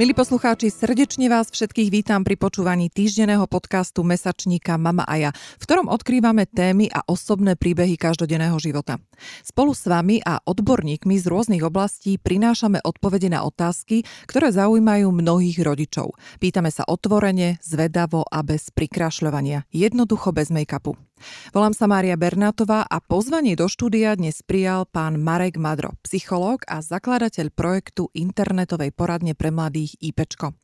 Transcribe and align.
Milí 0.00 0.16
poslucháči, 0.16 0.72
srdečne 0.72 1.28
vás 1.28 1.52
všetkých 1.52 1.92
vítam 1.92 2.24
pri 2.24 2.40
počúvaní 2.40 2.88
týždenného 2.88 3.44
podcastu 3.44 4.00
Mesačníka 4.00 4.80
Mama 4.80 5.04
a 5.04 5.20
ja, 5.20 5.30
v 5.60 5.64
ktorom 5.68 5.92
odkrývame 5.92 6.48
témy 6.48 6.88
a 6.88 7.04
osobné 7.04 7.52
príbehy 7.52 8.00
každodenného 8.00 8.56
života. 8.56 8.96
Spolu 9.44 9.76
s 9.76 9.84
vami 9.84 10.24
a 10.24 10.40
odborníkmi 10.40 11.20
z 11.20 11.28
rôznych 11.28 11.60
oblastí 11.60 12.16
prinášame 12.16 12.80
odpovede 12.80 13.28
na 13.28 13.44
otázky, 13.44 14.08
ktoré 14.24 14.48
zaujímajú 14.56 15.12
mnohých 15.12 15.60
rodičov. 15.60 16.16
Pýtame 16.40 16.72
sa 16.72 16.88
otvorene, 16.88 17.60
zvedavo 17.60 18.24
a 18.24 18.40
bez 18.40 18.72
prikrašľovania, 18.72 19.68
jednoducho 19.68 20.32
bez 20.32 20.48
make-upu. 20.48 20.96
Volám 21.52 21.76
sa 21.76 21.86
Mária 21.86 22.16
Bernátová 22.16 22.84
a 22.84 22.98
pozvanie 22.98 23.54
do 23.54 23.68
štúdia 23.68 24.16
dnes 24.16 24.40
prijal 24.40 24.88
pán 24.88 25.20
Marek 25.20 25.60
Madro, 25.60 25.94
psychológ 26.02 26.64
a 26.66 26.80
zakladateľ 26.80 27.52
projektu 27.52 28.08
internetovej 28.16 28.92
poradne 28.96 29.36
pre 29.36 29.52
mladých 29.52 29.96
IPčko. 30.00 30.56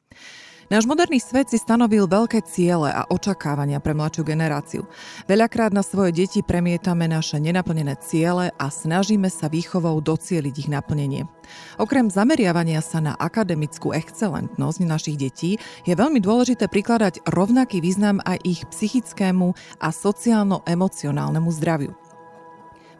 Náš 0.66 0.83
moderný 0.83 1.23
svet 1.23 1.47
si 1.47 1.62
stanovil 1.62 2.11
veľké 2.11 2.43
ciele 2.43 2.91
a 2.91 3.07
očakávania 3.07 3.79
pre 3.79 3.95
mladšiu 3.95 4.27
generáciu. 4.27 4.83
Veľakrát 5.30 5.70
na 5.70 5.87
svoje 5.87 6.11
deti 6.11 6.43
premietame 6.43 7.07
naše 7.07 7.38
nenaplnené 7.38 7.95
ciele 8.02 8.51
a 8.51 8.66
snažíme 8.66 9.30
sa 9.30 9.47
výchovou 9.47 10.02
docieliť 10.02 10.55
ich 10.66 10.66
naplnenie. 10.66 11.30
Okrem 11.79 12.10
zameriavania 12.10 12.83
sa 12.83 12.98
na 12.98 13.15
akademickú 13.15 13.95
excelentnosť 13.95 14.83
našich 14.83 15.15
detí 15.15 15.63
je 15.87 15.95
veľmi 15.95 16.18
dôležité 16.18 16.66
prikladať 16.66 17.23
rovnaký 17.30 17.79
význam 17.79 18.18
aj 18.27 18.43
ich 18.43 18.66
psychickému 18.66 19.55
a 19.79 19.88
sociálno-emocionálnemu 19.95 21.51
zdraviu. 21.55 21.95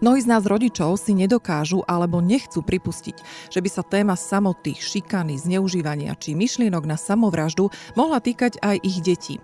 Mnohí 0.05 0.21
z 0.21 0.29
nás 0.29 0.45
rodičov 0.45 1.01
si 1.01 1.17
nedokážu 1.17 1.81
alebo 1.89 2.21
nechcú 2.21 2.61
pripustiť, 2.61 3.17
že 3.49 3.65
by 3.65 3.69
sa 3.73 3.81
téma 3.81 4.13
samoty, 4.13 4.77
šikany, 4.77 5.41
zneužívania 5.41 6.13
či 6.21 6.37
myšlienok 6.37 6.85
na 6.85 7.01
samovraždu 7.01 7.73
mohla 7.97 8.21
týkať 8.21 8.61
aj 8.61 8.77
ich 8.85 9.01
detí. 9.01 9.41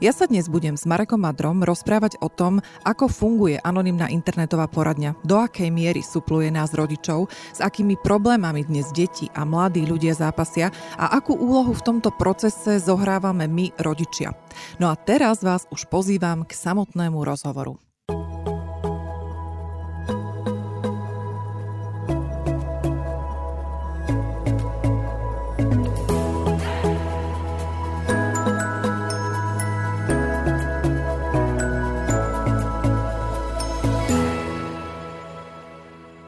Ja 0.00 0.12
sa 0.12 0.24
dnes 0.24 0.48
budem 0.48 0.76
s 0.76 0.88
Marekom 0.88 1.20
Madrom 1.20 1.60
rozprávať 1.60 2.16
o 2.24 2.32
tom, 2.32 2.64
ako 2.84 3.12
funguje 3.12 3.60
anonimná 3.60 4.08
internetová 4.08 4.68
poradňa, 4.72 5.20
do 5.20 5.36
akej 5.36 5.68
miery 5.68 6.00
supluje 6.00 6.48
nás 6.48 6.72
rodičov, 6.72 7.28
s 7.52 7.60
akými 7.60 8.00
problémami 8.00 8.64
dnes 8.64 8.88
deti 8.92 9.28
a 9.36 9.44
mladí 9.44 9.84
ľudia 9.84 10.16
zápasia 10.16 10.72
a 10.96 11.12
akú 11.12 11.36
úlohu 11.36 11.76
v 11.76 11.84
tomto 11.84 12.08
procese 12.14 12.80
zohrávame 12.80 13.44
my, 13.48 13.76
rodičia. 13.76 14.32
No 14.80 14.88
a 14.88 14.96
teraz 14.96 15.44
vás 15.44 15.68
už 15.68 15.88
pozývam 15.92 16.48
k 16.48 16.56
samotnému 16.56 17.20
rozhovoru. 17.20 17.85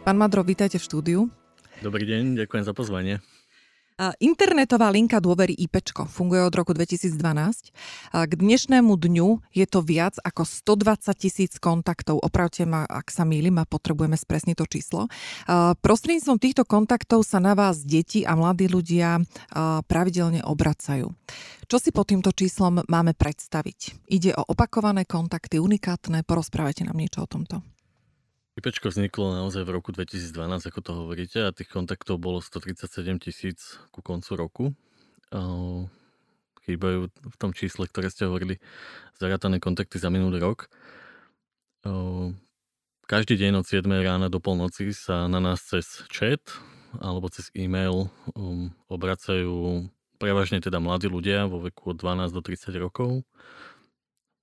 Pán 0.09 0.17
Madro, 0.17 0.41
vítajte 0.41 0.81
v 0.81 0.89
štúdiu. 0.89 1.20
Dobrý 1.84 2.09
deň, 2.09 2.41
ďakujem 2.41 2.64
za 2.64 2.73
pozvanie. 2.73 3.20
Internetová 4.25 4.89
linka 4.89 5.20
dôvery 5.20 5.53
IPčko 5.53 6.09
funguje 6.09 6.48
od 6.48 6.55
roku 6.56 6.73
2012. 6.73 7.12
K 8.17 8.33
dnešnému 8.33 8.89
dňu 8.89 9.28
je 9.53 9.67
to 9.69 9.84
viac 9.84 10.16
ako 10.25 10.49
120 10.49 11.12
tisíc 11.12 11.60
kontaktov. 11.60 12.25
Opravte 12.25 12.65
ma, 12.65 12.88
ak 12.88 13.12
sa 13.12 13.28
mýlim 13.28 13.60
a 13.60 13.69
potrebujeme 13.69 14.16
spresniť 14.16 14.56
to 14.56 14.65
číslo. 14.65 15.00
Prostredníctvom 15.84 16.41
týchto 16.41 16.65
kontaktov 16.65 17.28
sa 17.28 17.37
na 17.37 17.53
vás 17.53 17.84
deti 17.84 18.25
a 18.25 18.32
mladí 18.32 18.65
ľudia 18.65 19.21
pravidelne 19.84 20.41
obracajú. 20.41 21.12
Čo 21.69 21.77
si 21.77 21.93
pod 21.93 22.09
týmto 22.09 22.32
číslom 22.32 22.81
máme 22.88 23.12
predstaviť? 23.12 24.09
Ide 24.09 24.41
o 24.41 24.56
opakované 24.56 25.05
kontakty, 25.05 25.61
unikátne, 25.61 26.25
porozprávajte 26.25 26.88
nám 26.88 26.97
niečo 26.97 27.21
o 27.21 27.28
tomto. 27.28 27.61
IPčko 28.58 28.91
vzniklo 28.91 29.38
naozaj 29.38 29.62
v 29.62 29.70
roku 29.70 29.94
2012, 29.94 30.34
ako 30.66 30.80
to 30.82 30.91
hovoríte, 30.91 31.38
a 31.46 31.54
tých 31.54 31.70
kontaktov 31.70 32.19
bolo 32.19 32.42
137 32.42 32.91
tisíc 33.22 33.78
ku 33.94 34.02
koncu 34.02 34.30
roku. 34.34 34.64
Chýbajú 36.66 37.06
v 37.06 37.36
tom 37.38 37.54
čísle, 37.54 37.86
ktoré 37.86 38.10
ste 38.10 38.26
hovorili, 38.26 38.58
zarátané 39.14 39.62
kontakty 39.62 40.02
za 40.02 40.10
minulý 40.10 40.42
rok. 40.42 40.66
Každý 43.06 43.38
deň 43.38 43.62
od 43.62 43.66
7 43.70 43.86
rána 43.86 44.26
do 44.26 44.42
polnoci 44.42 44.90
sa 44.90 45.30
na 45.30 45.38
nás 45.38 45.62
cez 45.62 46.02
chat 46.10 46.42
alebo 46.98 47.30
cez 47.30 47.54
e-mail 47.54 48.10
um, 48.34 48.75
obracajú 48.90 49.86
prevažne 50.19 50.58
teda 50.58 50.82
mladí 50.82 51.06
ľudia 51.06 51.46
vo 51.46 51.62
veku 51.62 51.94
od 51.94 52.00
12 52.00 52.34
do 52.34 52.42
30 52.42 52.75
rokov, 52.80 53.22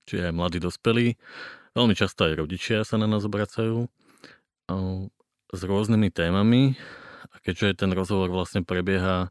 čiže 0.08 0.30
aj 0.30 0.34
mladí 0.34 0.58
dospelí. 0.62 1.20
Veľmi 1.76 1.92
často 1.92 2.24
aj 2.24 2.38
rodičia 2.38 2.80
sa 2.86 2.96
na 2.96 3.04
nás 3.04 3.26
obracajú 3.28 3.92
s 5.52 5.60
rôznymi 5.62 6.10
témami 6.10 6.74
a 7.30 7.36
keďže 7.42 7.86
ten 7.86 7.90
rozhovor 7.94 8.30
vlastne 8.30 8.66
prebieha 8.66 9.30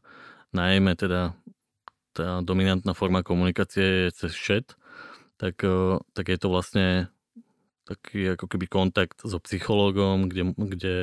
najmä 0.56 0.96
teda 0.96 1.36
tá 2.16 2.40
dominantná 2.40 2.96
forma 2.96 3.20
komunikácie 3.20 4.08
je 4.08 4.24
cez 4.24 4.32
chat, 4.32 4.66
tak, 5.36 5.60
tak 6.16 6.24
je 6.32 6.38
to 6.40 6.48
vlastne 6.48 7.12
taký 7.84 8.34
ako 8.34 8.48
keby 8.48 8.66
kontakt 8.66 9.20
so 9.20 9.36
psychológom, 9.44 10.32
kde, 10.32 10.56
kde 10.56 10.94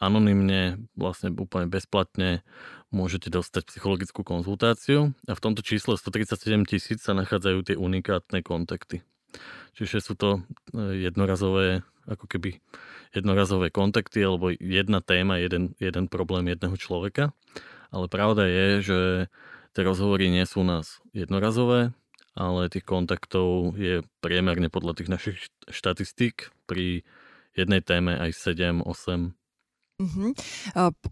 anonymne, 0.00 0.80
vlastne 0.96 1.30
úplne 1.36 1.68
bezplatne 1.68 2.40
môžete 2.90 3.28
dostať 3.28 3.68
psychologickú 3.68 4.24
konzultáciu 4.24 5.12
a 5.28 5.32
v 5.36 5.42
tomto 5.44 5.60
čísle 5.60 5.94
137 5.94 6.66
tisíc 6.66 6.98
sa 7.04 7.12
nachádzajú 7.12 7.58
tie 7.62 7.76
unikátne 7.76 8.40
kontakty. 8.40 9.04
Čiže 9.78 9.98
sú 10.02 10.14
to 10.18 10.44
e, 10.74 11.08
jednorazové, 11.08 11.86
ako 12.04 12.26
keby 12.26 12.60
jednorazové 13.14 13.74
kontakty 13.74 14.22
alebo 14.22 14.54
jedna 14.54 15.02
téma, 15.02 15.40
jeden, 15.42 15.74
jeden 15.82 16.06
problém 16.06 16.50
jedného 16.50 16.76
človeka. 16.78 17.34
Ale 17.90 18.06
pravda 18.06 18.46
je, 18.46 18.66
že 18.86 18.98
tie 19.74 19.82
rozhovory 19.82 20.30
nie 20.30 20.46
sú 20.46 20.62
u 20.62 20.66
nás 20.66 21.02
jednorazové, 21.10 21.90
ale 22.38 22.70
tých 22.70 22.86
kontaktov 22.86 23.74
je 23.74 24.06
priemerne 24.22 24.70
podľa 24.70 25.02
tých 25.02 25.10
našich 25.10 25.38
štatistík 25.66 26.54
pri 26.70 27.02
jednej 27.58 27.82
téme 27.82 28.14
aj 28.14 28.30
7, 28.36 28.86
8, 28.86 29.34
Uh-huh. 30.00 30.32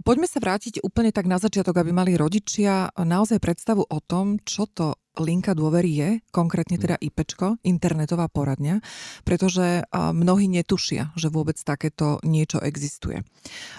Poďme 0.01 0.25
sa 0.25 0.41
vrátiť 0.41 0.81
úplne 0.81 1.13
tak 1.13 1.29
na 1.29 1.37
začiatok, 1.37 1.77
aby 1.77 1.93
mali 1.93 2.17
rodičia 2.17 2.89
naozaj 2.97 3.37
predstavu 3.37 3.85
o 3.85 3.99
tom, 4.01 4.41
čo 4.49 4.65
to 4.65 4.97
linka 5.21 5.53
dôvery 5.53 5.93
je, 5.93 6.11
konkrétne 6.33 6.81
teda 6.81 6.97
IPčko, 6.97 7.61
internetová 7.69 8.33
poradňa, 8.33 8.81
pretože 9.29 9.85
mnohí 9.93 10.49
netušia, 10.49 11.13
že 11.19 11.29
vôbec 11.29 11.59
takéto 11.61 12.23
niečo 12.25 12.65
existuje. 12.65 13.21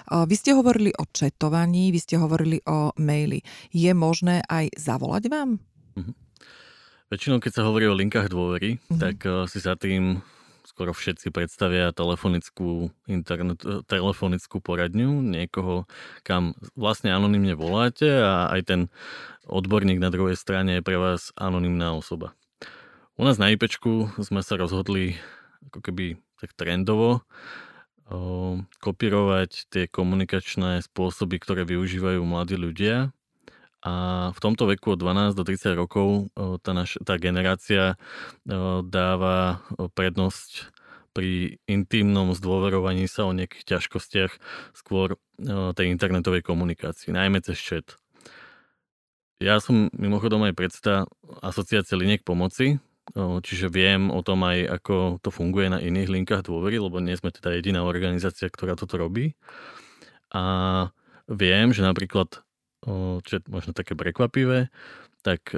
Vy 0.06 0.34
ste 0.36 0.54
hovorili 0.54 0.94
o 0.94 1.08
četovaní, 1.08 1.90
vy 1.90 1.98
ste 1.98 2.14
hovorili 2.20 2.62
o 2.68 2.92
maili. 3.00 3.42
Je 3.74 3.90
možné 3.90 4.46
aj 4.46 4.78
zavolať 4.78 5.26
vám? 5.26 5.58
Uh-huh. 5.98 6.14
Väčšinou, 7.10 7.42
keď 7.42 7.52
sa 7.56 7.66
hovorí 7.66 7.90
o 7.90 7.98
linkách 7.98 8.30
dôvery, 8.30 8.78
uh-huh. 8.78 9.00
tak 9.00 9.26
si 9.50 9.58
za 9.58 9.74
tým 9.74 10.22
skoro 10.70 10.94
všetci 10.94 11.34
predstavia 11.34 11.90
telefonickú, 11.90 12.94
internet, 13.10 13.66
e, 13.66 13.82
telefonickú 13.90 14.62
poradňu, 14.62 15.18
niekoho, 15.18 15.90
kam 16.22 16.54
vlastne 16.78 17.10
anonymne 17.10 17.58
voláte 17.58 18.06
a 18.06 18.46
aj 18.54 18.60
ten 18.70 18.80
odborník 19.50 19.98
na 19.98 20.14
druhej 20.14 20.38
strane 20.38 20.78
je 20.78 20.86
pre 20.86 20.94
vás 20.94 21.34
anonymná 21.34 21.90
osoba. 21.98 22.38
U 23.18 23.26
nás 23.26 23.36
na 23.36 23.50
IPčku 23.50 24.14
sme 24.22 24.46
sa 24.46 24.54
rozhodli 24.54 25.18
ako 25.68 25.82
keby 25.82 26.16
tak 26.40 26.54
trendovo 26.56 27.26
o, 28.08 28.62
kopírovať 28.80 29.68
tie 29.68 29.84
komunikačné 29.90 30.80
spôsoby, 30.86 31.36
ktoré 31.42 31.68
využívajú 31.68 32.22
mladí 32.22 32.56
ľudia 32.56 33.12
a 33.80 34.28
v 34.36 34.38
tomto 34.44 34.68
veku 34.68 34.92
od 34.92 35.00
12 35.00 35.32
do 35.32 35.44
30 35.44 35.72
rokov 35.72 36.28
tá, 36.60 36.76
naš, 36.76 37.00
tá 37.00 37.16
generácia 37.16 37.96
dáva 38.84 39.64
prednosť 39.96 40.68
pri 41.16 41.58
intimnom 41.66 42.36
zdôverovaní 42.36 43.08
sa 43.10 43.26
o 43.26 43.34
nejakých 43.34 43.76
ťažkostiach 43.76 44.32
skôr 44.76 45.16
tej 45.74 45.86
internetovej 45.90 46.44
komunikácii, 46.44 47.10
najmä 47.10 47.40
cez 47.42 47.58
chat. 47.58 47.96
Ja 49.40 49.56
som 49.58 49.88
mimochodom 49.96 50.44
aj 50.44 50.54
predsta 50.54 51.08
asociácie 51.40 51.96
liniek 51.96 52.20
pomoci, 52.20 52.76
čiže 53.16 53.72
viem 53.72 54.12
o 54.12 54.20
tom 54.20 54.44
aj, 54.44 54.76
ako 54.76 55.18
to 55.24 55.32
funguje 55.32 55.72
na 55.72 55.80
iných 55.80 56.12
linkách 56.12 56.44
dôvery, 56.44 56.76
lebo 56.76 57.00
nie 57.00 57.16
sme 57.16 57.32
teda 57.32 57.56
jediná 57.56 57.82
organizácia, 57.82 58.52
ktorá 58.52 58.76
toto 58.76 59.00
robí. 59.00 59.32
A 60.30 60.44
viem, 61.26 61.72
že 61.72 61.82
napríklad 61.82 62.44
čo 62.86 63.32
je 63.36 63.40
možno 63.50 63.76
také 63.76 63.92
prekvapivé, 63.96 64.72
tak 65.20 65.52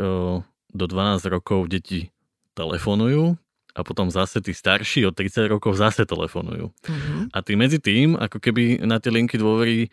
do 0.73 0.85
12 0.89 1.23
rokov 1.31 1.71
deti 1.71 2.11
telefonujú 2.59 3.39
a 3.73 3.81
potom 3.81 4.13
zase 4.13 4.45
tí 4.45 4.53
starší 4.53 5.09
od 5.09 5.17
30 5.17 5.49
rokov 5.49 5.81
zase 5.81 6.05
telefonujú. 6.05 6.69
Uh-huh. 6.69 7.23
A 7.33 7.41
tí 7.41 7.57
medzi 7.57 7.81
tým, 7.81 8.21
ako 8.21 8.37
keby 8.37 8.85
na 8.85 9.01
tie 9.01 9.09
linky 9.09 9.41
dôvery 9.41 9.89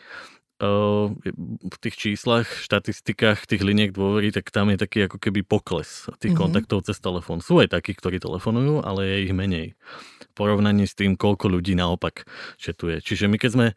v 0.60 1.76
tých 1.80 1.96
číslach, 1.96 2.44
štatistikách 2.44 3.48
tých 3.48 3.64
liniek 3.64 3.96
dôvery, 3.96 4.36
tak 4.36 4.52
tam 4.52 4.68
je 4.68 4.75
taký 4.75 5.08
ako 5.08 5.16
keby 5.16 5.40
pokles 5.48 6.12
tých 6.20 6.36
mm-hmm. 6.36 6.68
kontaktov 6.68 6.84
cez 6.84 7.00
telefón. 7.00 7.40
Sú 7.40 7.64
aj 7.64 7.72
takí, 7.72 7.96
ktorí 7.96 8.20
telefonujú, 8.20 8.84
ale 8.84 9.08
je 9.08 9.18
ich 9.24 9.32
menej. 9.32 9.80
V 10.20 10.32
porovnaní 10.36 10.84
s 10.84 11.00
tým, 11.00 11.16
koľko 11.16 11.48
ľudí 11.48 11.80
naopak 11.80 12.28
četuje. 12.60 13.00
Čiže 13.00 13.32
my 13.32 13.40
keď 13.40 13.52
sme 13.56 13.68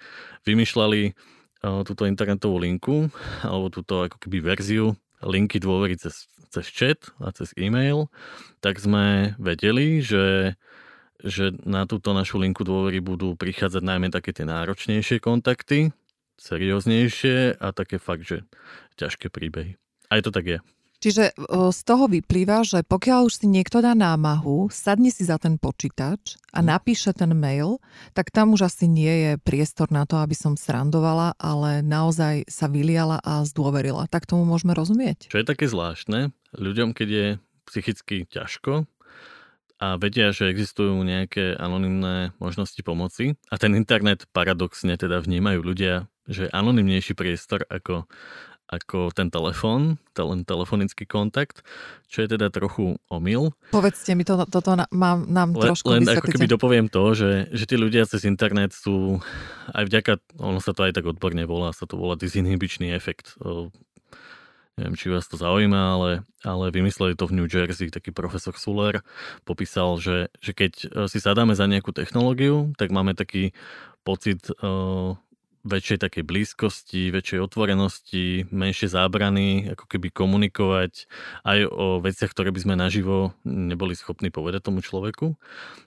vymýšľali 0.42 1.14
túto 1.62 2.04
internetovú 2.10 2.58
linku, 2.58 3.06
alebo 3.46 3.70
túto 3.70 4.06
ako 4.10 4.18
keby 4.18 4.42
verziu 4.42 4.98
linky 5.22 5.62
dôvery 5.62 5.94
cez, 5.94 6.26
cez 6.50 6.66
chat 6.66 6.98
a 7.22 7.30
cez 7.30 7.54
e-mail, 7.54 8.10
tak 8.58 8.82
sme 8.82 9.38
vedeli, 9.38 10.02
že 10.02 10.54
že 11.22 11.54
na 11.62 11.86
túto 11.86 12.10
našu 12.10 12.42
linku 12.42 12.66
dôvery 12.66 12.98
budú 12.98 13.38
prichádzať 13.38 13.78
najmä 13.78 14.10
také 14.10 14.34
tie 14.34 14.42
náročnejšie 14.42 15.22
kontakty, 15.22 15.94
serióznejšie 16.34 17.62
a 17.62 17.70
také 17.70 18.02
fakt, 18.02 18.26
že 18.26 18.42
ťažké 18.98 19.30
príbehy. 19.30 19.78
Aj 20.10 20.18
to 20.18 20.34
tak 20.34 20.44
je. 20.50 20.58
Čiže 21.02 21.34
z 21.50 21.80
toho 21.82 22.06
vyplýva, 22.06 22.62
že 22.62 22.86
pokiaľ 22.86 23.26
už 23.26 23.42
si 23.42 23.46
niekto 23.50 23.82
dá 23.82 23.90
námahu, 23.90 24.70
sadne 24.70 25.10
si 25.10 25.26
za 25.26 25.34
ten 25.34 25.58
počítač 25.58 26.38
a 26.54 26.62
hm. 26.62 26.66
napíše 26.70 27.10
ten 27.10 27.34
mail, 27.34 27.82
tak 28.14 28.30
tam 28.30 28.54
už 28.54 28.70
asi 28.70 28.86
nie 28.86 29.10
je 29.10 29.32
priestor 29.42 29.90
na 29.90 30.06
to, 30.06 30.22
aby 30.22 30.38
som 30.38 30.54
srandovala, 30.54 31.34
ale 31.42 31.82
naozaj 31.82 32.46
sa 32.46 32.70
vyliala 32.70 33.18
a 33.18 33.42
zdôverila. 33.42 34.06
Tak 34.06 34.30
tomu 34.30 34.46
môžeme 34.46 34.78
rozumieť. 34.78 35.26
Čo 35.26 35.42
je 35.42 35.50
také 35.50 35.66
zvláštne, 35.66 36.30
ľuďom, 36.54 36.94
keď 36.94 37.08
je 37.10 37.26
psychicky 37.66 38.30
ťažko, 38.30 38.86
a 39.82 39.98
vedia, 39.98 40.30
že 40.30 40.46
existujú 40.46 40.94
nejaké 41.02 41.58
anonymné 41.58 42.30
možnosti 42.38 42.78
pomoci 42.86 43.34
a 43.50 43.58
ten 43.58 43.74
internet 43.74 44.30
paradoxne 44.30 44.94
teda 44.94 45.18
vnímajú 45.18 45.58
ľudia, 45.58 46.06
že 46.30 46.46
anonymnejší 46.54 47.18
priestor 47.18 47.66
ako, 47.66 48.06
ako 48.72 49.12
ten 49.12 49.28
telefón, 49.28 50.00
ten 50.16 50.48
telefonický 50.48 51.04
kontakt, 51.04 51.60
čo 52.08 52.24
je 52.24 52.32
teda 52.32 52.48
trochu 52.48 52.96
omyl. 53.12 53.52
Povedzte 53.68 54.16
mi, 54.16 54.24
to, 54.24 54.48
toto 54.48 54.72
mám, 54.88 55.28
nám 55.28 55.52
Le, 55.52 55.68
trošku 55.68 55.92
Len 55.92 56.08
ako 56.08 56.32
keby 56.32 56.48
dopoviem 56.48 56.88
to, 56.88 57.12
že, 57.12 57.52
že 57.52 57.68
tí 57.68 57.76
ľudia 57.76 58.08
cez 58.08 58.24
internet 58.24 58.72
sú 58.72 59.20
aj 59.76 59.84
vďaka, 59.92 60.12
ono 60.40 60.58
sa 60.64 60.72
to 60.72 60.88
aj 60.88 60.96
tak 60.96 61.04
odborne 61.04 61.44
volá, 61.44 61.76
sa 61.76 61.84
to 61.84 62.00
volá 62.00 62.16
disinhibičný 62.16 62.96
efekt 62.96 63.36
neviem, 64.72 64.96
či 64.96 65.12
vás 65.12 65.28
to 65.28 65.36
zaujíma, 65.36 66.00
ale, 66.00 66.10
ale 66.40 66.72
vymysleli 66.72 67.12
to 67.12 67.28
v 67.28 67.36
New 67.36 67.48
Jersey, 67.48 67.92
taký 67.92 68.08
profesor 68.08 68.56
Suller 68.56 69.04
popísal, 69.44 70.00
že, 70.00 70.32
že 70.40 70.56
keď 70.56 70.72
e, 70.72 70.86
si 71.12 71.20
sadáme 71.20 71.52
za 71.52 71.68
nejakú 71.68 71.92
technológiu, 71.92 72.72
tak 72.80 72.88
máme 72.88 73.12
taký 73.12 73.52
pocit 74.02 74.50
uh, 74.58 75.14
väčšej 75.62 75.98
takej 76.02 76.24
blízkosti, 76.26 77.14
väčšej 77.14 77.38
otvorenosti, 77.38 78.50
menšie 78.50 78.90
zábrany, 78.90 79.70
ako 79.74 79.86
keby 79.86 80.10
komunikovať 80.10 81.06
aj 81.46 81.58
o 81.70 81.86
veciach, 82.02 82.34
ktoré 82.34 82.50
by 82.50 82.60
sme 82.66 82.74
naživo 82.74 83.34
neboli 83.46 83.94
schopní 83.94 84.34
povedať 84.34 84.66
tomu 84.66 84.82
človeku. 84.82 85.38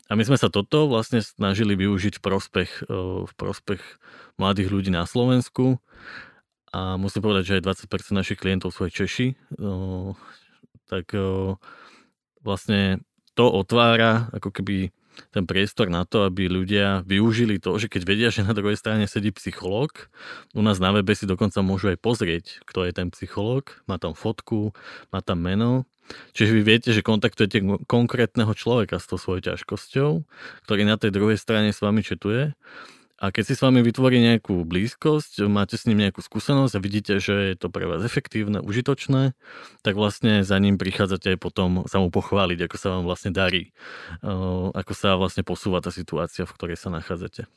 A 0.08 0.16
my 0.16 0.24
sme 0.24 0.40
sa 0.40 0.48
toto 0.48 0.88
vlastne 0.88 1.20
snažili 1.20 1.76
využiť 1.76 2.20
v 2.20 2.24
prospech, 2.24 2.72
v 3.28 3.34
prospech 3.36 3.82
mladých 4.40 4.72
ľudí 4.72 4.92
na 4.96 5.04
Slovensku 5.04 5.84
a 6.76 7.00
musím 7.00 7.24
povedať, 7.24 7.44
že 7.48 7.56
aj 7.60 7.88
20% 7.88 8.12
našich 8.12 8.40
klientov 8.40 8.76
sú 8.76 8.84
aj 8.84 8.92
Češi, 8.92 9.28
o, 9.64 10.12
tak 10.92 11.08
o, 11.16 11.56
vlastne 12.44 13.00
to 13.32 13.48
otvára 13.48 14.28
ako 14.36 14.52
keby 14.52 14.92
ten 15.32 15.44
priestor 15.48 15.88
na 15.92 16.04
to, 16.04 16.28
aby 16.28 16.48
ľudia 16.48 17.04
využili 17.08 17.60
to, 17.62 17.76
že 17.80 17.92
keď 17.92 18.02
vedia, 18.04 18.30
že 18.32 18.48
na 18.48 18.56
druhej 18.56 18.80
strane 18.80 19.06
sedí 19.06 19.32
psychológ, 19.36 20.12
u 20.54 20.62
nás 20.62 20.80
na 20.80 20.92
webe 20.96 21.14
si 21.16 21.28
dokonca 21.28 21.60
môžu 21.66 21.94
aj 21.94 22.00
pozrieť, 22.00 22.46
kto 22.68 22.88
je 22.88 22.92
ten 22.96 23.08
psychológ, 23.12 23.80
má 23.90 24.00
tam 24.00 24.14
fotku, 24.14 24.76
má 25.10 25.20
tam 25.24 25.44
meno, 25.44 25.88
Čiže 26.38 26.52
vy 26.54 26.62
viete, 26.62 26.90
že 26.94 27.02
kontaktujete 27.02 27.66
konkrétneho 27.90 28.54
človeka 28.54 29.02
s 29.02 29.10
tou 29.10 29.18
svojou 29.18 29.42
ťažkosťou, 29.54 30.12
ktorý 30.70 30.82
na 30.86 31.02
tej 31.02 31.10
druhej 31.10 31.42
strane 31.42 31.74
s 31.74 31.82
vami 31.82 32.06
četuje 32.06 32.54
a 33.26 33.34
keď 33.34 33.44
si 33.50 33.54
s 33.58 33.64
vami 33.66 33.82
vytvorí 33.82 34.22
nejakú 34.22 34.62
blízkosť, 34.70 35.50
máte 35.50 35.82
s 35.82 35.90
ním 35.90 36.06
nejakú 36.06 36.22
skúsenosť 36.22 36.78
a 36.78 36.84
vidíte, 36.84 37.14
že 37.18 37.54
je 37.54 37.56
to 37.58 37.74
pre 37.74 37.90
vás 37.90 38.06
efektívne, 38.06 38.62
užitočné, 38.62 39.34
tak 39.82 39.98
vlastne 39.98 40.46
za 40.46 40.62
ním 40.62 40.78
prichádzate 40.78 41.34
aj 41.34 41.40
potom 41.42 41.90
sa 41.90 41.98
mu 41.98 42.14
pochváliť, 42.14 42.70
ako 42.70 42.78
sa 42.78 42.88
vám 42.94 43.04
vlastne 43.10 43.34
darí, 43.34 43.74
ako 44.78 44.94
sa 44.94 45.18
vlastne 45.18 45.42
posúva 45.42 45.82
tá 45.82 45.90
situácia, 45.90 46.46
v 46.46 46.54
ktorej 46.54 46.78
sa 46.78 46.94
nachádzate. 46.94 47.50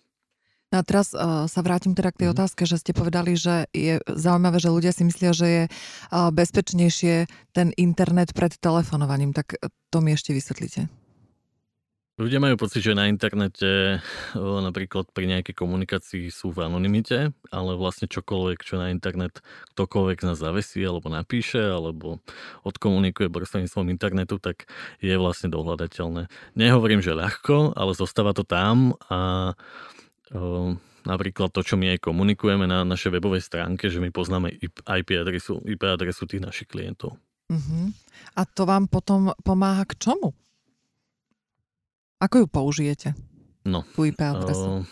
No 0.69 0.81
a 0.81 0.83
teraz 0.85 1.17
uh, 1.17 1.49
sa 1.49 1.61
vrátim 1.65 1.97
teda 1.97 2.13
k 2.13 2.25
tej 2.25 2.29
mm. 2.29 2.35
otázke, 2.37 2.69
že 2.69 2.77
ste 2.77 2.93
povedali, 2.93 3.33
že 3.41 3.73
je 3.73 4.05
zaujímavé, 4.05 4.61
že 4.61 4.69
ľudia 4.69 4.93
si 4.93 5.01
myslia, 5.09 5.33
že 5.33 5.47
je 5.49 5.63
uh, 5.65 6.29
bezpečnejšie 6.29 7.25
ten 7.57 7.73
internet 7.81 8.37
pred 8.37 8.53
telefonovaním. 8.61 9.33
Tak 9.33 9.57
to 9.89 9.99
mi 10.05 10.13
ešte 10.13 10.37
vysvetlíte. 10.37 11.08
Ľudia 12.19 12.43
majú 12.43 12.59
pocit, 12.59 12.83
že 12.83 12.99
na 12.99 13.07
internete 13.07 14.03
napríklad 14.35 15.07
pri 15.15 15.31
nejakej 15.31 15.55
komunikácii 15.55 16.35
sú 16.35 16.51
v 16.51 16.67
anonimite, 16.67 17.31
ale 17.55 17.79
vlastne 17.79 18.11
čokoľvek, 18.11 18.59
čo 18.67 18.75
na 18.75 18.91
internet 18.91 19.39
ktokoľvek 19.79 20.27
nás 20.27 20.43
zavesí 20.43 20.83
alebo 20.83 21.15
napíše 21.15 21.63
alebo 21.63 22.19
odkomunikuje 22.67 23.31
prostredníctvom 23.31 23.95
internetu, 23.95 24.43
tak 24.43 24.67
je 24.99 25.15
vlastne 25.15 25.47
dohľadateľné. 25.55 26.27
Nehovorím, 26.59 27.07
že 27.07 27.15
ľahko, 27.15 27.79
ale 27.79 27.95
zostáva 27.95 28.35
to 28.35 28.43
tam 28.43 28.99
a 29.07 29.55
o, 30.35 30.75
napríklad 31.07 31.55
to, 31.55 31.63
čo 31.63 31.79
my 31.79 31.95
aj 31.95 32.03
komunikujeme 32.03 32.67
na 32.67 32.83
našej 32.83 33.15
webovej 33.15 33.47
stránke, 33.47 33.87
že 33.87 34.03
my 34.03 34.11
poznáme 34.11 34.59
IP 34.59 35.09
adresu, 35.15 35.63
IP 35.63 35.87
adresu 35.87 36.27
tých 36.27 36.43
našich 36.43 36.67
klientov. 36.67 37.15
Uh-huh. 37.47 37.95
A 38.35 38.43
to 38.43 38.67
vám 38.67 38.91
potom 38.91 39.31
pomáha 39.47 39.87
k 39.87 39.95
čomu? 40.03 40.35
Ako 42.19 42.45
ju 42.45 42.47
použijete? 42.51 43.15
No. 43.63 43.87
Tú 43.95 44.03
IP 44.07 44.19
adresu. 44.19 44.83
Uh, 44.83 44.89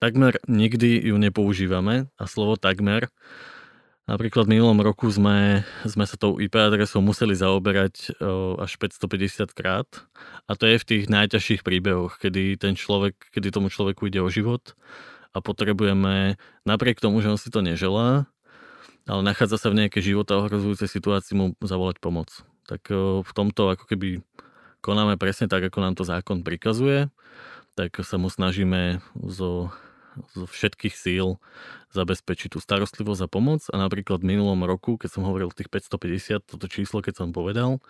takmer 0.00 0.40
nikdy 0.48 1.12
ju 1.12 1.16
nepoužívame 1.16 2.08
a 2.16 2.24
slovo 2.24 2.56
takmer 2.56 3.12
Napríklad 4.06 4.46
v 4.46 4.54
minulom 4.54 4.78
roku 4.86 5.10
sme, 5.10 5.66
sme 5.82 6.06
sa 6.06 6.14
tou 6.14 6.38
IP 6.38 6.54
adresou 6.54 7.02
museli 7.02 7.34
zaoberať 7.34 8.14
až 8.54 8.78
550 8.78 9.50
krát 9.50 9.90
a 10.46 10.54
to 10.54 10.70
je 10.70 10.78
v 10.78 10.86
tých 10.86 11.04
najťažších 11.10 11.66
príbehoch, 11.66 12.22
kedy, 12.22 12.54
ten 12.54 12.78
človek, 12.78 13.18
kedy 13.34 13.50
tomu 13.50 13.66
človeku 13.66 14.06
ide 14.06 14.22
o 14.22 14.30
život 14.30 14.78
a 15.34 15.42
potrebujeme, 15.42 16.38
napriek 16.62 17.02
tomu, 17.02 17.18
že 17.18 17.34
on 17.34 17.38
si 17.38 17.50
to 17.50 17.66
neželá, 17.66 18.30
ale 19.10 19.20
nachádza 19.26 19.58
sa 19.58 19.74
v 19.74 19.82
nejakej 19.82 20.14
života 20.14 20.38
ohrozujúcej 20.38 20.86
situácii 20.86 21.34
mu 21.34 21.46
zavolať 21.58 21.98
pomoc. 21.98 22.30
Tak 22.70 22.86
v 23.26 23.30
tomto 23.34 23.74
ako 23.74 23.90
keby 23.90 24.22
konáme 24.86 25.18
presne 25.18 25.50
tak, 25.50 25.66
ako 25.66 25.82
nám 25.82 25.98
to 25.98 26.06
zákon 26.06 26.46
prikazuje, 26.46 27.10
tak 27.74 27.98
sa 28.06 28.22
mu 28.22 28.30
snažíme 28.30 29.02
zo, 29.18 29.74
zo 30.38 30.46
všetkých 30.46 30.94
síl 30.94 31.42
zabezpečiť 31.90 32.54
tú 32.54 32.58
starostlivosť 32.62 33.26
a 33.26 33.28
pomoc. 33.28 33.66
A 33.74 33.76
napríklad 33.82 34.22
v 34.22 34.38
minulom 34.38 34.62
roku, 34.62 34.94
keď 34.94 35.18
som 35.18 35.26
hovoril 35.26 35.50
tých 35.50 35.66
550, 35.66 36.46
toto 36.46 36.66
číslo, 36.70 37.02
keď 37.02 37.26
som 37.26 37.34
povedal, 37.34 37.82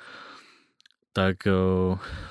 tak 1.12 1.44
e, 1.44 1.52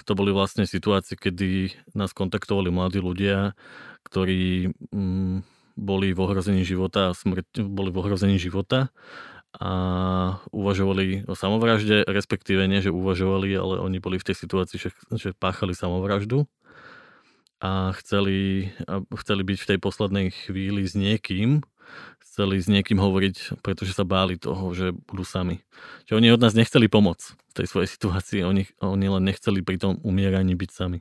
to 0.02 0.12
boli 0.18 0.34
vlastne 0.34 0.66
situácie, 0.66 1.14
kedy 1.18 1.74
nás 1.94 2.14
kontaktovali 2.14 2.70
mladí 2.74 3.02
ľudia, 3.02 3.54
ktorí 4.06 4.74
mm, 4.94 5.42
boli 5.78 6.14
v 6.14 6.20
ohrození 6.22 6.62
života 6.62 7.12
a 7.12 7.18
smrť, 7.18 7.66
boli 7.66 7.90
v 7.90 8.00
ohrození 8.02 8.38
života 8.38 8.94
a 9.56 9.72
uvažovali 10.52 11.24
o 11.32 11.34
samovražde, 11.36 12.04
respektíve 12.08 12.68
nie, 12.68 12.84
že 12.84 12.92
uvažovali, 12.92 13.56
ale 13.56 13.76
oni 13.80 13.98
boli 14.04 14.20
v 14.20 14.28
tej 14.28 14.36
situácii, 14.36 14.78
že, 14.78 14.90
že 15.16 15.30
páchali 15.32 15.72
samovraždu 15.72 16.44
a 17.64 17.96
chceli, 18.04 18.70
a 18.84 19.00
chceli 19.24 19.42
byť 19.48 19.58
v 19.64 19.70
tej 19.74 19.80
poslednej 19.80 20.28
chvíli 20.36 20.84
s 20.84 20.94
niekým, 20.94 21.64
chceli 22.20 22.60
s 22.60 22.68
niekým 22.68 23.00
hovoriť, 23.00 23.64
pretože 23.64 23.96
sa 23.96 24.04
báli 24.04 24.36
toho, 24.36 24.76
že 24.76 24.92
budú 24.92 25.24
sami. 25.24 25.64
Že 26.04 26.20
oni 26.20 26.28
od 26.36 26.44
nás 26.44 26.52
nechceli 26.52 26.92
pomoc 26.92 27.24
v 27.24 27.54
tej 27.56 27.68
svojej 27.72 27.88
situácii, 27.88 28.44
oni, 28.44 28.68
oni 28.84 29.08
len 29.08 29.24
nechceli 29.24 29.64
pri 29.64 29.80
tom 29.80 30.04
umieraní 30.04 30.52
byť 30.60 30.70
sami. 30.70 31.00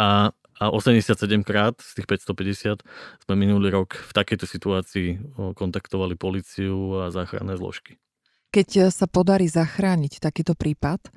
A 0.00 0.32
a 0.56 0.72
87 0.72 1.44
krát 1.44 1.76
z 1.80 2.00
tých 2.00 2.06
550 2.08 2.80
sme 3.28 3.34
minulý 3.36 3.68
rok 3.72 4.00
v 4.00 4.12
takejto 4.16 4.46
situácii 4.48 5.08
kontaktovali 5.54 6.16
policiu 6.16 7.06
a 7.06 7.12
záchranné 7.12 7.60
zložky. 7.60 8.00
Keď 8.54 8.68
e, 8.76 8.80
sa 8.88 9.04
podarí 9.04 9.52
zachrániť 9.52 10.16
takýto 10.22 10.56
prípad, 10.56 11.12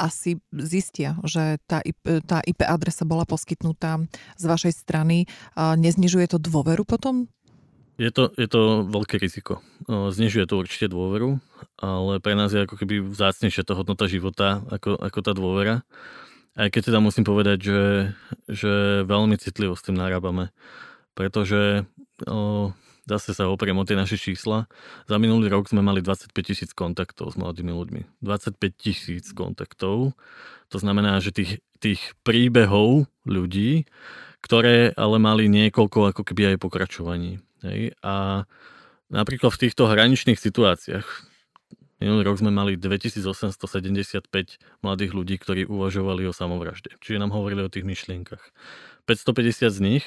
asi 0.00 0.40
zistia, 0.48 1.20
že 1.26 1.60
tá 1.68 1.84
IP, 1.84 2.24
tá 2.24 2.40
IP 2.40 2.64
adresa 2.64 3.04
bola 3.04 3.28
poskytnutá 3.28 4.00
z 4.40 4.44
vašej 4.48 4.72
strany. 4.72 5.28
Neznižuje 5.56 6.32
to 6.32 6.38
dôveru 6.40 6.88
potom? 6.88 7.28
Je 7.94 8.10
to, 8.10 8.34
je 8.34 8.50
to 8.50 8.90
veľké 8.90 9.22
riziko. 9.22 9.62
Znižuje 9.86 10.50
to 10.50 10.58
určite 10.58 10.90
dôveru, 10.90 11.38
ale 11.78 12.18
pre 12.18 12.34
nás 12.34 12.50
je 12.50 12.66
ako 12.66 12.74
keby 12.74 12.98
vzácnejšia 13.06 13.62
tá 13.62 13.78
hodnota 13.78 14.10
života 14.10 14.66
ako, 14.66 14.98
ako 14.98 15.18
tá 15.22 15.30
dôvera. 15.30 15.86
Aj 16.54 16.70
keď 16.70 16.94
teda 16.94 17.02
musím 17.02 17.26
povedať, 17.26 17.58
že, 17.66 17.82
že 18.46 18.72
veľmi 19.02 19.34
citlivo 19.38 19.74
s 19.74 19.82
tým 19.82 19.98
narábame. 19.98 20.54
Pretože 21.18 21.86
o, 22.26 22.70
zase 23.10 23.34
sa 23.34 23.50
opriem 23.50 23.74
o 23.74 23.86
tie 23.86 23.98
naše 23.98 24.14
čísla. 24.14 24.70
Za 25.10 25.16
minulý 25.18 25.50
rok 25.50 25.66
sme 25.66 25.82
mali 25.82 25.98
25 25.98 26.30
tisíc 26.46 26.70
kontaktov 26.70 27.34
s 27.34 27.36
mladými 27.36 27.74
ľuďmi. 27.74 28.22
25 28.22 28.54
tisíc 28.78 29.26
kontaktov. 29.34 30.14
To 30.70 30.78
znamená, 30.78 31.18
že 31.18 31.34
tých, 31.34 31.58
tých 31.82 32.14
príbehov 32.22 33.10
ľudí, 33.26 33.90
ktoré 34.38 34.94
ale 34.94 35.18
mali 35.18 35.50
niekoľko 35.50 36.14
ako 36.14 36.22
keby 36.22 36.54
aj 36.54 36.62
pokračovaní. 36.62 37.42
Hej? 37.66 37.98
A 38.04 38.46
napríklad 39.10 39.50
v 39.50 39.62
týchto 39.68 39.90
hraničných 39.90 40.38
situáciách, 40.38 41.33
minulý 42.04 42.28
rok 42.28 42.36
sme 42.44 42.52
mali 42.52 42.76
2875 42.76 44.28
mladých 44.84 45.12
ľudí, 45.16 45.40
ktorí 45.40 45.64
uvažovali 45.64 46.28
o 46.28 46.36
samovražde. 46.36 47.00
Čiže 47.00 47.16
nám 47.24 47.32
hovorili 47.32 47.64
o 47.64 47.72
tých 47.72 47.88
myšlienkach. 47.88 48.52
550 49.08 49.72
z 49.72 49.80
nich 49.80 50.04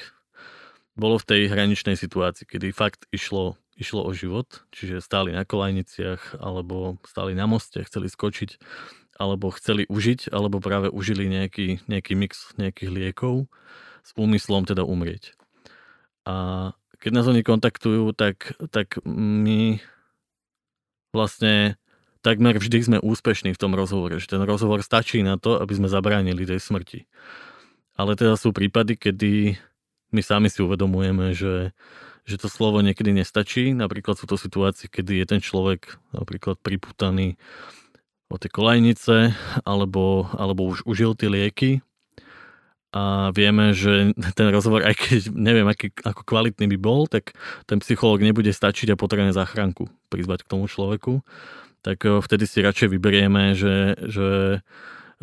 bolo 0.94 1.18
v 1.18 1.25
tej 1.25 1.42
hraničnej 1.50 1.98
situácii, 1.98 2.46
kedy 2.46 2.70
fakt 2.70 3.10
išlo, 3.10 3.58
išlo 3.77 4.06
o 4.06 4.13
život, 4.13 4.66
čiže 4.70 5.01
stáli 5.01 5.34
na 5.34 5.42
kolajniciach, 5.42 6.38
alebo 6.38 7.01
stáli 7.06 7.34
na 7.34 7.50
moste, 7.50 7.82
chceli 7.82 8.10
skočiť, 8.10 8.62
alebo 9.18 9.50
chceli 9.50 9.89
užiť, 9.89 10.30
alebo 10.30 10.62
práve 10.62 10.94
užili 10.94 11.25
nejaký, 11.25 11.82
nejaký 11.89 12.13
mix 12.13 12.54
nejakých 12.62 12.89
liekov 12.94 13.50
s 14.06 14.13
úmyslom 14.13 14.70
teda 14.70 14.86
umrieť. 14.86 15.34
A 16.30 16.70
keď 17.01 17.12
nás 17.13 17.25
oni 17.30 17.42
kontaktujú, 17.42 18.13
tak, 18.13 18.58
tak 18.70 19.01
my 19.06 19.82
vlastne 21.13 21.77
takmer 22.27 22.60
vždy 22.60 22.77
sme 22.84 22.98
úspešní 23.00 23.55
v 23.55 23.62
tom 23.62 23.72
rozhovore, 23.72 24.19
že 24.19 24.27
ten 24.27 24.43
rozhovor 24.43 24.84
stačí 24.84 25.24
na 25.24 25.39
to, 25.39 25.63
aby 25.63 25.72
sme 25.79 25.88
zabránili 25.88 26.43
tej 26.43 26.60
smrti. 26.60 27.07
Ale 27.96 28.19
teda 28.19 28.36
sú 28.36 28.51
prípady, 28.51 29.00
kedy 29.00 29.55
my 30.12 30.22
sami 30.22 30.51
si 30.51 30.60
uvedomujeme, 30.60 31.31
že, 31.31 31.72
že 32.27 32.36
to 32.36 32.51
slovo 32.51 32.84
niekedy 32.84 33.15
nestačí. 33.15 33.72
Napríklad 33.72 34.19
sú 34.19 34.27
to 34.27 34.36
situácie, 34.36 34.91
kedy 34.91 35.24
je 35.24 35.25
ten 35.25 35.39
človek 35.39 35.96
napríklad 36.12 36.60
priputaný 36.60 37.39
o 38.27 38.36
tie 38.36 38.51
kolajnice, 38.51 39.31
alebo, 39.63 40.27
alebo 40.36 40.67
už 40.67 40.84
užil 40.84 41.15
tie 41.15 41.31
lieky 41.31 41.72
a 42.96 43.36
vieme, 43.36 43.75
že 43.75 44.15
ten 44.34 44.48
rozhovor, 44.48 44.84
aj 44.88 44.96
keď 44.96 45.22
neviem, 45.36 45.67
aký, 45.67 45.91
ako 46.01 46.24
kvalitný 46.24 46.72
by 46.75 46.77
bol, 46.79 47.05
tak 47.05 47.36
ten 47.67 47.84
psychológ 47.84 48.24
nebude 48.24 48.50
stačiť 48.51 48.96
a 48.96 49.00
potrebuje 49.00 49.36
záchranku 49.36 49.91
prizvať 50.07 50.48
k 50.48 50.51
tomu 50.55 50.72
človeku, 50.72 51.19
tak 51.88 52.03
eh, 52.03 52.20
vtedy 52.20 52.44
si 52.44 52.60
radšej 52.60 52.91
vyberieme, 52.91 53.56
že, 53.56 53.96
že 54.12 54.27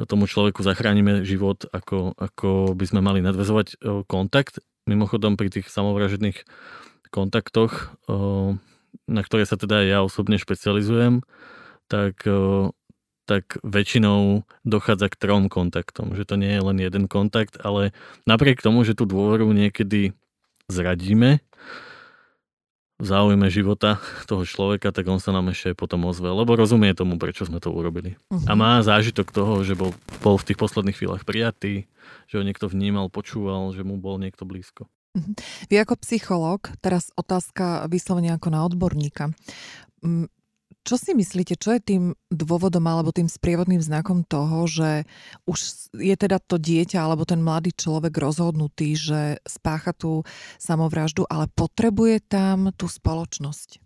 tomu 0.09 0.25
človeku 0.25 0.65
zachránime 0.65 1.23
život, 1.29 1.69
ako, 1.69 2.17
ako 2.17 2.73
by 2.73 2.85
sme 2.89 3.05
mali 3.05 3.21
nadvezovať 3.21 3.77
eh, 3.77 4.01
kontakt. 4.09 4.65
Mimochodom 4.89 5.37
pri 5.37 5.49
tých 5.49 5.73
samovražedných 5.73 6.45
kontaktoch, 7.09 7.97
na 9.09 9.23
ktoré 9.25 9.49
sa 9.49 9.57
teda 9.57 9.81
ja 9.81 10.05
osobne 10.05 10.37
špecializujem, 10.37 11.25
tak, 11.89 12.21
tak 13.25 13.45
väčšinou 13.65 14.45
dochádza 14.61 15.09
k 15.09 15.17
trom 15.17 15.49
kontaktom. 15.49 16.13
Že 16.13 16.25
to 16.29 16.35
nie 16.37 16.53
je 16.53 16.61
len 16.61 16.79
jeden 16.85 17.09
kontakt, 17.09 17.57
ale 17.65 17.97
napriek 18.29 18.61
tomu, 18.61 18.85
že 18.85 18.93
tú 18.93 19.09
dôveru 19.09 19.49
niekedy 19.57 20.13
zradíme, 20.69 21.41
v 22.99 23.07
záujme 23.07 23.51
života 23.51 23.99
toho 24.31 24.47
človeka, 24.47 24.95
tak 24.95 25.07
on 25.11 25.19
sa 25.19 25.35
nám 25.35 25.51
ešte 25.51 25.75
potom 25.75 26.07
ozve, 26.07 26.31
lebo 26.31 26.55
rozumie 26.55 26.95
tomu, 26.95 27.19
prečo 27.19 27.47
sme 27.47 27.59
to 27.59 27.75
urobili. 27.75 28.15
Uh-huh. 28.31 28.47
A 28.47 28.53
má 28.55 28.79
zážitok 28.81 29.35
toho, 29.35 29.61
že 29.67 29.75
bol, 29.75 29.91
bol 30.23 30.39
v 30.39 30.47
tých 30.53 30.59
posledných 30.59 30.97
chvíľach 30.97 31.27
prijatý, 31.27 31.91
že 32.31 32.39
ho 32.39 32.47
niekto 32.47 32.71
vnímal, 32.71 33.11
počúval, 33.11 33.75
že 33.75 33.83
mu 33.83 33.99
bol 33.99 34.23
niekto 34.23 34.47
blízko. 34.47 34.87
Uh-huh. 35.15 35.35
Vy 35.71 35.75
ako 35.83 35.95
psychológ, 36.03 36.71
teraz 36.79 37.11
otázka 37.19 37.87
vyslovene 37.91 38.35
ako 38.35 38.49
na 38.51 38.61
odborníka. 38.67 39.31
Čo 40.85 41.01
si 41.01 41.17
myslíte, 41.17 41.57
čo 41.57 41.73
je 41.73 41.81
tým 41.81 42.03
dôvodom 42.29 42.85
alebo 42.85 43.09
tým 43.09 43.25
sprievodným 43.25 43.81
znakom 43.81 44.21
toho, 44.21 44.69
že 44.69 45.09
už 45.49 45.89
je 45.97 46.13
teda 46.13 46.37
to 46.45 46.61
dieťa 46.61 47.01
alebo 47.01 47.25
ten 47.25 47.41
mladý 47.41 47.73
človek 47.73 48.13
rozhodnutý, 48.13 48.93
že 48.93 49.41
spácha 49.49 49.97
tú 49.97 50.29
samovraždu, 50.61 51.25
ale 51.25 51.49
potrebuje 51.57 52.21
tam 52.29 52.69
tú 52.77 52.85
spoločnosť? 52.85 53.81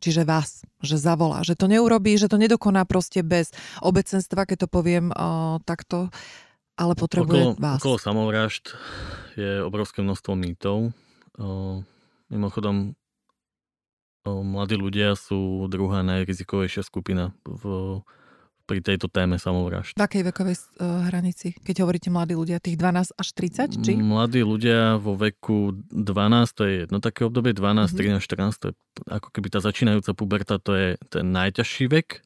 Čiže 0.00 0.22
vás, 0.24 0.64
že 0.80 0.96
zavolá, 0.96 1.44
že 1.44 1.58
to 1.58 1.68
neurobí, 1.68 2.16
že 2.16 2.30
to 2.30 2.40
nedokoná 2.40 2.88
proste 2.88 3.20
bez 3.20 3.52
obecenstva, 3.84 4.48
keď 4.48 4.64
to 4.64 4.68
poviem 4.70 5.12
o, 5.12 5.60
takto, 5.66 6.08
ale 6.78 6.96
potrebuje 6.96 7.58
okolo, 7.58 7.60
vás. 7.60 7.80
Okolo 7.84 7.96
samovražd 8.00 8.72
je 9.36 9.60
obrovské 9.60 10.00
množstvo 10.00 10.32
mýtov. 10.32 10.96
O, 11.36 11.84
mimochodom, 12.32 12.96
mladí 14.24 14.76
ľudia 14.76 15.16
sú 15.16 15.64
druhá 15.72 16.04
najrizikovejšia 16.04 16.84
skupina 16.84 17.32
v, 17.44 18.00
pri 18.68 18.78
tejto 18.84 19.08
téme 19.10 19.40
samovražd. 19.40 19.96
V 19.96 20.04
akej 20.04 20.22
vekovej 20.30 20.56
uh, 20.78 21.08
hranici, 21.10 21.56
keď 21.58 21.82
hovoríte 21.82 22.12
mladí 22.12 22.36
ľudia, 22.36 22.62
tých 22.62 22.78
12 22.78 23.16
až 23.16 23.28
30, 23.34 23.82
či? 23.82 23.92
Mladí 23.96 24.44
ľudia 24.44 25.00
vo 25.00 25.16
veku 25.16 25.74
12, 25.90 26.54
to 26.54 26.62
je 26.68 26.74
jedno 26.86 26.98
také 27.02 27.26
obdobie, 27.26 27.56
12, 27.56 27.90
mm-hmm. 27.90 28.22
13, 28.22 28.54
14, 28.54 28.62
to 28.62 28.66
je 28.70 28.74
ako 29.08 29.28
keby 29.32 29.48
tá 29.50 29.58
začínajúca 29.58 30.12
puberta, 30.14 30.62
to 30.62 30.76
je 30.76 30.88
ten 31.10 31.26
najťažší 31.32 31.90
vek. 31.90 32.22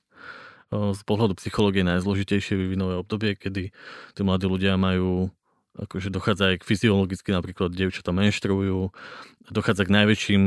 Z 0.74 1.00
pohľadu 1.06 1.38
psychológie 1.38 1.86
najzložitejšie 1.86 2.58
vyvinové 2.58 2.98
obdobie, 2.98 3.38
kedy 3.38 3.70
tí 4.12 4.20
mladí 4.26 4.50
ľudia 4.50 4.74
majú 4.74 5.30
akože 5.74 6.10
dochádza 6.10 6.54
aj 6.54 6.56
k 6.62 6.68
fyziologicky, 6.68 7.30
napríklad 7.34 7.74
dievčatá 7.74 8.14
menštruujú, 8.14 8.94
dochádza 9.50 9.86
k 9.86 9.94
najväčším 10.02 10.42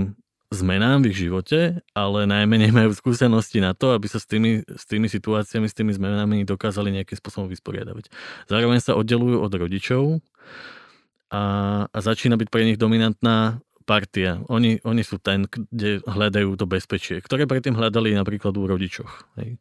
zmenám 0.47 1.03
v 1.03 1.11
ich 1.11 1.27
živote, 1.27 1.83
ale 1.91 2.23
najmenej 2.23 2.71
majú 2.71 2.91
skúsenosti 2.95 3.59
na 3.59 3.75
to, 3.75 3.91
aby 3.91 4.07
sa 4.07 4.19
s 4.19 4.27
tými, 4.27 4.63
s 4.63 4.87
tými 4.87 5.11
situáciami, 5.11 5.67
s 5.67 5.75
tými 5.75 5.91
zmenami 5.91 6.47
dokázali 6.47 6.91
nejakým 6.95 7.19
spôsobom 7.19 7.51
vysporiadavať. 7.51 8.07
Zároveň 8.47 8.79
sa 8.79 8.95
oddelujú 8.95 9.43
od 9.43 9.51
rodičov 9.51 10.03
a, 11.27 11.43
a 11.91 11.97
začína 11.99 12.39
byť 12.39 12.47
pre 12.47 12.63
nich 12.63 12.79
dominantná 12.79 13.59
partia. 13.83 14.39
Oni, 14.47 14.79
oni 14.83 15.03
sú 15.03 15.19
ten, 15.19 15.47
kde 15.47 16.03
hľadajú 16.07 16.55
to 16.55 16.63
bezpečie, 16.67 17.19
ktoré 17.19 17.43
predtým 17.47 17.75
hľadali 17.75 18.15
napríklad 18.15 18.55
u 18.55 18.63
rodičoch. 18.67 19.27
Hej. 19.39 19.59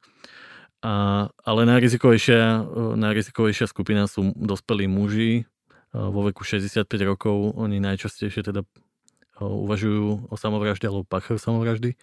A, 0.86 1.26
ale 1.30 1.60
najrizikovejšia, 1.66 2.62
najrizikovejšia 2.94 3.66
skupina 3.66 4.06
sú 4.06 4.30
dospelí 4.38 4.86
muži 4.86 5.50
vo 5.90 6.26
veku 6.26 6.46
65 6.46 6.86
rokov. 7.02 7.58
Oni 7.58 7.82
najčastejšie 7.82 8.46
teda 8.46 8.62
uvažujú 9.44 10.32
o 10.32 10.34
samovražde 10.36 10.88
alebo 10.88 11.04
páchajú 11.04 11.36
samovraždy. 11.36 11.98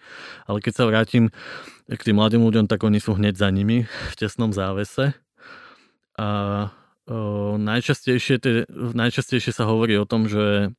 Ale 0.46 0.58
keď 0.62 0.72
sa 0.72 0.84
vrátim 0.86 1.34
k 1.90 2.00
tým 2.00 2.16
mladým 2.18 2.42
ľuďom, 2.46 2.70
tak 2.70 2.86
oni 2.86 3.02
sú 3.02 3.18
hneď 3.18 3.34
za 3.34 3.50
nimi 3.50 3.86
v 3.86 4.14
tesnom 4.14 4.54
závese. 4.54 5.18
A 6.14 6.28
o, 7.10 7.58
najčastejšie, 7.58 8.36
te, 8.38 8.50
najčastejšie 8.70 9.50
sa 9.50 9.66
hovorí 9.66 9.98
o 9.98 10.06
tom, 10.06 10.30
že 10.30 10.70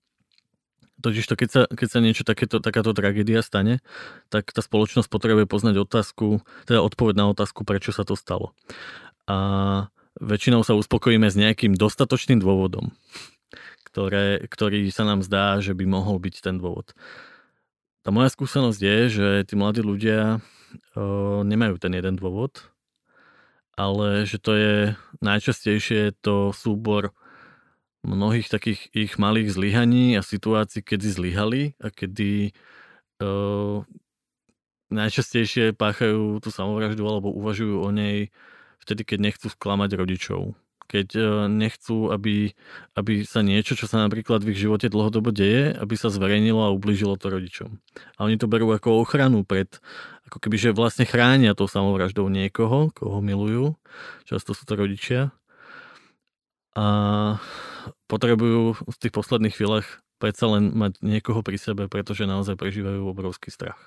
totiž 1.03 1.27
to, 1.27 1.35
keď 1.35 1.49
sa, 1.51 1.61
keď 1.67 1.87
sa 1.91 1.99
niečo 1.99 2.23
takéto, 2.23 2.63
takáto 2.63 2.95
tragédia 2.95 3.43
stane, 3.43 3.83
tak 4.31 4.49
tá 4.55 4.63
spoločnosť 4.63 5.11
potrebuje 5.11 5.45
poznať 5.45 5.75
otázku, 5.83 6.39
teda 6.63 6.79
odpoveď 6.79 7.15
na 7.19 7.25
otázku, 7.35 7.67
prečo 7.67 7.91
sa 7.91 8.07
to 8.07 8.15
stalo. 8.15 8.55
A 9.27 9.91
väčšinou 10.23 10.63
sa 10.63 10.71
uspokojíme 10.79 11.27
s 11.27 11.35
nejakým 11.35 11.75
dostatočným 11.75 12.39
dôvodom 12.39 12.95
ktoré, 13.95 14.43
ktorý 14.51 14.91
sa 14.91 15.07
nám 15.07 15.23
zdá, 15.23 15.63
že 15.63 15.71
by 15.71 15.87
mohol 15.87 16.19
byť 16.19 16.43
ten 16.43 16.59
dôvod. 16.59 16.91
Tá 18.03 18.11
moja 18.11 18.27
skúsenosť 18.27 18.79
je, 18.83 18.97
že 19.07 19.27
tí 19.47 19.55
mladí 19.55 19.79
ľudia 19.79 20.43
o, 20.99 21.47
nemajú 21.47 21.79
ten 21.79 21.95
jeden 21.95 22.19
dôvod, 22.19 22.59
ale 23.79 24.27
že 24.27 24.35
to 24.35 24.51
je 24.51 24.75
najčastejšie 25.23 26.11
to 26.19 26.51
súbor 26.51 27.15
mnohých 28.03 28.51
takých 28.51 28.91
ich 28.91 29.15
malých 29.15 29.55
zlyhaní 29.55 30.19
a 30.19 30.21
situácií, 30.27 30.83
kedy 30.83 31.07
zlyhali 31.15 31.63
a 31.79 31.87
kedy 31.87 32.51
o, 33.23 33.87
najčastejšie 34.91 35.71
páchajú 35.71 36.43
tú 36.43 36.51
samovraždu 36.51 37.07
alebo 37.07 37.31
uvažujú 37.31 37.79
o 37.79 37.89
nej 37.95 38.27
vtedy, 38.83 39.07
keď 39.07 39.19
nechcú 39.23 39.47
sklamať 39.47 39.95
rodičov 39.95 40.51
keď 40.85 41.07
e, 41.17 41.21
nechcú, 41.49 42.13
aby, 42.13 42.53
aby 42.93 43.25
sa 43.25 43.41
niečo, 43.41 43.73
čo 43.73 43.89
sa 43.89 44.05
napríklad 44.05 44.45
v 44.45 44.53
ich 44.53 44.61
živote 44.61 44.87
dlhodobo 44.87 45.33
deje, 45.33 45.73
aby 45.73 45.97
sa 45.97 46.13
zverejnilo 46.13 46.61
a 46.61 46.73
ubližilo 46.73 47.17
to 47.17 47.33
rodičom. 47.33 47.81
A 48.17 48.29
oni 48.29 48.37
to 48.37 48.45
berú 48.45 48.69
ako 48.69 49.01
ochranu 49.01 49.41
pred, 49.41 49.67
ako 50.29 50.37
keby, 50.37 50.55
že 50.61 50.77
vlastne 50.77 51.09
chránia 51.09 51.57
tou 51.57 51.65
samovraždou 51.65 52.29
niekoho, 52.29 52.93
koho 52.93 53.19
milujú. 53.19 53.73
Často 54.29 54.53
sú 54.53 54.63
to 54.69 54.77
rodičia. 54.77 55.33
A 56.77 56.85
potrebujú 58.05 58.77
v 58.77 58.97
tých 59.01 59.13
posledných 59.13 59.55
chvíľach 59.55 60.04
predsa 60.25 60.49
len 60.49 60.73
mať 60.73 61.05
niekoho 61.05 61.45
pri 61.45 61.61
sebe, 61.61 61.85
pretože 61.85 62.25
naozaj 62.25 62.57
prežívajú 62.57 63.05
obrovský 63.05 63.53
strach. 63.53 63.77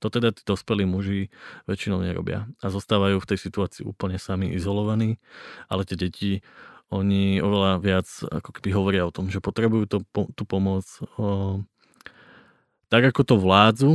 To 0.00 0.08
teda 0.08 0.32
tí 0.32 0.40
dospelí 0.48 0.88
muži 0.88 1.28
väčšinou 1.68 2.00
nerobia 2.00 2.48
a 2.64 2.72
zostávajú 2.72 3.20
v 3.20 3.28
tej 3.28 3.38
situácii 3.44 3.84
úplne 3.84 4.16
sami 4.16 4.48
izolovaní, 4.56 5.20
ale 5.68 5.84
tie 5.84 6.00
deti 6.00 6.40
oni 6.88 7.44
oveľa 7.44 7.76
viac 7.84 8.08
ako 8.24 8.56
keby 8.56 8.68
hovoria 8.72 9.04
o 9.04 9.12
tom, 9.12 9.28
že 9.28 9.44
potrebujú 9.44 9.84
to, 9.84 9.98
tú 10.32 10.48
pomoc, 10.48 10.88
tak 12.88 13.02
ako 13.12 13.20
to 13.28 13.34
vládzu 13.36 13.92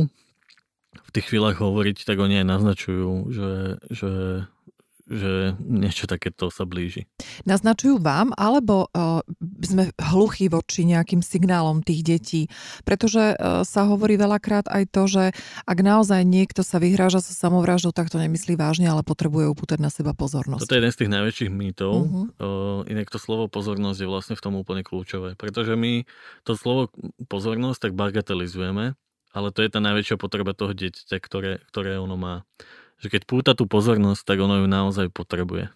v 1.02 1.10
tých 1.10 1.26
chvíľach 1.34 1.58
hovoriť, 1.58 2.06
tak 2.06 2.22
oni 2.22 2.42
aj 2.42 2.46
naznačujú, 2.46 3.10
že, 3.34 3.50
že 3.90 4.10
že 5.08 5.56
niečo 5.64 6.04
takéto 6.04 6.52
sa 6.52 6.68
blíži. 6.68 7.08
Naznačujú 7.48 7.96
vám, 7.98 8.36
alebo 8.36 8.92
uh, 8.92 9.24
sme 9.64 9.90
hluchí 9.96 10.52
voči 10.52 10.84
nejakým 10.84 11.24
signálom 11.24 11.80
tých 11.80 12.04
detí? 12.04 12.42
Pretože 12.84 13.34
uh, 13.34 13.64
sa 13.64 13.88
hovorí 13.88 14.20
veľakrát 14.20 14.68
aj 14.68 14.84
to, 14.92 15.02
že 15.08 15.24
ak 15.64 15.78
naozaj 15.80 16.22
niekto 16.28 16.60
sa 16.60 16.76
vyhráža 16.76 17.24
sa 17.24 17.32
samovraždou, 17.32 17.96
tak 17.96 18.12
to 18.12 18.20
nemyslí 18.20 18.54
vážne, 18.60 18.86
ale 18.86 19.00
potrebuje 19.00 19.48
upútať 19.48 19.80
na 19.80 19.88
seba 19.88 20.12
pozornosť. 20.12 20.68
Toto 20.68 20.76
je 20.76 20.80
jeden 20.84 20.92
z 20.92 21.00
tých 21.00 21.12
najväčších 21.16 21.50
mýtov. 21.50 21.92
Uh-huh. 21.96 22.24
Uh, 22.36 22.80
inak 22.86 23.08
to 23.08 23.16
slovo 23.16 23.48
pozornosť 23.48 23.98
je 24.04 24.08
vlastne 24.08 24.34
v 24.36 24.44
tom 24.44 24.54
úplne 24.60 24.84
kľúčové. 24.84 25.34
Pretože 25.40 25.72
my 25.74 26.04
to 26.44 26.52
slovo 26.52 26.92
pozornosť 27.32 27.88
tak 27.88 27.92
bagatelizujeme, 27.96 28.92
ale 29.32 29.48
to 29.52 29.60
je 29.64 29.70
tá 29.72 29.80
najväčšia 29.80 30.16
potreba 30.20 30.52
toho 30.52 30.72
dieťaťa, 30.76 31.16
ktoré, 31.20 31.52
ktoré 31.68 31.96
ono 31.96 32.16
má 32.16 32.34
že 32.98 33.08
keď 33.08 33.22
púta 33.24 33.52
tú 33.54 33.70
pozornosť, 33.70 34.22
tak 34.26 34.38
ono 34.42 34.62
ju 34.62 34.66
naozaj 34.66 35.14
potrebuje. 35.14 35.70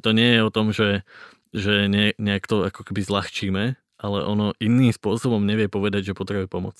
To 0.00 0.10
nie 0.14 0.38
je 0.38 0.40
o 0.46 0.54
tom, 0.54 0.70
že, 0.70 1.02
že 1.50 1.90
ne, 1.90 2.14
nejak 2.16 2.46
to 2.46 2.66
ako 2.66 2.86
keby 2.86 3.02
zľahčíme, 3.02 3.64
ale 4.00 4.18
ono 4.24 4.56
iným 4.62 4.94
spôsobom 4.94 5.42
nevie 5.42 5.66
povedať, 5.66 6.10
že 6.10 6.18
potrebuje 6.18 6.46
pomoc. 6.46 6.78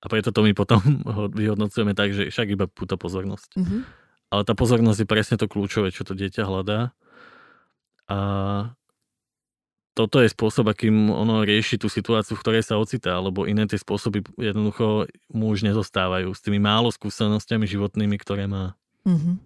A 0.00 0.08
preto 0.08 0.32
to 0.32 0.40
my 0.40 0.56
potom 0.56 0.80
ho 1.14 1.28
vyhodnocujeme 1.28 1.92
tak, 1.92 2.16
že 2.16 2.32
však 2.32 2.56
iba 2.56 2.66
púta 2.66 2.96
pozornosť. 2.96 3.60
Mm-hmm. 3.60 3.80
Ale 4.30 4.42
tá 4.46 4.54
pozornosť 4.54 5.04
je 5.04 5.08
presne 5.10 5.36
to 5.36 5.50
kľúčové, 5.50 5.90
čo 5.92 6.06
to 6.06 6.14
dieťa 6.16 6.46
hľadá. 6.46 6.94
A 8.10 8.18
toto 9.94 10.22
je 10.22 10.30
spôsob, 10.30 10.70
akým 10.70 11.10
ono 11.10 11.42
rieši 11.42 11.76
tú 11.76 11.90
situáciu, 11.90 12.38
v 12.38 12.42
ktorej 12.46 12.62
sa 12.62 12.78
ocitá, 12.78 13.18
alebo 13.18 13.44
iné 13.44 13.66
tie 13.66 13.76
spôsoby 13.76 14.22
jednoducho 14.38 15.10
mu 15.34 15.50
už 15.50 15.66
nezostávajú 15.66 16.30
s 16.30 16.40
tými 16.40 16.62
málo 16.62 16.94
skúsenostiami 16.94 17.66
životnými, 17.66 18.16
ktoré 18.22 18.46
má. 18.46 18.78
Mm-hmm. 19.06 19.36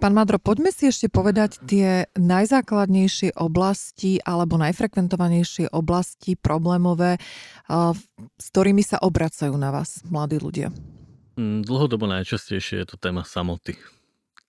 Pán 0.00 0.16
Madro, 0.16 0.40
poďme 0.40 0.72
si 0.72 0.88
ešte 0.88 1.12
povedať 1.12 1.60
tie 1.68 2.08
najzákladnejšie 2.16 3.36
oblasti 3.36 4.18
alebo 4.24 4.56
najfrekventovanejšie 4.56 5.70
oblasti 5.70 6.34
problémové, 6.40 7.20
s 8.16 8.46
ktorými 8.50 8.80
sa 8.80 8.98
obracajú 8.98 9.52
na 9.54 9.70
vás 9.70 10.00
mladí 10.08 10.40
ľudia. 10.40 10.72
Mm, 11.36 11.68
dlhodobo 11.68 12.08
najčastejšie 12.08 12.82
je 12.82 12.86
to 12.88 12.96
téma 12.96 13.22
samoty. 13.28 13.76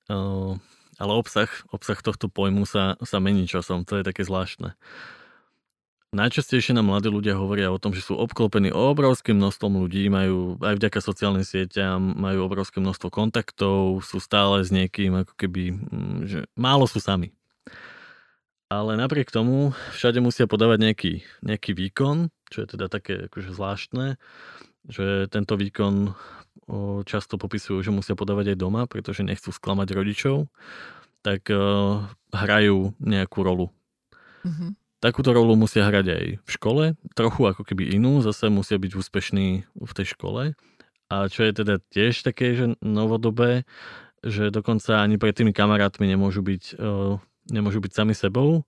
Ale 0.08 1.12
obsah, 1.13 1.51
obsah 1.70 2.00
tohto 2.00 2.32
pojmu 2.32 2.63
sa, 2.63 2.96
sa 3.03 3.20
mení 3.20 3.46
časom, 3.46 3.84
to 3.84 4.00
je 4.00 4.08
také 4.08 4.24
zvláštne. 4.24 4.74
Najčastejšie 6.13 6.77
nám 6.77 6.93
mladí 6.93 7.10
ľudia 7.10 7.34
hovoria 7.34 7.74
o 7.74 7.82
tom, 7.82 7.98
že 7.98 8.05
sú 8.05 8.13
obklopení 8.13 8.70
obrovským 8.70 9.34
množstvom 9.34 9.82
ľudí, 9.82 10.13
majú 10.13 10.62
aj 10.62 10.77
vďaka 10.77 11.00
sociálnym 11.01 11.41
sieťam, 11.41 11.98
majú 11.98 12.46
obrovské 12.46 12.77
množstvo 12.77 13.10
kontaktov, 13.10 14.05
sú 14.05 14.22
stále 14.22 14.62
s 14.62 14.70
niekým, 14.70 15.25
ako 15.25 15.34
keby, 15.34 15.74
mm, 15.74 16.17
že 16.29 16.39
málo 16.53 16.86
sú 16.86 17.01
sami. 17.01 17.34
Ale 18.70 18.93
napriek 18.93 19.34
tomu 19.34 19.74
všade 19.98 20.22
musia 20.22 20.46
podávať 20.46 20.86
nejaký, 20.86 21.13
nejaký 21.41 21.74
výkon, 21.74 22.29
čo 22.53 22.62
je 22.62 22.77
teda 22.77 22.93
také 22.93 23.25
akože 23.25 23.50
zvláštne, 23.50 24.22
že 24.86 25.25
tento 25.34 25.58
výkon 25.58 26.13
často 27.10 27.41
popisujú, 27.41 27.82
že 27.82 27.89
musia 27.89 28.13
podávať 28.13 28.53
aj 28.53 28.58
doma, 28.62 28.86
pretože 28.86 29.25
nechcú 29.25 29.50
sklamať 29.50 29.98
rodičov, 29.98 30.46
tak 31.25 31.50
hrajú 32.29 32.94
nejakú 33.01 33.40
rolu. 33.42 33.74
Mm-hmm 34.46 34.82
Takúto 35.03 35.35
rolu 35.35 35.59
musia 35.59 35.83
hrať 35.83 36.05
aj 36.16 36.24
v 36.39 36.50
škole, 36.50 36.83
trochu 37.11 37.44
ako 37.44 37.68
keby 37.68 37.92
inú, 37.92 38.24
zase 38.24 38.48
musia 38.48 38.79
byť 38.79 38.92
úspešní 38.96 39.68
v 39.68 39.92
tej 39.92 40.16
škole. 40.16 40.55
A 41.11 41.27
čo 41.27 41.44
je 41.44 41.51
teda 41.51 41.83
tiež 41.92 42.24
také, 42.24 42.55
že 42.55 42.79
novodobé, 42.79 43.68
že 44.24 44.48
dokonca 44.48 45.03
ani 45.03 45.20
pred 45.20 45.35
tými 45.35 45.51
kamarátmi 45.51 46.07
nemôžu 46.07 46.39
byť, 46.39 46.79
uh, 46.79 47.20
nemôžu 47.51 47.83
byť 47.83 47.92
sami 47.92 48.16
sebou, 48.16 48.63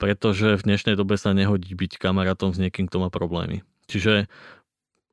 pretože 0.00 0.56
v 0.56 0.64
dnešnej 0.64 0.96
dobe 0.96 1.20
sa 1.20 1.36
nehodí 1.36 1.76
byť 1.76 2.00
kamarátom 2.00 2.56
s 2.56 2.58
niekým, 2.64 2.88
kto 2.88 3.04
má 3.04 3.12
problémy. 3.12 3.60
Čiže 3.92 4.24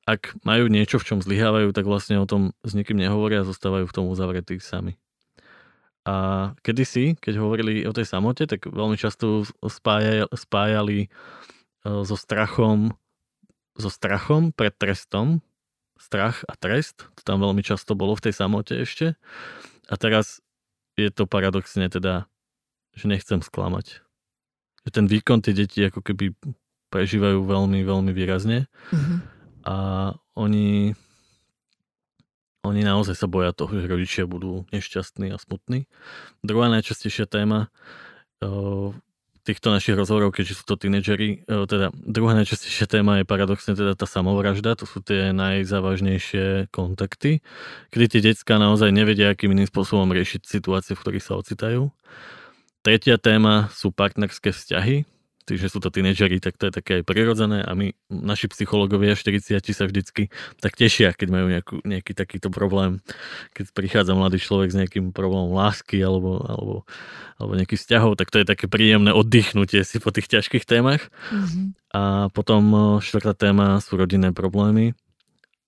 ak 0.08 0.40
majú 0.48 0.72
niečo, 0.72 1.04
v 1.04 1.08
čom 1.12 1.20
zlyhávajú, 1.20 1.76
tak 1.76 1.84
vlastne 1.84 2.16
o 2.16 2.30
tom 2.30 2.56
s 2.64 2.72
nikým 2.72 2.96
nehovoria 2.96 3.44
a 3.44 3.50
zostávajú 3.50 3.92
v 3.92 3.96
tom 3.96 4.08
uzavretí 4.08 4.56
sami. 4.64 4.96
A 6.06 6.54
kedysi, 6.62 7.18
keď 7.18 7.42
hovorili 7.42 7.82
o 7.90 7.92
tej 7.94 8.06
samote, 8.06 8.46
tak 8.46 8.70
veľmi 8.70 8.94
často 8.94 9.42
spájali, 9.66 10.30
spájali 10.30 11.00
e, 11.06 11.08
so 12.06 12.14
strachom, 12.14 12.94
so 13.74 13.90
strachom 13.90 14.54
pred 14.54 14.74
trestom. 14.78 15.42
Strach 15.96 16.44
a 16.46 16.60
trest, 16.60 17.08
to 17.16 17.22
tam 17.24 17.40
veľmi 17.40 17.64
často 17.64 17.96
bolo 17.96 18.20
v 18.20 18.30
tej 18.30 18.34
samote 18.36 18.76
ešte. 18.76 19.16
A 19.88 19.96
teraz 19.96 20.44
je 21.00 21.08
to 21.08 21.24
paradoxne 21.26 21.88
teda, 21.88 22.28
že 22.94 23.08
nechcem 23.08 23.40
sklamať. 23.40 24.04
Že 24.86 24.90
ten 24.92 25.06
výkon 25.08 25.40
tie 25.40 25.56
deti 25.56 25.88
ako 25.88 26.04
keby 26.04 26.36
prežívajú 26.92 27.48
veľmi, 27.48 27.80
veľmi 27.82 28.12
výrazne. 28.12 28.68
Mm-hmm. 28.92 29.18
A 29.66 29.76
oni 30.36 30.94
oni 32.66 32.82
naozaj 32.82 33.16
sa 33.16 33.30
boja 33.30 33.54
toho, 33.54 33.70
že 33.78 33.86
rodičia 33.86 34.26
budú 34.26 34.66
nešťastní 34.74 35.30
a 35.30 35.38
smutní. 35.38 35.86
Druhá 36.42 36.68
najčastejšia 36.74 37.30
téma 37.30 37.70
týchto 39.46 39.70
našich 39.70 39.94
rozhovorov, 39.94 40.34
keďže 40.34 40.58
sú 40.58 40.74
to 40.74 40.76
tínedžeri, 40.76 41.46
teda 41.46 41.94
druhá 41.94 42.34
najčastejšia 42.34 42.90
téma 42.90 43.22
je 43.22 43.30
paradoxne 43.30 43.78
teda 43.78 43.94
tá 43.94 44.10
samovražda, 44.10 44.74
to 44.74 44.90
sú 44.90 45.06
tie 45.06 45.38
najzávažnejšie 45.38 46.74
kontakty, 46.74 47.46
kedy 47.94 48.06
tie 48.10 48.22
detská 48.26 48.58
naozaj 48.58 48.90
nevedia, 48.90 49.30
akým 49.30 49.54
iným 49.54 49.70
spôsobom 49.70 50.10
riešiť 50.10 50.50
situácie, 50.50 50.98
v 50.98 51.02
ktorých 51.06 51.26
sa 51.26 51.38
ocitajú. 51.38 51.94
Tretia 52.82 53.22
téma 53.22 53.70
sú 53.70 53.94
partnerské 53.94 54.50
vzťahy, 54.50 55.06
tým, 55.46 55.58
že 55.62 55.70
sú 55.70 55.78
to 55.78 55.94
tínedžeri, 55.94 56.42
tak 56.42 56.58
to 56.58 56.68
je 56.68 56.74
také 56.74 56.92
aj 57.00 57.04
prirodzené 57.06 57.62
a 57.62 57.72
my, 57.78 57.94
naši 58.10 58.50
psychológovia 58.50 59.14
40 59.14 59.62
sa 59.62 59.86
vždycky 59.86 60.34
tak 60.58 60.74
tešia, 60.74 61.14
keď 61.14 61.28
majú 61.30 61.48
nejakú, 61.54 61.76
nejaký 61.86 62.18
takýto 62.18 62.50
problém, 62.50 63.00
keď 63.54 63.70
prichádza 63.72 64.18
mladý 64.18 64.42
človek 64.42 64.74
s 64.74 64.78
nejakým 64.82 65.14
problémom 65.14 65.54
lásky 65.54 66.02
alebo, 66.02 66.42
alebo, 66.42 66.76
alebo 67.38 67.52
nejakých 67.54 67.82
vzťahov, 67.86 68.18
tak 68.18 68.34
to 68.34 68.42
je 68.42 68.50
také 68.50 68.66
príjemné 68.66 69.14
oddychnutie 69.14 69.86
si 69.86 70.02
po 70.02 70.10
tých 70.10 70.28
ťažkých 70.28 70.66
témach. 70.66 71.14
Mm-hmm. 71.30 71.66
A 71.94 72.02
potom 72.34 72.98
štvrtá 73.00 73.38
téma 73.38 73.78
sú 73.80 73.96
rodinné 73.96 74.34
problémy 74.34 74.98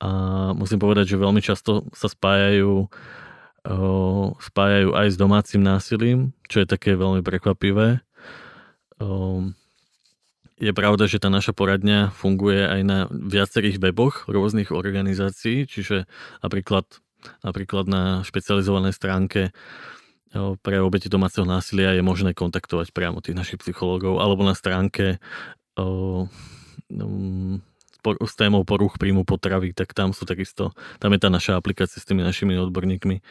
a 0.02 0.10
musím 0.58 0.82
povedať, 0.82 1.14
že 1.14 1.22
veľmi 1.22 1.40
často 1.40 1.86
sa 1.94 2.10
spájajú 2.10 2.90
spájajú 4.40 4.96
aj 4.96 5.08
s 5.12 5.18
domácim 5.20 5.60
násilím, 5.60 6.32
čo 6.48 6.64
je 6.64 6.68
také 6.72 6.96
veľmi 6.96 7.20
prekvapivé 7.20 8.00
je 10.58 10.74
pravda, 10.74 11.06
že 11.06 11.22
tá 11.22 11.30
naša 11.30 11.54
poradňa 11.54 12.18
funguje 12.18 12.66
aj 12.66 12.82
na 12.82 13.00
viacerých 13.10 13.78
weboch 13.78 14.26
rôznych 14.26 14.74
organizácií, 14.74 15.70
čiže 15.70 16.10
napríklad, 16.42 16.86
napríklad 17.46 17.86
na 17.86 18.04
špecializovanej 18.26 18.94
stránke 18.98 19.54
pre 20.36 20.78
obete 20.84 21.08
domáceho 21.08 21.48
násilia 21.48 21.96
je 21.96 22.04
možné 22.04 22.36
kontaktovať 22.36 22.92
priamo 22.92 23.24
tých 23.24 23.38
našich 23.38 23.64
psychológov, 23.64 24.20
alebo 24.20 24.44
na 24.44 24.58
stránke 24.58 25.24
o, 25.80 26.28
um, 26.92 27.64
s 28.04 28.34
témou 28.36 28.68
poruch 28.68 29.00
príjmu 29.00 29.24
potravy, 29.24 29.72
tak 29.72 29.96
tam 29.96 30.12
sú 30.12 30.28
takisto, 30.28 30.76
tam 31.00 31.16
je 31.16 31.20
tá 31.22 31.30
naša 31.32 31.56
aplikácia 31.56 32.04
s 32.04 32.08
tými 32.08 32.24
našimi 32.28 32.60
odborníkmi. 32.60 33.24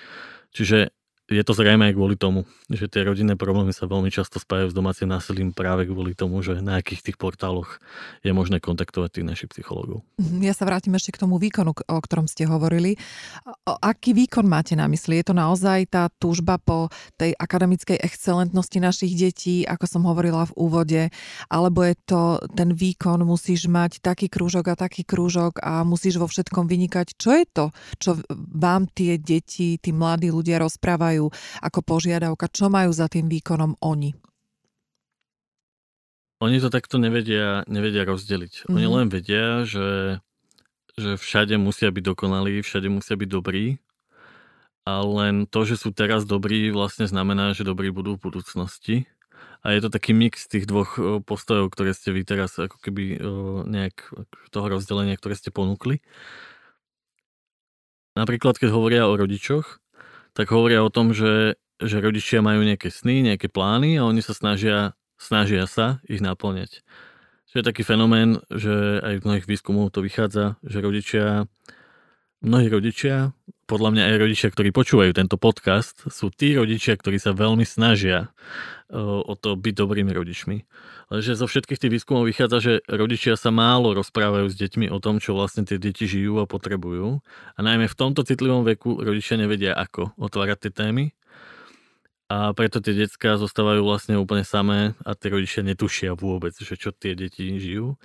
Čiže 0.56 0.95
je 1.26 1.42
to 1.42 1.58
zrejme 1.58 1.90
aj 1.90 1.94
kvôli 1.98 2.14
tomu, 2.14 2.46
že 2.70 2.86
tie 2.86 3.02
rodinné 3.02 3.34
problémy 3.34 3.74
sa 3.74 3.90
veľmi 3.90 4.14
často 4.14 4.38
spájajú 4.38 4.70
s 4.70 4.78
domácim 4.78 5.10
násilím 5.10 5.50
práve 5.50 5.82
kvôli 5.90 6.14
tomu, 6.14 6.38
že 6.38 6.62
na 6.62 6.78
akých 6.78 7.02
tých 7.02 7.18
portáloch 7.18 7.82
je 8.22 8.30
možné 8.30 8.62
kontaktovať 8.62 9.10
tých 9.10 9.26
našich 9.26 9.50
psychológov. 9.50 10.06
Mhm, 10.22 10.46
ja 10.46 10.54
sa 10.54 10.62
vrátim 10.62 10.94
ešte 10.94 11.18
k 11.18 11.26
tomu 11.26 11.42
výkonu, 11.42 11.74
o 11.74 11.98
ktorom 11.98 12.30
ste 12.30 12.46
hovorili. 12.46 12.94
O 13.66 13.74
aký 13.74 14.14
výkon 14.14 14.46
máte 14.46 14.78
na 14.78 14.86
mysli? 14.86 15.18
Je 15.18 15.26
to 15.26 15.34
naozaj 15.34 15.90
tá 15.90 16.06
túžba 16.22 16.62
po 16.62 16.94
tej 17.18 17.34
akademickej 17.34 17.98
excelentnosti 17.98 18.78
našich 18.78 19.18
detí, 19.18 19.66
ako 19.66 19.84
som 19.90 20.02
hovorila 20.06 20.46
v 20.46 20.56
úvode, 20.62 21.02
alebo 21.50 21.82
je 21.82 21.98
to 22.06 22.38
ten 22.54 22.70
výkon, 22.70 23.26
musíš 23.26 23.66
mať 23.66 23.98
taký 23.98 24.30
krúžok 24.30 24.70
a 24.70 24.78
taký 24.78 25.02
krúžok 25.02 25.58
a 25.58 25.82
musíš 25.82 26.22
vo 26.22 26.30
všetkom 26.30 26.70
vynikať. 26.70 27.18
Čo 27.18 27.34
je 27.34 27.44
to, 27.50 27.64
čo 27.98 28.10
vám 28.54 28.86
tie 28.94 29.18
deti, 29.18 29.74
tí 29.82 29.90
mladí 29.90 30.30
ľudia 30.30 30.62
rozprávajú 30.62 31.15
dávajú 31.16 31.32
ako 31.64 31.80
požiadavka, 31.80 32.52
čo 32.52 32.68
majú 32.68 32.92
za 32.92 33.08
tým 33.08 33.26
výkonom 33.32 33.80
oni? 33.80 34.12
Oni 36.44 36.60
to 36.60 36.68
takto 36.68 37.00
nevedia, 37.00 37.64
nevedia 37.64 38.04
rozdeliť. 38.04 38.68
Mm-hmm. 38.68 38.76
Oni 38.76 38.86
mhm. 38.86 38.92
len 38.92 39.06
vedia, 39.08 39.64
že, 39.64 40.20
že 41.00 41.16
všade 41.16 41.56
musia 41.56 41.88
byť 41.88 42.04
dokonalí, 42.04 42.60
všade 42.60 42.92
musia 42.92 43.16
byť 43.16 43.28
dobrí. 43.32 43.80
A 44.86 45.02
len 45.02 45.50
to, 45.50 45.66
že 45.66 45.82
sú 45.82 45.90
teraz 45.90 46.22
dobrí, 46.28 46.70
vlastne 46.70 47.10
znamená, 47.10 47.56
že 47.56 47.66
dobrí 47.66 47.90
budú 47.90 48.14
v 48.14 48.30
budúcnosti. 48.30 49.10
A 49.66 49.74
je 49.74 49.82
to 49.82 49.90
taký 49.90 50.14
mix 50.14 50.46
tých 50.46 50.62
dvoch 50.70 50.94
postojov, 51.26 51.74
ktoré 51.74 51.90
ste 51.90 52.14
vy 52.14 52.22
teraz 52.22 52.54
ako 52.54 52.78
keby 52.78 53.18
nejak 53.66 53.98
toho 54.54 54.66
rozdelenia, 54.70 55.18
ktoré 55.18 55.34
ste 55.34 55.50
ponúkli. 55.50 55.98
napríklad 58.14 58.62
keď 58.62 58.70
hovoria 58.70 59.10
o 59.10 59.18
rodičoch, 59.18 59.82
tak 60.36 60.52
hovoria 60.52 60.84
o 60.84 60.92
tom, 60.92 61.16
že, 61.16 61.56
že 61.80 61.96
rodičia 62.04 62.44
majú 62.44 62.60
nejaké 62.60 62.92
sny, 62.92 63.24
nejaké 63.24 63.48
plány 63.48 63.96
a 63.96 64.04
oni 64.04 64.20
sa 64.20 64.36
snažia, 64.36 64.92
snažia 65.16 65.64
sa 65.64 66.04
ich 66.04 66.20
naplňať. 66.20 66.84
Čo 67.48 67.64
je 67.64 67.64
taký 67.64 67.80
fenomén, 67.88 68.44
že 68.52 69.00
aj 69.00 69.14
v 69.16 69.24
mnohých 69.24 69.48
výskumov 69.48 69.96
to 69.96 70.04
vychádza, 70.04 70.60
že 70.60 70.84
rodičia, 70.84 71.48
mnohí 72.44 72.68
rodičia, 72.68 73.32
podľa 73.66 73.90
mňa 73.92 74.02
aj 74.08 74.16
rodičia, 74.22 74.48
ktorí 74.54 74.70
počúvajú 74.70 75.10
tento 75.10 75.34
podcast, 75.36 76.06
sú 76.06 76.30
tí 76.30 76.54
rodičia, 76.54 76.94
ktorí 76.94 77.18
sa 77.18 77.34
veľmi 77.34 77.66
snažia 77.66 78.30
o 78.94 79.34
to 79.34 79.58
byť 79.58 79.74
dobrými 79.74 80.14
rodičmi. 80.14 80.56
Ale 81.10 81.18
že 81.22 81.38
zo 81.38 81.50
všetkých 81.50 81.78
tých 81.82 81.92
výskumov 81.98 82.30
vychádza, 82.30 82.58
že 82.62 82.72
rodičia 82.86 83.34
sa 83.34 83.50
málo 83.50 83.94
rozprávajú 83.94 84.46
s 84.46 84.58
deťmi 84.58 84.90
o 84.90 85.02
tom, 85.02 85.18
čo 85.18 85.34
vlastne 85.34 85.66
tie 85.66 85.78
deti 85.78 86.06
žijú 86.06 86.38
a 86.42 86.46
potrebujú. 86.46 87.22
A 87.54 87.58
najmä 87.62 87.90
v 87.90 87.98
tomto 87.98 88.22
citlivom 88.22 88.62
veku 88.62 89.02
rodičia 89.02 89.38
nevedia, 89.38 89.74
ako 89.74 90.14
otvárať 90.18 90.70
tie 90.70 90.72
témy. 90.86 91.04
A 92.26 92.50
preto 92.54 92.82
tie 92.82 92.94
detská 92.94 93.38
zostávajú 93.38 93.86
vlastne 93.86 94.18
úplne 94.18 94.42
samé 94.42 94.98
a 95.06 95.14
tie 95.14 95.30
rodičia 95.30 95.62
netušia 95.62 96.18
vôbec, 96.18 96.54
že 96.58 96.74
čo 96.74 96.90
tie 96.90 97.14
deti 97.14 97.54
žijú. 97.58 97.98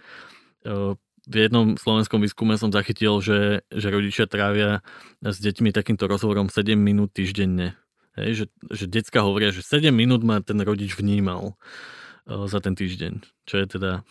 V 1.29 1.35
jednom 1.37 1.77
slovenskom 1.77 2.17
výskume 2.21 2.57
som 2.57 2.73
zachytil, 2.73 3.21
že, 3.21 3.61
že 3.69 3.87
rodičia 3.93 4.25
trávia 4.25 4.81
s 5.21 5.37
deťmi 5.37 5.69
takýmto 5.69 6.09
rozhovorom 6.09 6.49
7 6.49 6.73
minút 6.73 7.13
týždenne 7.13 7.77
Hej, 8.19 8.31
že, 8.35 8.45
že 8.75 8.85
decka 8.91 9.23
hovoria, 9.23 9.55
že 9.55 9.63
7 9.63 9.87
minút 9.95 10.19
ma 10.27 10.43
ten 10.43 10.59
rodič 10.59 10.99
vnímal 10.99 11.55
uh, 11.55 12.43
za 12.43 12.59
ten 12.59 12.75
týždeň, 12.75 13.23
čo 13.47 13.55
je 13.55 13.65
teda 13.79 14.03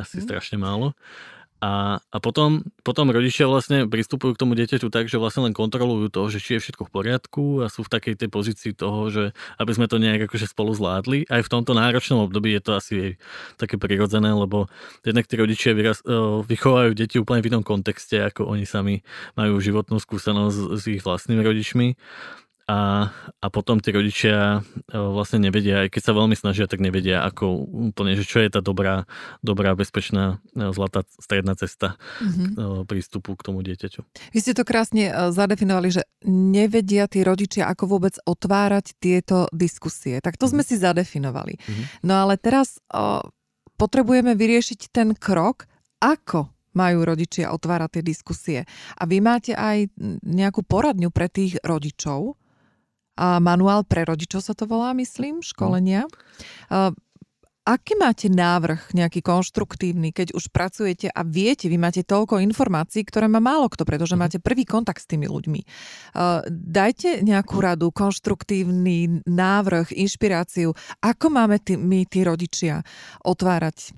asi 0.00 0.20
mm. 0.20 0.24
strašne 0.24 0.56
málo. 0.56 0.96
A, 1.64 1.96
a 1.96 2.16
potom, 2.20 2.60
potom 2.84 3.08
rodičia 3.08 3.48
vlastne 3.48 3.88
pristupujú 3.88 4.36
k 4.36 4.40
tomu 4.44 4.52
dieťaťu 4.52 4.92
tak, 4.92 5.08
že 5.08 5.16
vlastne 5.16 5.48
len 5.48 5.56
kontrolujú 5.56 6.12
to, 6.12 6.28
že 6.28 6.44
či 6.44 6.50
je 6.60 6.68
všetko 6.68 6.84
v 6.84 6.92
poriadku 6.92 7.44
a 7.64 7.72
sú 7.72 7.88
v 7.88 7.92
takej 7.96 8.20
tej 8.20 8.28
pozícii 8.28 8.72
toho, 8.76 9.08
že 9.08 9.24
aby 9.56 9.72
sme 9.72 9.88
to 9.88 9.96
nejak 9.96 10.28
akože 10.28 10.52
spolu 10.52 10.76
zvládli. 10.76 11.24
Aj 11.32 11.40
v 11.40 11.48
tomto 11.48 11.72
náročnom 11.72 12.20
období 12.28 12.52
je 12.52 12.60
to 12.60 12.72
asi 12.76 12.96
také 13.56 13.80
prirodzené, 13.80 14.36
lebo 14.36 14.68
jednak 15.08 15.24
tí 15.24 15.40
rodičia 15.40 15.72
vyraz, 15.72 16.04
vychovajú 16.44 16.92
deti 16.92 17.16
úplne 17.16 17.40
v 17.40 17.48
inom 17.56 17.64
kontexte, 17.64 18.20
ako 18.20 18.44
oni 18.44 18.68
sami 18.68 19.00
majú 19.32 19.56
životnú 19.56 19.96
skúsenosť 19.96 20.58
s 20.76 20.84
ich 20.84 21.00
vlastnými 21.00 21.40
rodičmi 21.40 21.96
a, 22.64 23.12
a 23.44 23.46
potom 23.52 23.76
tí 23.76 23.92
rodičia 23.92 24.64
e, 24.88 24.96
vlastne 24.96 25.36
nevedia, 25.36 25.84
aj 25.84 25.92
keď 25.92 26.02
sa 26.02 26.16
veľmi 26.16 26.32
snažia, 26.32 26.64
tak 26.64 26.80
nevedia, 26.80 27.20
ako 27.20 27.68
úplne, 27.92 28.16
že 28.16 28.24
čo 28.24 28.40
je 28.40 28.48
tá 28.48 28.64
dobrá, 28.64 29.04
dobrá 29.44 29.76
bezpečná, 29.76 30.40
e, 30.56 30.72
zlatá 30.72 31.04
stredná 31.20 31.52
cesta 31.60 32.00
mm-hmm. 32.24 32.88
prístupu 32.88 33.36
k 33.36 33.44
tomu 33.44 33.60
dieťaťu. 33.60 34.00
Vy 34.32 34.38
ste 34.40 34.56
to 34.56 34.64
krásne 34.64 35.12
zadefinovali, 35.28 35.92
že 35.92 36.08
nevedia 36.24 37.04
tí 37.04 37.20
rodičia, 37.20 37.68
ako 37.68 38.00
vôbec 38.00 38.16
otvárať 38.24 38.96
tieto 38.96 39.44
diskusie. 39.52 40.24
Tak 40.24 40.40
to 40.40 40.48
mm-hmm. 40.48 40.60
sme 40.60 40.62
si 40.64 40.80
zadefinovali. 40.80 41.60
Mm-hmm. 41.60 41.84
No 42.08 42.24
ale 42.24 42.40
teraz 42.40 42.80
o, 42.88 43.20
potrebujeme 43.76 44.32
vyriešiť 44.32 44.80
ten 44.88 45.12
krok, 45.12 45.68
ako 46.00 46.48
majú 46.74 47.06
rodičia 47.06 47.54
otvárať 47.54 48.00
tie 48.00 48.02
diskusie. 48.02 48.60
A 48.98 49.06
vy 49.06 49.22
máte 49.22 49.54
aj 49.54 49.92
nejakú 50.26 50.66
poradňu 50.66 51.12
pre 51.14 51.30
tých 51.30 51.60
rodičov, 51.62 52.34
a 53.14 53.38
manuál 53.38 53.86
pre 53.86 54.02
rodičov 54.02 54.42
sa 54.42 54.54
to 54.54 54.66
volá, 54.66 54.90
myslím, 54.94 55.42
školenia. 55.42 56.06
Uh, 56.70 56.90
aký 57.64 57.96
máte 57.96 58.28
návrh, 58.28 58.92
nejaký 58.92 59.24
konštruktívny, 59.24 60.12
keď 60.12 60.36
už 60.36 60.52
pracujete 60.52 61.08
a 61.08 61.24
viete, 61.24 61.66
vy 61.72 61.80
máte 61.80 62.04
toľko 62.04 62.38
informácií, 62.44 63.08
ktoré 63.08 63.24
má 63.26 63.40
málo 63.40 63.72
kto, 63.72 63.88
pretože 63.88 64.14
mhm. 64.14 64.20
máte 64.20 64.38
prvý 64.38 64.68
kontakt 64.68 65.00
s 65.00 65.08
tými 65.08 65.26
ľuďmi. 65.26 65.60
Dajte 66.52 67.24
nejakú 67.24 67.56
radu, 67.58 67.88
konštruktívny 67.90 69.24
návrh, 69.24 69.96
inšpiráciu, 69.96 70.76
ako 71.00 71.26
máme 71.32 71.56
tí, 71.64 71.80
my, 71.80 72.04
tí 72.04 72.20
rodičia, 72.22 72.84
otvárať 73.24 73.96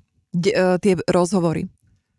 uh, 0.55 0.79
tie 0.79 0.93
rozhovory, 1.11 1.67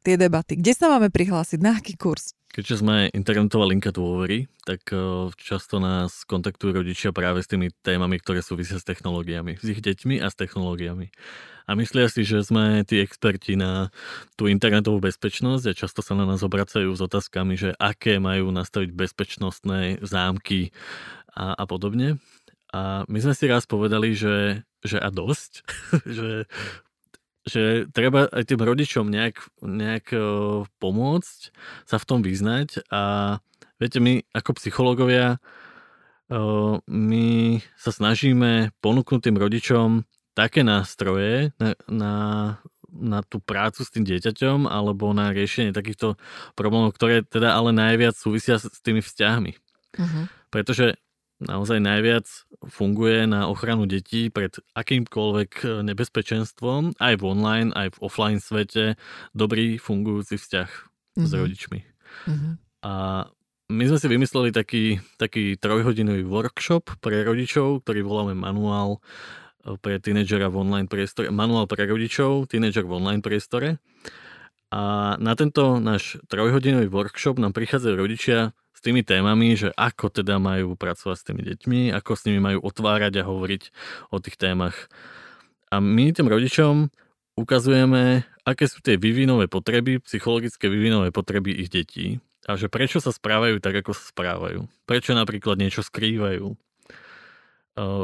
tie 0.03 0.17
debaty. 0.17 0.59
Kde 0.59 0.73
sa 0.75 0.87
máme 0.91 1.09
prihlásiť, 1.13 1.59
na 1.63 1.79
aký 1.79 1.95
kurz? 1.99 2.39
Keďže 2.49 2.81
sme 2.81 3.13
internetová 3.13 3.69
linka 3.69 3.93
dôvery, 3.93 4.49
tak 4.65 4.89
eh, 4.91 5.29
často 5.37 5.79
nás 5.79 6.25
kontaktujú 6.25 6.81
rodičia 6.81 7.13
práve 7.13 7.45
s 7.45 7.51
tými 7.51 7.69
témami, 7.85 8.17
ktoré 8.17 8.41
súvisia 8.41 8.81
s 8.81 8.89
technológiami, 8.89 9.61
s 9.61 9.67
ich 9.69 9.85
deťmi 9.85 10.19
a 10.25 10.33
s 10.33 10.35
technológiami. 10.35 11.13
A 11.69 11.77
myslia 11.77 12.09
si, 12.09 12.25
že 12.25 12.41
sme 12.41 12.81
tí 12.89 13.05
experti 13.05 13.53
na 13.53 13.93
tú 14.41 14.49
internetovú 14.49 15.05
bezpečnosť 15.05 15.65
a 15.69 15.77
často 15.77 16.01
sa 16.01 16.17
na 16.17 16.25
nás 16.25 16.41
obracajú 16.41 16.89
s 16.97 17.05
otázkami, 17.05 17.61
že 17.61 17.77
aké 17.77 18.17
majú 18.17 18.49
nastaviť 18.49 18.97
bezpečnostné 18.97 20.01
zámky 20.01 20.73
a, 21.37 21.53
a 21.53 21.65
podobne. 21.69 22.17
A 22.73 23.05
my 23.05 23.19
sme 23.21 23.37
si 23.37 23.45
raz 23.45 23.69
povedali, 23.69 24.17
že, 24.17 24.65
že 24.81 24.97
a 24.97 25.13
dosť, 25.13 25.53
že 26.17 26.49
že 27.49 27.89
treba 27.91 28.29
aj 28.29 28.45
tým 28.45 28.61
rodičom 28.61 29.09
nejak, 29.09 29.37
nejak 29.65 30.13
pomôcť 30.79 31.41
sa 31.89 31.97
v 31.97 32.07
tom 32.07 32.21
vyznať 32.21 32.85
a 32.93 33.03
viete, 33.81 33.99
my 33.99 34.23
ako 34.37 34.61
psychológovia 34.61 35.41
my 36.85 37.27
sa 37.81 37.91
snažíme 37.91 38.77
ponúknuť 38.85 39.21
tým 39.25 39.37
rodičom 39.41 39.89
také 40.37 40.61
nástroje 40.61 41.57
na, 41.57 41.75
na, 41.89 42.15
na 42.93 43.19
tú 43.25 43.41
prácu 43.41 43.81
s 43.83 43.91
tým 43.91 44.05
dieťaťom 44.05 44.69
alebo 44.69 45.11
na 45.17 45.33
riešenie 45.33 45.73
takýchto 45.73 46.21
problémov, 46.53 46.95
ktoré 46.95 47.25
teda 47.25 47.57
ale 47.57 47.73
najviac 47.73 48.15
súvisia 48.15 48.61
s 48.61 48.69
tými 48.85 49.01
vzťahmi. 49.01 49.53
Uh-huh. 49.99 50.25
Pretože 50.53 51.01
naozaj 51.39 51.79
najviac 51.79 52.27
funguje 52.67 53.31
na 53.31 53.47
ochranu 53.47 53.87
detí 53.87 54.31
pred 54.31 54.59
akýmkoľvek 54.75 55.51
e, 55.63 55.67
nebezpečenstvom, 55.87 56.99
aj 56.99 57.15
v 57.19 57.23
online, 57.23 57.71
aj 57.75 57.95
v 57.95 57.99
offline 58.03 58.43
svete, 58.43 58.99
dobrý 59.33 59.79
fungujúci 59.79 60.35
vzťah 60.35 60.71
mm-hmm. 60.71 61.27
s 61.27 61.31
mhm. 61.31 61.39
rodičmi. 61.39 61.81
Mm-hmm. 62.27 62.53
A 62.87 62.93
my 63.69 63.85
sme 63.85 63.99
si 64.01 64.09
vymysleli 64.09 64.51
taký, 64.51 64.85
taký 65.21 65.61
trojhodinový 65.61 66.25
workshop 66.25 66.89
pre 67.05 67.21
rodičov, 67.21 67.85
ktorý 67.85 68.01
voláme 68.03 68.35
manuál 68.35 68.99
e, 69.63 69.79
pre 69.79 70.03
tínedžera 70.03 70.51
v 70.51 70.67
online 70.67 70.91
priestore, 70.91 71.31
manuál 71.31 71.71
pre 71.71 71.87
rodičov, 71.87 72.51
tínedžer 72.51 72.83
v 72.83 72.99
online 72.99 73.23
priestore. 73.23 73.79
A 74.69 75.15
na 75.17 75.33
tento 75.33 75.81
náš 75.81 76.21
trojhodinový 76.29 76.93
workshop 76.93 77.41
nám 77.41 77.57
prichádzajú 77.57 77.95
rodičia 77.97 78.53
s 78.79 78.81
tými 78.81 79.03
témami, 79.03 79.59
že 79.59 79.75
ako 79.75 80.23
teda 80.23 80.39
majú 80.39 80.79
pracovať 80.79 81.17
s 81.19 81.27
tými 81.27 81.43
deťmi, 81.43 81.81
ako 81.99 82.15
s 82.15 82.25
nimi 82.31 82.39
majú 82.39 82.63
otvárať 82.63 83.19
a 83.19 83.27
hovoriť 83.27 83.63
o 84.15 84.23
tých 84.23 84.39
témach. 84.39 84.87
A 85.75 85.83
my 85.83 86.15
tým 86.15 86.31
rodičom 86.31 86.87
ukazujeme, 87.35 88.23
aké 88.47 88.71
sú 88.71 88.79
tie 88.79 88.95
vývinové 88.95 89.51
potreby, 89.51 89.99
psychologické 90.07 90.71
vývinové 90.71 91.11
potreby 91.11 91.59
ich 91.59 91.75
detí 91.75 92.23
a 92.47 92.55
že 92.55 92.71
prečo 92.71 93.03
sa 93.03 93.11
správajú 93.11 93.59
tak, 93.59 93.83
ako 93.83 93.93
sa 93.93 94.05
správajú. 94.15 94.71
Prečo 94.87 95.13
napríklad 95.19 95.59
niečo 95.59 95.83
skrývajú 95.83 96.55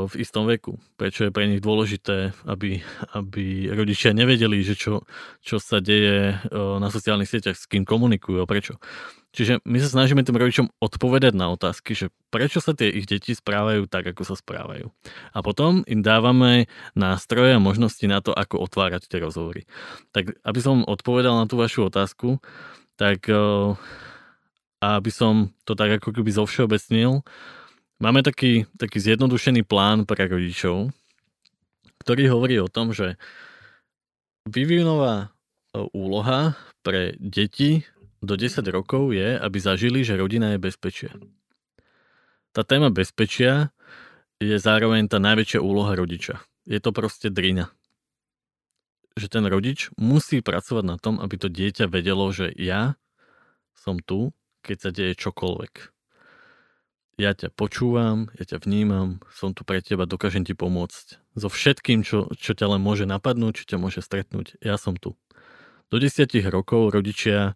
v 0.06 0.14
istom 0.22 0.46
veku. 0.46 0.78
Prečo 0.94 1.26
je 1.26 1.34
pre 1.34 1.50
nich 1.50 1.58
dôležité, 1.58 2.30
aby, 2.46 2.78
aby 3.10 3.74
rodičia 3.74 4.14
nevedeli, 4.14 4.62
že 4.62 4.78
čo, 4.78 5.02
čo 5.42 5.58
sa 5.58 5.82
deje 5.82 6.38
na 6.54 6.88
sociálnych 6.94 7.26
sieťach, 7.26 7.58
s 7.58 7.66
kým 7.66 7.82
komunikujú 7.82 8.38
a 8.38 8.46
prečo. 8.46 8.78
Čiže 9.34 9.66
my 9.66 9.82
sa 9.82 9.90
snažíme 9.90 10.22
tým 10.22 10.38
rodičom 10.38 10.70
odpovedať 10.78 11.34
na 11.34 11.50
otázky, 11.50 11.98
že 11.98 12.14
prečo 12.30 12.62
sa 12.62 12.70
tie 12.70 12.86
ich 12.86 13.10
deti 13.10 13.34
správajú 13.34 13.90
tak, 13.90 14.14
ako 14.14 14.22
sa 14.22 14.38
správajú. 14.38 14.94
A 15.34 15.38
potom 15.42 15.82
im 15.90 16.06
dávame 16.06 16.70
nástroje 16.94 17.58
a 17.58 17.58
možnosti 17.58 18.06
na 18.06 18.22
to, 18.22 18.30
ako 18.30 18.62
otvárať 18.62 19.10
tie 19.10 19.18
rozhovory. 19.18 19.66
Tak 20.14 20.38
aby 20.38 20.60
som 20.62 20.86
odpovedal 20.86 21.34
na 21.34 21.50
tú 21.50 21.58
vašu 21.58 21.90
otázku, 21.90 22.38
tak 22.94 23.26
aby 24.78 25.10
som 25.10 25.50
to 25.66 25.74
tak 25.74 25.98
ako 25.98 26.14
keby 26.14 26.30
zovšeobecnil, 26.30 27.26
máme 28.04 28.20
taký, 28.20 28.68
taký 28.76 29.00
zjednodušený 29.00 29.64
plán 29.64 30.04
pre 30.04 30.28
rodičov, 30.28 30.92
ktorý 32.04 32.28
hovorí 32.28 32.60
o 32.60 32.68
tom, 32.68 32.92
že 32.92 33.16
vývinová 34.44 35.32
úloha 35.96 36.52
pre 36.84 37.16
deti 37.16 37.88
do 38.20 38.36
10 38.36 38.60
rokov 38.68 39.16
je, 39.16 39.40
aby 39.40 39.56
zažili, 39.56 40.04
že 40.04 40.20
rodina 40.20 40.52
je 40.52 40.60
bezpečia. 40.60 41.16
Tá 42.52 42.60
téma 42.60 42.92
bezpečia 42.92 43.72
je 44.36 44.60
zároveň 44.60 45.08
tá 45.08 45.16
najväčšia 45.16 45.64
úloha 45.64 45.96
rodiča. 45.96 46.44
Je 46.68 46.76
to 46.84 46.92
proste 46.92 47.32
drina. 47.32 47.72
Že 49.16 49.40
ten 49.40 49.44
rodič 49.48 49.88
musí 49.96 50.44
pracovať 50.44 50.84
na 50.84 50.96
tom, 51.00 51.16
aby 51.24 51.40
to 51.40 51.48
dieťa 51.48 51.88
vedelo, 51.88 52.28
že 52.36 52.52
ja 52.52 53.00
som 53.72 53.96
tu, 53.96 54.36
keď 54.60 54.76
sa 54.76 54.90
deje 54.92 55.12
čokoľvek. 55.16 55.93
Ja 57.14 57.30
ťa 57.30 57.54
počúvam, 57.54 58.26
ja 58.34 58.42
ťa 58.42 58.66
vnímam, 58.66 59.22
som 59.30 59.54
tu 59.54 59.62
pre 59.62 59.78
teba, 59.78 60.02
dokážem 60.02 60.42
ti 60.42 60.50
pomôcť. 60.50 61.22
So 61.38 61.46
všetkým, 61.46 62.02
čo, 62.02 62.26
čo 62.34 62.58
ťa 62.58 62.74
len 62.74 62.82
môže 62.82 63.06
napadnúť, 63.06 63.62
čo 63.62 63.64
ťa 63.74 63.78
môže 63.78 64.02
stretnúť, 64.02 64.58
ja 64.58 64.74
som 64.74 64.98
tu. 64.98 65.14
Do 65.94 66.02
desiatich 66.02 66.42
rokov 66.50 66.90
rodičia 66.90 67.54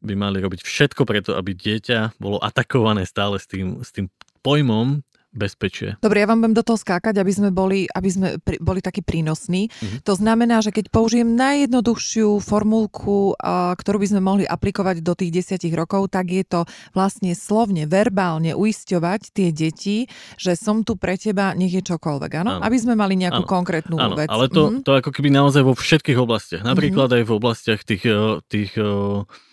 by 0.00 0.16
mali 0.16 0.40
robiť 0.40 0.64
všetko 0.64 1.04
preto, 1.04 1.36
aby 1.36 1.52
dieťa 1.52 2.16
bolo 2.16 2.40
atakované 2.40 3.04
stále 3.04 3.36
s 3.36 3.44
tým, 3.44 3.84
s 3.84 3.92
tým 3.92 4.08
pojmom 4.40 5.04
bezpečie. 5.36 6.00
Dobre, 6.00 6.24
ja 6.24 6.26
vám 6.26 6.42
budem 6.42 6.56
do 6.56 6.64
toho 6.64 6.80
skákať, 6.80 7.20
aby 7.20 7.32
sme 7.32 7.48
boli, 7.52 7.84
aby 7.92 8.08
sme 8.08 8.28
pri, 8.40 8.56
boli 8.58 8.80
takí 8.80 9.04
prínosní. 9.04 9.68
Mm-hmm. 9.68 10.00
To 10.08 10.14
znamená, 10.16 10.64
že 10.64 10.72
keď 10.72 10.88
použijem 10.88 11.36
najjednoduchšiu 11.36 12.40
formulku, 12.40 13.36
a, 13.36 13.76
ktorú 13.76 14.02
by 14.02 14.08
sme 14.16 14.20
mohli 14.24 14.44
aplikovať 14.48 15.04
do 15.04 15.12
tých 15.12 15.30
desiatich 15.30 15.76
rokov, 15.76 16.08
tak 16.08 16.32
je 16.32 16.42
to 16.42 16.60
vlastne 16.96 17.36
slovne, 17.36 17.84
verbálne 17.84 18.56
uisťovať 18.56 19.20
tie 19.36 19.48
deti, 19.52 20.08
že 20.40 20.56
som 20.56 20.82
tu 20.82 20.96
pre 20.96 21.20
teba, 21.20 21.52
nech 21.52 21.70
je 21.70 21.84
čokoľvek, 21.84 22.32
áno? 22.40 22.50
áno. 22.58 22.62
Aby 22.64 22.76
sme 22.80 22.96
mali 22.96 23.20
nejakú 23.20 23.44
áno. 23.44 23.50
konkrétnu 23.50 23.96
áno, 24.00 24.16
vec. 24.16 24.32
ale 24.32 24.48
to, 24.48 24.72
mm-hmm. 24.72 24.82
to 24.82 24.92
ako 24.96 25.10
keby 25.12 25.28
naozaj 25.28 25.62
vo 25.62 25.76
všetkých 25.76 26.18
oblastiach. 26.18 26.64
Napríklad 26.64 27.12
mm-hmm. 27.12 27.22
aj 27.22 27.28
v 27.28 27.34
oblastiach 27.36 27.80
tých, 27.84 28.02
eh, 28.08 28.40
tých, 28.48 28.72
eh, 28.80 29.44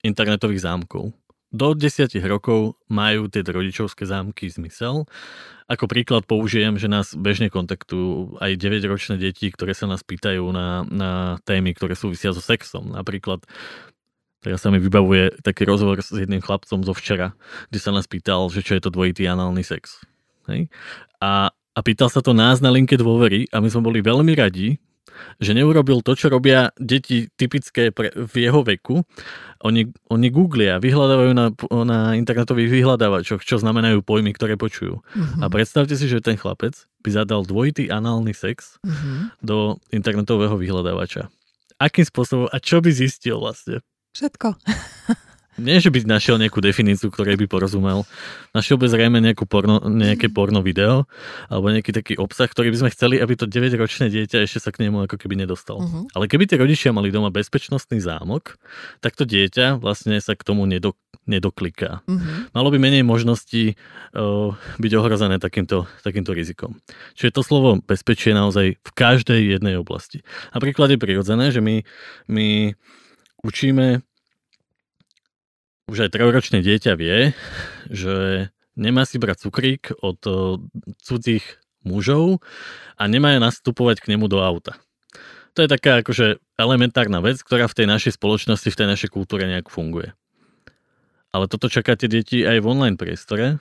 internetových 0.00 0.64
zámkov 0.64 1.12
do 1.50 1.74
10 1.74 2.14
rokov 2.30 2.78
majú 2.86 3.26
tie 3.26 3.42
rodičovské 3.42 4.06
zámky 4.06 4.46
zmysel. 4.46 5.06
Ako 5.70 5.86
príklad 5.86 6.26
použijem, 6.26 6.78
že 6.78 6.90
nás 6.90 7.14
bežne 7.14 7.50
kontaktujú 7.50 8.38
aj 8.42 8.58
9-ročné 8.58 9.18
deti, 9.18 9.50
ktoré 9.50 9.74
sa 9.74 9.86
nás 9.86 10.02
pýtajú 10.02 10.42
na, 10.50 10.82
na 10.86 11.10
témy, 11.46 11.74
ktoré 11.74 11.94
súvisia 11.94 12.34
so 12.34 12.42
sexom. 12.42 12.94
Napríklad 12.94 13.42
Teraz 14.40 14.64
sa 14.64 14.72
mi 14.72 14.80
vybavuje 14.80 15.44
taký 15.44 15.68
rozhovor 15.68 16.00
s 16.00 16.16
jedným 16.16 16.40
chlapcom 16.40 16.80
zo 16.80 16.96
včera, 16.96 17.36
kde 17.68 17.76
sa 17.76 17.92
nás 17.92 18.08
pýtal, 18.08 18.48
že 18.48 18.64
čo 18.64 18.72
je 18.72 18.80
to 18.80 18.88
dvojitý 18.88 19.28
análny 19.28 19.60
sex. 19.60 20.00
Hej? 20.48 20.72
A, 21.20 21.52
a 21.52 21.80
pýtal 21.84 22.08
sa 22.08 22.24
to 22.24 22.32
nás 22.32 22.64
na 22.64 22.72
linke 22.72 22.96
dôvery 22.96 23.52
a 23.52 23.60
my 23.60 23.68
sme 23.68 23.84
boli 23.84 24.00
veľmi 24.00 24.32
radi, 24.32 24.80
že 25.38 25.52
neurobil 25.56 26.00
to, 26.04 26.12
čo 26.16 26.28
robia 26.28 26.70
deti 26.76 27.30
typické 27.34 27.90
pre, 27.90 28.12
v 28.14 28.34
jeho 28.48 28.60
veku. 28.64 29.02
Oni, 29.60 29.88
oni 30.08 30.28
googlia, 30.32 30.80
vyhľadávajú 30.80 31.32
na, 31.36 31.46
na 31.84 31.98
internetových 32.16 32.72
vyhľadávačoch, 32.80 33.44
čo 33.44 33.60
znamenajú 33.60 34.00
pojmy, 34.00 34.32
ktoré 34.32 34.56
počujú. 34.56 35.00
Uh-huh. 35.00 35.40
A 35.44 35.46
predstavte 35.52 35.92
si, 35.96 36.08
že 36.08 36.24
ten 36.24 36.40
chlapec 36.40 36.76
by 37.04 37.08
zadal 37.12 37.44
dvojitý 37.44 37.92
análny 37.92 38.32
sex 38.32 38.80
uh-huh. 38.80 39.32
do 39.44 39.76
internetového 39.92 40.56
vyhľadávača. 40.56 41.28
Akým 41.80 42.04
spôsobom 42.04 42.48
a 42.48 42.56
čo 42.60 42.80
by 42.80 42.92
zistil 42.92 43.40
vlastne? 43.40 43.84
Všetko. 44.12 44.56
nie, 45.58 45.82
že 45.82 45.90
by 45.90 46.06
našiel 46.06 46.38
nejakú 46.38 46.62
definíciu, 46.62 47.10
ktorej 47.10 47.34
by 47.34 47.50
porozumel. 47.50 48.06
Našiel 48.54 48.78
by 48.78 48.86
zrejme 48.86 49.18
nejakú 49.18 49.50
porno, 49.50 49.82
nejaké 49.82 50.30
porno 50.30 50.62
video 50.62 51.10
alebo 51.50 51.74
nejaký 51.74 51.90
taký 51.90 52.14
obsah, 52.14 52.46
ktorý 52.46 52.70
by 52.70 52.78
sme 52.86 52.90
chceli, 52.94 53.16
aby 53.18 53.34
to 53.34 53.50
9-ročné 53.50 54.14
dieťa 54.14 54.46
ešte 54.46 54.62
sa 54.62 54.70
k 54.70 54.86
nemu 54.86 55.10
ako 55.10 55.18
keby 55.18 55.34
nedostal. 55.34 55.82
Uh-huh. 55.82 56.06
Ale 56.14 56.30
keby 56.30 56.46
tie 56.46 56.54
rodičia 56.54 56.94
mali 56.94 57.10
doma 57.10 57.34
bezpečnostný 57.34 57.98
zámok, 57.98 58.62
tak 59.02 59.18
to 59.18 59.26
dieťa 59.26 59.82
vlastne 59.82 60.22
sa 60.22 60.38
k 60.38 60.46
tomu 60.46 60.70
nedok- 60.70 61.00
nedokliká. 61.26 62.06
Uh-huh. 62.06 62.46
Malo 62.54 62.70
by 62.70 62.78
menej 62.78 63.02
možností 63.02 63.74
uh, 64.14 64.54
byť 64.78 64.92
ohrozené 64.94 65.42
takýmto, 65.42 65.90
takýmto 66.06 66.30
rizikom. 66.30 66.78
Čiže 67.18 67.34
to 67.34 67.42
slovo 67.42 67.82
bezpečie 67.82 68.30
naozaj 68.38 68.78
v 68.78 68.90
každej 68.94 69.58
jednej 69.58 69.74
oblasti. 69.82 70.22
Napríklad 70.54 70.94
je 70.94 70.98
prirodzené, 71.02 71.50
že 71.50 71.58
my, 71.58 71.82
my 72.30 72.72
učíme 73.42 74.04
už 75.90 76.06
aj 76.06 76.14
trojročné 76.14 76.62
dieťa 76.62 76.94
vie, 76.94 77.34
že 77.90 78.46
nemá 78.78 79.02
si 79.02 79.18
brať 79.18 79.50
cukrík 79.50 79.90
od 79.98 80.22
cudzích 81.02 81.58
mužov 81.82 82.38
a 82.94 83.02
nemá 83.10 83.34
nastupovať 83.42 84.06
k 84.06 84.14
nemu 84.14 84.30
do 84.30 84.38
auta. 84.38 84.78
To 85.58 85.66
je 85.66 85.68
taká 85.68 86.06
akože 86.06 86.38
elementárna 86.54 87.18
vec, 87.18 87.42
ktorá 87.42 87.66
v 87.66 87.82
tej 87.82 87.86
našej 87.90 88.14
spoločnosti, 88.14 88.70
v 88.70 88.78
tej 88.78 88.86
našej 88.86 89.10
kultúre 89.10 89.50
nejak 89.50 89.66
funguje. 89.66 90.14
Ale 91.34 91.50
toto 91.50 91.66
čaká 91.66 91.98
tie 91.98 92.06
deti 92.06 92.46
aj 92.46 92.62
v 92.62 92.70
online 92.70 92.94
priestore, 92.94 93.58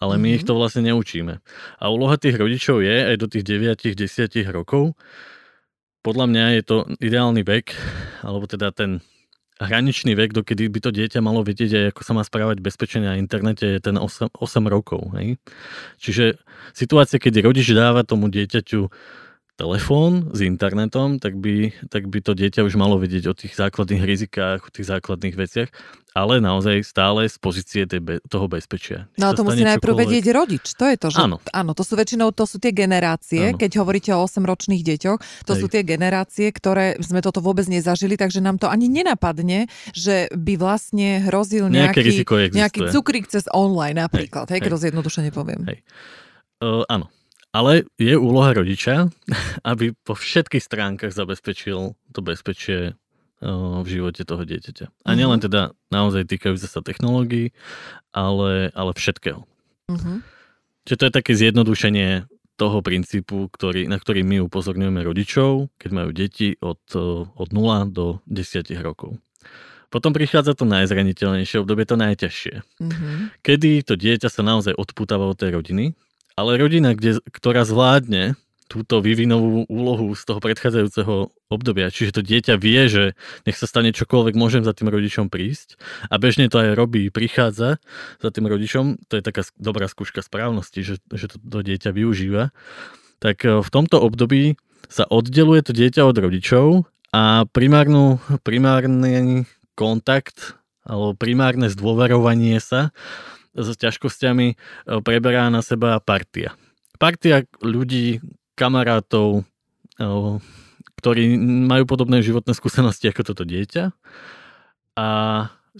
ale 0.00 0.14
my 0.16 0.32
mm-hmm. 0.32 0.36
ich 0.36 0.44
to 0.44 0.52
vlastne 0.56 0.84
neučíme. 0.84 1.40
A 1.80 1.84
úloha 1.88 2.20
tých 2.20 2.36
rodičov 2.36 2.84
je 2.84 2.96
aj 3.12 3.16
do 3.20 3.26
tých 3.28 3.44
9-10 3.44 4.52
rokov. 4.52 4.96
Podľa 6.00 6.26
mňa 6.28 6.44
je 6.60 6.62
to 6.64 6.76
ideálny 7.00 7.44
vek, 7.44 7.76
alebo 8.24 8.48
teda 8.48 8.72
ten 8.72 9.04
hraničný 9.60 10.16
vek, 10.16 10.32
dokedy 10.32 10.72
by 10.72 10.80
to 10.80 10.90
dieťa 10.92 11.20
malo 11.20 11.44
vedieť 11.44 11.70
aj 11.76 11.84
ako 11.92 12.02
sa 12.04 12.12
má 12.16 12.22
správať 12.24 12.64
bezpečne 12.64 13.04
na 13.04 13.14
internete, 13.20 13.68
je 13.68 13.80
ten 13.80 14.00
8, 14.00 14.32
8 14.32 14.40
rokov. 14.72 15.12
Hej? 15.20 15.36
Čiže 16.00 16.40
situácia, 16.72 17.20
keď 17.20 17.44
rodič 17.44 17.68
dáva 17.76 18.00
tomu 18.02 18.32
dieťaťu 18.32 18.88
telefón 19.60 20.32
s 20.32 20.40
internetom, 20.40 21.20
tak 21.20 21.36
by, 21.36 21.76
tak 21.92 22.08
by 22.08 22.24
to 22.24 22.32
dieťa 22.32 22.64
už 22.64 22.80
malo 22.80 22.96
vedieť 22.96 23.28
o 23.28 23.34
tých 23.36 23.52
základných 23.60 24.00
rizikách, 24.00 24.64
o 24.64 24.72
tých 24.72 24.88
základných 24.88 25.36
veciach, 25.36 25.68
ale 26.16 26.40
naozaj 26.40 26.80
stále 26.80 27.28
z 27.28 27.36
pozície 27.36 27.84
be, 27.84 28.24
toho 28.24 28.48
bezpečia. 28.48 29.12
No 29.20 29.30
a 29.30 29.36
to 29.36 29.44
musí 29.44 29.60
najprv 29.60 29.92
čokoľvek... 29.92 30.08
vedieť 30.08 30.26
rodič. 30.32 30.64
To 30.80 30.88
je 30.88 30.96
to, 30.96 31.08
že... 31.12 31.20
Áno. 31.20 31.36
Áno, 31.52 31.76
to 31.76 31.84
sú 31.84 31.94
väčšinou 31.94 32.32
to 32.32 32.48
sú 32.48 32.56
tie 32.56 32.72
generácie, 32.72 33.52
áno. 33.52 33.60
keď 33.60 33.70
hovoríte 33.84 34.10
o 34.16 34.24
8-ročných 34.24 34.80
deťoch, 34.80 35.18
to 35.44 35.52
Hej. 35.52 35.60
sú 35.60 35.66
tie 35.68 35.84
generácie, 35.84 36.48
ktoré 36.48 36.96
sme 37.04 37.20
toto 37.20 37.44
vôbec 37.44 37.68
nezažili, 37.68 38.16
takže 38.16 38.40
nám 38.40 38.56
to 38.56 38.66
ani 38.72 38.88
nenapadne, 38.88 39.68
že 39.92 40.32
by 40.32 40.56
vlastne 40.56 41.20
hrozil 41.28 41.68
nejaký, 41.68 42.24
nejaký 42.56 42.80
cukrík 42.88 43.28
cez 43.28 43.44
online 43.52 44.00
napríklad, 44.00 44.48
hej, 44.48 44.56
hej 44.56 44.62
keď 44.64 44.70
to 44.72 44.82
zjednodušene 44.88 45.30
poviem. 45.36 45.68
Hej. 45.68 45.84
Uh, 46.60 46.84
áno, 46.88 47.12
ale 47.50 47.86
je 47.98 48.14
úloha 48.14 48.54
rodiča, 48.54 49.10
aby 49.70 49.92
po 50.06 50.14
všetkých 50.14 50.62
stránkach 50.62 51.12
zabezpečil 51.14 51.98
to 52.14 52.20
bezpečie 52.22 52.94
v 53.40 53.86
živote 53.88 54.20
toho 54.28 54.44
dieťaťa. 54.44 55.08
A 55.08 55.10
nielen 55.16 55.40
mhm. 55.40 55.44
teda 55.48 55.62
naozaj 55.88 56.28
týkajúce 56.28 56.68
sa 56.68 56.84
technológií, 56.84 57.56
ale, 58.12 58.68
ale 58.76 58.92
všetkého. 58.92 59.48
Uh-huh. 59.90 60.20
Čiže 60.84 60.98
to 60.98 61.06
je 61.08 61.16
také 61.16 61.32
zjednodušenie 61.32 62.28
toho 62.60 62.84
princípu, 62.84 63.48
ktorý, 63.48 63.88
na 63.88 63.96
ktorý 63.96 64.20
my 64.20 64.44
upozorňujeme 64.44 65.00
rodičov, 65.00 65.72
keď 65.80 65.90
majú 65.96 66.10
deti 66.12 66.60
od, 66.60 66.82
od 67.32 67.48
0 67.48 67.88
do 67.88 68.20
10 68.28 68.68
rokov. 68.84 69.16
Potom 69.88 70.14
prichádza 70.14 70.54
to 70.54 70.68
najzraniteľnejšie 70.68 71.64
obdobie, 71.64 71.88
to 71.88 71.96
najťažšie. 71.96 72.54
Uh-huh. 72.60 73.32
Kedy 73.40 73.82
to 73.82 73.96
dieťa 73.96 74.28
sa 74.28 74.44
naozaj 74.44 74.76
odputáva 74.76 75.26
od 75.26 75.40
tej 75.40 75.56
rodiny, 75.56 75.96
ale 76.34 76.60
rodina, 76.60 76.94
kde, 76.94 77.22
ktorá 77.30 77.66
zvládne 77.66 78.38
túto 78.70 79.02
vývinovú 79.02 79.66
úlohu 79.66 80.14
z 80.14 80.22
toho 80.30 80.38
predchádzajúceho 80.38 81.34
obdobia. 81.50 81.90
Čiže 81.90 82.14
to 82.14 82.22
dieťa 82.22 82.54
vie, 82.54 82.86
že 82.86 83.04
nech 83.42 83.58
sa 83.58 83.66
stane 83.66 83.90
čokoľvek, 83.90 84.38
môžem 84.38 84.62
za 84.62 84.70
tým 84.70 84.86
rodičom 84.86 85.26
prísť. 85.26 85.74
A 86.06 86.22
bežne 86.22 86.46
to 86.46 86.62
aj 86.62 86.78
robí, 86.78 87.10
prichádza 87.10 87.82
za 88.22 88.30
tým 88.30 88.46
rodičom. 88.46 89.02
To 89.10 89.18
je 89.18 89.26
taká 89.26 89.42
dobrá 89.58 89.90
skúška 89.90 90.22
správnosti, 90.22 90.86
že, 90.86 90.94
že 91.10 91.26
to, 91.26 91.42
to 91.42 91.58
dieťa 91.66 91.90
využíva. 91.90 92.54
Tak 93.18 93.42
e, 93.42 93.58
v 93.58 93.68
tomto 93.74 93.98
období 93.98 94.54
sa 94.86 95.02
oddeluje 95.10 95.66
to 95.66 95.72
dieťa 95.74 96.06
od 96.06 96.16
rodičov 96.22 96.66
a 97.10 97.42
primárnu, 97.50 98.22
primárny 98.46 99.50
kontakt 99.74 100.54
alebo 100.86 101.18
primárne 101.18 101.66
zdôverovanie 101.66 102.62
sa 102.62 102.94
s 103.54 103.68
ťažkosťami 103.76 104.46
e, 104.52 104.56
preberá 105.02 105.50
na 105.50 105.60
seba 105.64 105.98
partia. 105.98 106.54
Partia 107.00 107.48
ľudí, 107.64 108.20
kamarátov, 108.54 109.42
e, 109.98 110.10
ktorí 111.00 111.40
majú 111.40 111.84
podobné 111.88 112.20
životné 112.20 112.52
skúsenosti 112.52 113.08
ako 113.08 113.32
toto 113.32 113.44
dieťa. 113.48 113.90
A 115.00 115.06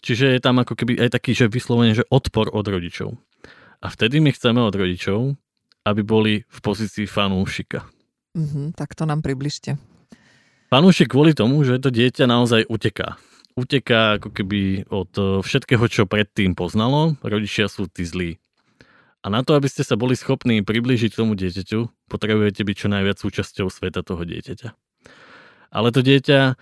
čiže 0.00 0.32
je 0.32 0.40
tam 0.40 0.58
ako 0.62 0.74
keby 0.74 0.96
aj 0.96 1.10
taký, 1.12 1.36
že 1.36 1.52
vyslovene, 1.52 1.92
že 1.92 2.08
odpor 2.08 2.48
od 2.48 2.64
rodičov. 2.64 3.20
A 3.80 3.86
vtedy 3.92 4.20
my 4.20 4.32
chceme 4.32 4.60
od 4.60 4.72
rodičov, 4.72 5.36
aby 5.84 6.00
boli 6.04 6.32
v 6.44 6.58
pozícii 6.60 7.04
fanúšika. 7.04 7.84
Mm-hmm, 8.36 8.76
tak 8.76 8.96
to 8.96 9.04
nám 9.04 9.20
približte. 9.20 9.76
Fanúšik 10.70 11.10
kvôli 11.10 11.34
tomu, 11.34 11.60
že 11.66 11.82
to 11.82 11.90
dieťa 11.90 12.30
naozaj 12.30 12.64
uteká 12.70 13.18
uteká 13.60 14.16
ako 14.16 14.32
keby 14.32 14.88
od 14.88 15.12
eh, 15.20 15.26
všetkého, 15.44 15.84
čo 15.86 16.08
predtým 16.08 16.56
poznalo. 16.56 17.20
Rodičia 17.20 17.68
sú 17.68 17.86
tí 17.86 18.08
zlí. 18.08 18.40
A 19.20 19.28
na 19.28 19.44
to, 19.44 19.52
aby 19.52 19.68
ste 19.68 19.84
sa 19.84 20.00
boli 20.00 20.16
schopní 20.16 20.64
priblížiť 20.64 21.12
tomu 21.12 21.36
dieťaťu, 21.36 22.08
potrebujete 22.08 22.64
byť 22.64 22.76
čo 22.76 22.88
najviac 22.88 23.20
súčasťou 23.20 23.68
sveta 23.68 24.00
toho 24.00 24.24
dieťaťa. 24.24 24.72
Ale 25.70 25.92
to 25.92 26.00
dieťa, 26.00 26.56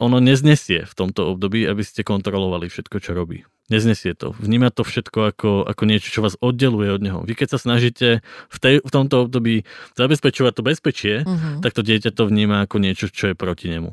ono 0.00 0.22
neznesie 0.22 0.88
v 0.88 0.94
tomto 0.94 1.28
období, 1.28 1.68
aby 1.68 1.82
ste 1.84 2.06
kontrolovali 2.06 2.70
všetko, 2.70 2.96
čo 3.02 3.12
robí. 3.12 3.44
Neznesie 3.68 4.16
to. 4.16 4.32
Vníma 4.40 4.72
to 4.72 4.86
všetko 4.86 5.36
ako, 5.36 5.50
ako 5.68 5.82
niečo, 5.84 6.08
čo 6.08 6.24
vás 6.24 6.40
oddeluje 6.40 6.88
od 6.88 7.02
neho. 7.04 7.20
Vy 7.28 7.36
keď 7.36 7.52
sa 7.52 7.58
snažíte 7.60 8.24
v, 8.48 8.56
tej, 8.56 8.74
v 8.80 8.90
tomto 8.90 9.28
období 9.28 9.68
zabezpečovať 9.98 10.52
to 10.56 10.62
bezpečie, 10.64 11.14
uh-huh. 11.26 11.60
tak 11.60 11.76
to 11.76 11.84
dieťa 11.84 12.16
to 12.16 12.24
vníma 12.24 12.64
ako 12.64 12.80
niečo, 12.80 13.12
čo 13.12 13.28
je 13.30 13.36
proti 13.36 13.68
nemu. 13.68 13.92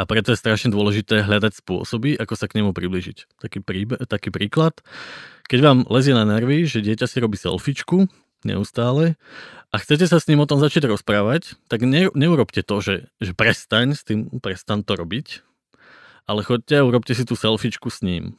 A 0.00 0.08
preto 0.08 0.32
je 0.32 0.40
strašne 0.40 0.72
dôležité 0.72 1.22
hľadať 1.22 1.62
spôsoby, 1.62 2.16
ako 2.16 2.34
sa 2.34 2.48
k 2.48 2.60
nemu 2.60 2.72
približiť. 2.72 3.38
Taký, 3.38 3.60
príbe, 3.60 4.00
taký 4.08 4.32
príklad, 4.32 4.80
keď 5.46 5.58
vám 5.60 5.78
lezie 5.92 6.16
na 6.16 6.24
nervy, 6.24 6.64
že 6.64 6.80
dieťa 6.80 7.06
si 7.06 7.20
robí 7.20 7.36
selfiečku 7.36 8.08
neustále 8.42 9.14
a 9.70 9.76
chcete 9.78 10.08
sa 10.08 10.18
s 10.18 10.26
ním 10.26 10.42
o 10.42 10.48
tom 10.48 10.58
začať 10.58 10.90
rozprávať, 10.90 11.54
tak 11.70 11.86
ne, 11.86 12.10
neurobte 12.12 12.64
to, 12.64 12.76
že, 12.82 12.94
že 13.22 13.32
prestaň 13.36 13.94
s 13.94 14.02
tým, 14.02 14.32
prestan 14.42 14.82
to 14.82 14.98
robiť, 14.98 15.44
ale 16.26 16.40
chodte 16.42 16.74
a 16.74 16.86
urobte 16.86 17.14
si 17.14 17.22
tú 17.22 17.38
selfiečku 17.38 17.92
s 17.92 18.02
ním. 18.02 18.34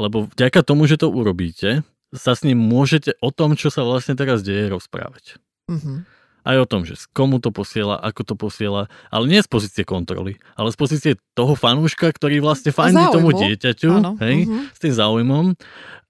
Lebo 0.00 0.30
vďaka 0.30 0.64
tomu, 0.64 0.88
že 0.88 1.00
to 1.00 1.12
urobíte, 1.12 1.84
sa 2.14 2.32
s 2.38 2.46
ním 2.46 2.58
môžete 2.62 3.18
o 3.18 3.34
tom, 3.34 3.58
čo 3.58 3.68
sa 3.68 3.82
vlastne 3.82 4.14
teraz 4.14 4.46
deje, 4.46 4.70
rozprávať. 4.70 5.42
Mm-hmm. 5.66 6.13
Aj 6.44 6.60
o 6.60 6.68
tom, 6.68 6.84
že 6.84 7.00
komu 7.16 7.40
to 7.40 7.48
posiela, 7.48 7.96
ako 7.96 8.22
to 8.22 8.34
posiela, 8.36 8.92
ale 9.08 9.24
nie 9.26 9.40
z 9.40 9.48
pozície 9.48 9.82
kontroly, 9.82 10.36
ale 10.54 10.68
z 10.70 10.76
pozície 10.76 11.12
toho 11.32 11.56
fanúška, 11.56 12.12
ktorý 12.12 12.44
vlastne 12.44 12.70
fandí 12.70 13.00
tomu 13.08 13.32
dieťaťu, 13.32 14.20
hej, 14.20 14.36
mm-hmm. 14.44 14.62
s 14.70 14.78
tým 14.78 14.92
záujmom. 14.92 15.56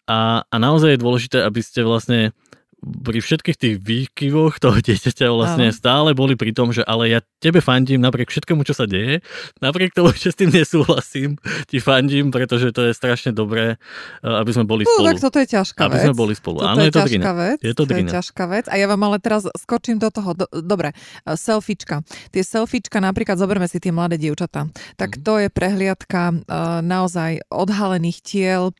A, 0.05 0.44
a 0.44 0.57
naozaj 0.61 0.99
je 0.99 1.01
dôležité, 1.01 1.38
aby 1.40 1.64
ste 1.64 1.81
vlastne 1.81 2.37
pri 2.85 3.18
všetkých 3.25 3.57
tých 3.57 3.77
výkyvoch 3.81 4.61
toho 4.61 4.77
dieťaťa 4.79 5.33
vlastne 5.33 5.73
Áno. 5.73 5.77
stále 5.77 6.11
boli 6.12 6.37
pri 6.37 6.53
tom, 6.53 6.70
že 6.70 6.85
ale 6.85 7.09
ja 7.09 7.20
tebe 7.40 7.64
fandím 7.64 8.05
napriek 8.05 8.29
všetkému, 8.29 8.61
čo 8.68 8.77
sa 8.77 8.85
deje, 8.85 9.25
napriek 9.64 9.97
tomu, 9.97 10.12
že 10.12 10.33
s 10.33 10.37
tým 10.37 10.53
nesúhlasím, 10.53 11.40
ti 11.68 11.81
fandím, 11.81 12.29
pretože 12.29 12.70
to 12.77 12.85
je 12.85 12.92
strašne 12.92 13.33
dobré, 13.33 13.81
eh, 13.81 14.40
aby 14.40 14.51
sme 14.53 14.68
boli 14.68 14.85
spolu. 14.85 15.01
No, 15.01 15.09
tak 15.09 15.20
toto 15.25 15.38
je 15.40 15.49
ťažká 15.49 15.81
aby 15.88 15.97
vec. 15.97 16.05
sme 16.05 16.14
boli 16.14 16.35
spolu. 16.37 16.59
Toto 16.61 16.70
Áno, 16.70 16.81
je, 16.85 16.88
je 16.88 16.92
to 16.92 17.03
drina. 17.09 17.33
vec. 17.33 17.59
Je 17.64 17.75
to, 17.75 17.83
to 17.88 17.92
je 17.97 18.05
ťažká 18.05 18.44
vec. 18.53 18.64
A 18.68 18.75
ja 18.77 18.87
vám 18.87 19.03
ale 19.09 19.16
teraz 19.18 19.49
skočím 19.57 19.97
do 19.97 20.12
toho. 20.12 20.37
Do, 20.37 20.47
dobre, 20.61 20.92
eh, 20.92 21.37
selfiečka. 21.37 22.05
Tie 22.31 22.44
selfiečka, 22.44 23.01
napríklad 23.01 23.40
zoberme 23.40 23.64
si 23.66 23.81
tie 23.81 23.90
mladé 23.90 24.20
dievčatá. 24.20 24.68
Tak 25.01 25.18
mm. 25.18 25.20
to 25.25 25.33
je 25.40 25.49
prehliadka 25.49 26.23
uh, 26.35 26.81
naozaj 26.85 27.47
odhalených 27.49 28.18
tiel, 28.20 28.75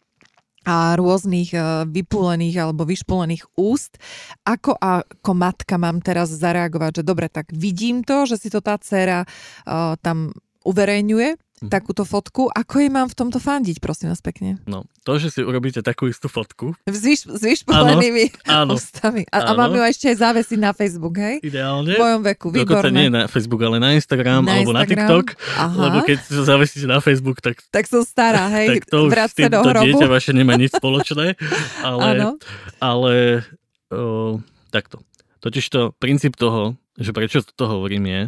a 0.65 0.97
rôznych 0.97 1.53
e, 1.53 1.85
vypulených 1.89 2.57
alebo 2.61 2.89
vyšpulených 2.89 3.57
úst. 3.61 4.01
Ako 4.49 4.77
ako 4.81 5.33
matka 5.37 5.77
mám 5.77 6.01
teraz 6.01 6.33
zareagovať, 6.33 7.01
že 7.01 7.07
dobre, 7.07 7.29
tak 7.29 7.53
vidím 7.53 8.01
to, 8.03 8.25
že 8.25 8.41
si 8.41 8.49
to 8.49 8.65
tá 8.65 8.77
dcera 8.81 9.25
uh, 9.25 9.95
tam 10.01 10.33
uverejňuje, 10.65 11.37
mm. 11.67 11.73
takúto 11.73 12.05
fotku. 12.05 12.53
Ako 12.53 12.85
jej 12.85 12.91
mám 12.93 13.09
v 13.09 13.17
tomto 13.17 13.41
fandiť, 13.41 13.81
prosím 13.81 14.13
vás 14.13 14.21
pekne? 14.21 14.61
No, 14.69 14.85
to, 15.03 15.17
že 15.17 15.33
si 15.33 15.41
urobíte 15.41 15.81
takú 15.81 16.09
istú 16.09 16.29
fotku. 16.29 16.77
S, 16.85 17.01
vyš, 17.01 17.21
s 17.29 17.43
vyšpolenými 17.43 18.45
áno, 18.49 18.77
ústami. 18.77 19.25
A, 19.33 19.49
a 19.49 19.57
mám 19.57 19.73
ju 19.73 19.83
ešte 19.85 20.13
aj 20.13 20.17
závesiť 20.21 20.59
na 20.61 20.71
Facebook, 20.77 21.17
hej? 21.17 21.41
Ideálne. 21.41 21.97
V 21.97 22.01
mojom 22.01 22.23
veku, 22.25 22.47
výborné. 22.53 22.69
Dokonca 22.69 22.91
nie 22.93 23.09
na 23.09 23.23
Facebook, 23.27 23.63
ale 23.65 23.77
na 23.81 23.91
Instagram 23.97 24.43
na 24.45 24.61
alebo 24.61 24.71
Instagram. 24.73 24.81
na 24.81 24.91
TikTok. 24.91 25.27
Aha. 25.57 25.81
Lebo 25.89 25.99
keď 26.05 26.19
zavesíte 26.29 26.87
na 26.89 26.99
Facebook, 27.01 27.39
tak... 27.41 27.61
Tak 27.73 27.85
som 27.89 28.05
stará, 28.05 28.49
hej? 28.61 28.81
tak 28.81 28.83
to 28.89 29.09
už 29.09 29.13
s 29.13 29.35
týmto 29.35 29.61
dieťa 29.65 30.07
vaše 30.07 30.33
nemá 30.37 30.55
nič 30.55 30.77
spoločné. 30.77 31.37
Ale, 31.85 32.37
ale 32.81 33.45
o, 33.93 34.41
takto. 34.73 35.05
Totiž 35.45 35.65
to 35.69 35.93
princíp 36.01 36.35
toho, 36.35 36.81
že 36.97 37.13
prečo 37.13 37.45
to 37.45 37.65
hovorím 37.69 38.09
je, 38.09 38.23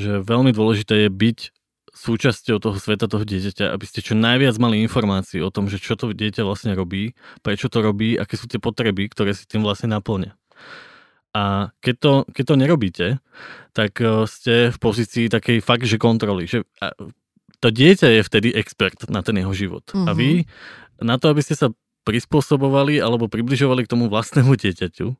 že 0.00 0.12
veľmi 0.22 0.54
dôležité 0.54 1.06
je 1.06 1.10
byť 1.10 1.38
súčasťou 2.02 2.58
toho 2.58 2.76
sveta 2.76 3.06
toho 3.06 3.22
dieťaťa, 3.22 3.70
aby 3.70 3.84
ste 3.86 4.02
čo 4.02 4.18
najviac 4.18 4.58
mali 4.58 4.82
informácií 4.82 5.38
o 5.38 5.54
tom, 5.54 5.70
že 5.70 5.78
čo 5.78 5.94
to 5.94 6.10
dieťa 6.10 6.42
vlastne 6.42 6.74
robí, 6.74 7.14
prečo 7.46 7.70
to 7.70 7.78
robí, 7.78 8.18
aké 8.18 8.34
sú 8.34 8.50
tie 8.50 8.58
potreby, 8.58 9.06
ktoré 9.06 9.30
si 9.30 9.46
tým 9.46 9.62
vlastne 9.62 9.94
naplňa. 9.94 10.34
A 11.32 11.72
keď 11.80 11.94
to, 11.96 12.12
keď 12.28 12.44
to 12.44 12.54
nerobíte, 12.60 13.06
tak 13.72 13.96
e, 14.04 14.28
ste 14.28 14.68
v 14.68 14.78
pozícii 14.78 15.32
takej 15.32 15.64
fakt, 15.64 15.88
že 15.88 15.96
kontroly. 15.96 16.44
Že 16.44 16.68
to 17.62 17.68
dieťa 17.72 18.20
je 18.20 18.26
vtedy 18.26 18.48
expert 18.52 19.08
na 19.08 19.24
ten 19.24 19.40
jeho 19.40 19.54
život. 19.56 19.86
Mm-hmm. 19.88 20.08
A 20.08 20.10
vy 20.12 20.28
mhm. 20.44 20.46
na 21.06 21.16
to, 21.16 21.32
aby 21.32 21.40
ste 21.40 21.56
sa 21.56 21.72
prispôsobovali 22.02 22.98
alebo 22.98 23.30
približovali 23.30 23.86
k 23.86 23.92
tomu 23.96 24.10
vlastnému 24.10 24.58
dieťaťu, 24.58 25.14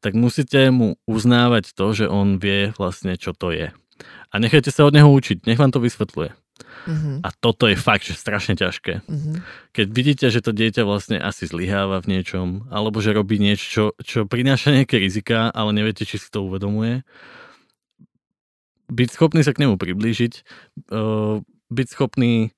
tak 0.00 0.16
musíte 0.16 0.70
mu 0.70 0.96
uznávať 1.04 1.74
to, 1.76 1.86
že 1.92 2.06
on 2.08 2.38
vie 2.40 2.72
vlastne, 2.74 3.14
čo 3.18 3.36
to 3.36 3.52
je 3.52 3.68
a 4.30 4.34
nechajte 4.38 4.70
sa 4.70 4.86
od 4.86 4.94
neho 4.94 5.10
učiť, 5.10 5.44
nech 5.46 5.58
vám 5.58 5.74
to 5.74 5.82
vysvetľuje. 5.82 6.30
Mm-hmm. 6.86 7.16
A 7.26 7.28
toto 7.34 7.68
je 7.68 7.76
fakt, 7.76 8.08
že 8.08 8.16
strašne 8.16 8.56
ťažké. 8.56 9.04
Mm-hmm. 9.04 9.34
Keď 9.76 9.86
vidíte, 9.90 10.26
že 10.32 10.40
to 10.40 10.54
dieťa 10.54 10.86
vlastne 10.86 11.20
asi 11.20 11.44
zlyháva 11.44 12.00
v 12.00 12.18
niečom, 12.18 12.70
alebo 12.72 13.04
že 13.04 13.12
robí 13.12 13.36
niečo, 13.36 13.92
čo, 14.00 14.24
prináša 14.24 14.72
nejaké 14.72 14.96
rizika, 14.96 15.52
ale 15.52 15.76
neviete, 15.76 16.08
či 16.08 16.16
si 16.16 16.28
to 16.32 16.46
uvedomuje, 16.46 17.04
byť 18.90 19.08
schopný 19.12 19.40
sa 19.46 19.54
k 19.54 19.66
nemu 19.66 19.78
priblížiť, 19.78 20.32
uh, 20.90 21.42
byť 21.70 21.86
schopný 21.90 22.50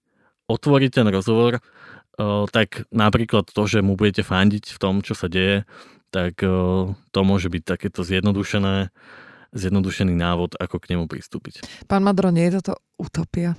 otvoriť 0.49 0.91
ten 1.03 1.07
rozhovor, 1.09 1.61
uh, 1.61 2.45
tak 2.49 2.89
napríklad 2.89 3.51
to, 3.53 3.63
že 3.69 3.85
mu 3.85 3.99
budete 3.99 4.25
fandiť 4.25 4.73
v 4.73 4.79
tom, 4.81 4.95
čo 5.05 5.13
sa 5.13 5.29
deje, 5.29 5.69
tak 6.13 6.41
uh, 6.41 6.93
to 7.13 7.21
môže 7.25 7.53
byť 7.53 7.63
takéto 7.65 8.01
zjednodušené 8.05 8.93
zjednodušený 9.53 10.17
návod, 10.17 10.57
ako 10.57 10.77
k 10.81 10.97
nemu 10.97 11.05
pristúpiť. 11.07 11.65
Pán 11.85 12.03
Madro, 12.03 12.33
nie 12.33 12.49
je 12.49 12.61
toto 12.61 12.81
utopia? 12.97 13.55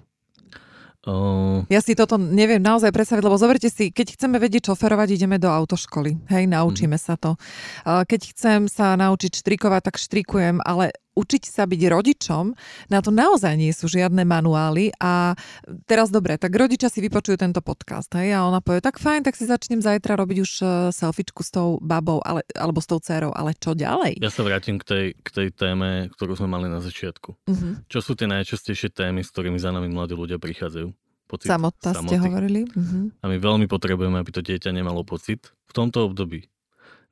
Uh... 1.03 1.67
Ja 1.67 1.84
si 1.84 1.99
toto 1.99 2.15
neviem 2.15 2.63
naozaj 2.63 2.95
predstaviť, 2.95 3.27
lebo 3.27 3.36
zoberte 3.36 3.67
si, 3.67 3.91
keď 3.91 4.15
chceme 4.15 4.39
vedieť 4.39 4.71
šoferovať, 4.71 5.19
ideme 5.19 5.36
do 5.36 5.51
autoškoly. 5.51 6.32
Hej, 6.32 6.47
naučíme 6.47 6.95
mm. 6.95 7.03
sa 7.03 7.19
to. 7.19 7.36
Keď 7.84 8.21
chcem 8.32 8.60
sa 8.71 8.95
naučiť 8.95 9.43
štrikovať, 9.43 9.82
tak 9.91 9.99
štrikujem, 9.99 10.63
ale 10.63 10.95
učiť 11.13 11.43
sa 11.45 11.63
byť 11.69 11.82
rodičom, 11.89 12.45
na 12.89 12.99
to 12.99 13.13
naozaj 13.13 13.54
nie 13.54 13.69
sú 13.69 13.86
žiadne 13.86 14.26
manuály 14.26 14.93
a 14.97 15.38
teraz 15.86 16.10
dobre, 16.10 16.41
tak 16.41 16.54
rodičia 16.54 16.89
si 16.89 16.99
vypočujú 17.06 17.38
tento 17.38 17.62
podcast 17.62 18.10
hej, 18.17 18.34
a 18.34 18.45
ona 18.45 18.60
povie, 18.60 18.82
tak 18.82 18.97
fajn, 18.97 19.26
tak 19.26 19.38
si 19.38 19.45
začnem 19.45 19.80
zajtra 19.80 20.17
robiť 20.17 20.38
už 20.41 20.52
e, 20.62 20.65
selfiečku 20.91 21.41
s 21.45 21.54
tou 21.54 21.78
babou 21.80 22.19
ale, 22.26 22.41
alebo 22.58 22.82
s 22.82 22.89
tou 22.89 22.97
dcerou, 22.97 23.30
ale 23.34 23.54
čo 23.58 23.78
ďalej? 23.78 24.17
Ja 24.19 24.34
sa 24.34 24.41
vrátim 24.41 24.82
k 24.82 24.86
tej, 24.86 25.06
k 25.21 25.30
tej 25.30 25.47
téme, 25.54 26.10
ktorú 26.17 26.34
sme 26.38 26.49
mali 26.49 26.67
na 26.67 26.82
začiatku. 26.82 27.30
Uh-huh. 27.38 27.73
Čo 27.88 27.99
sú 28.02 28.12
tie 28.17 28.26
najčastejšie 28.26 28.89
témy, 28.93 29.21
s 29.21 29.30
ktorými 29.30 29.62
za 29.62 29.69
nami 29.69 29.89
mladí 29.89 30.17
ľudia 30.17 30.41
prichádzajú? 30.41 30.89
Pocit 31.23 31.47
Samota 31.49 31.95
samoty. 31.95 32.13
ste 32.13 32.17
hovorili. 32.19 32.62
Uh-huh. 32.67 33.10
A 33.23 33.26
my 33.32 33.38
veľmi 33.39 33.65
potrebujeme, 33.65 34.19
aby 34.19 34.32
to 34.34 34.43
dieťa 34.43 34.76
nemalo 34.76 35.02
pocit 35.08 35.49
v 35.65 35.71
tomto 35.73 36.06
období. 36.06 36.45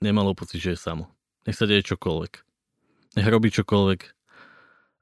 Nemalo 0.04 0.34
pocit, 0.34 0.62
že 0.62 0.74
je 0.76 0.80
samo. 0.82 1.10
Nech 1.46 1.58
sa 1.58 1.66
deje 1.66 1.86
čokoľvek 1.96 2.51
nech 3.18 3.28
robí 3.28 3.52
čokoľvek. 3.52 4.02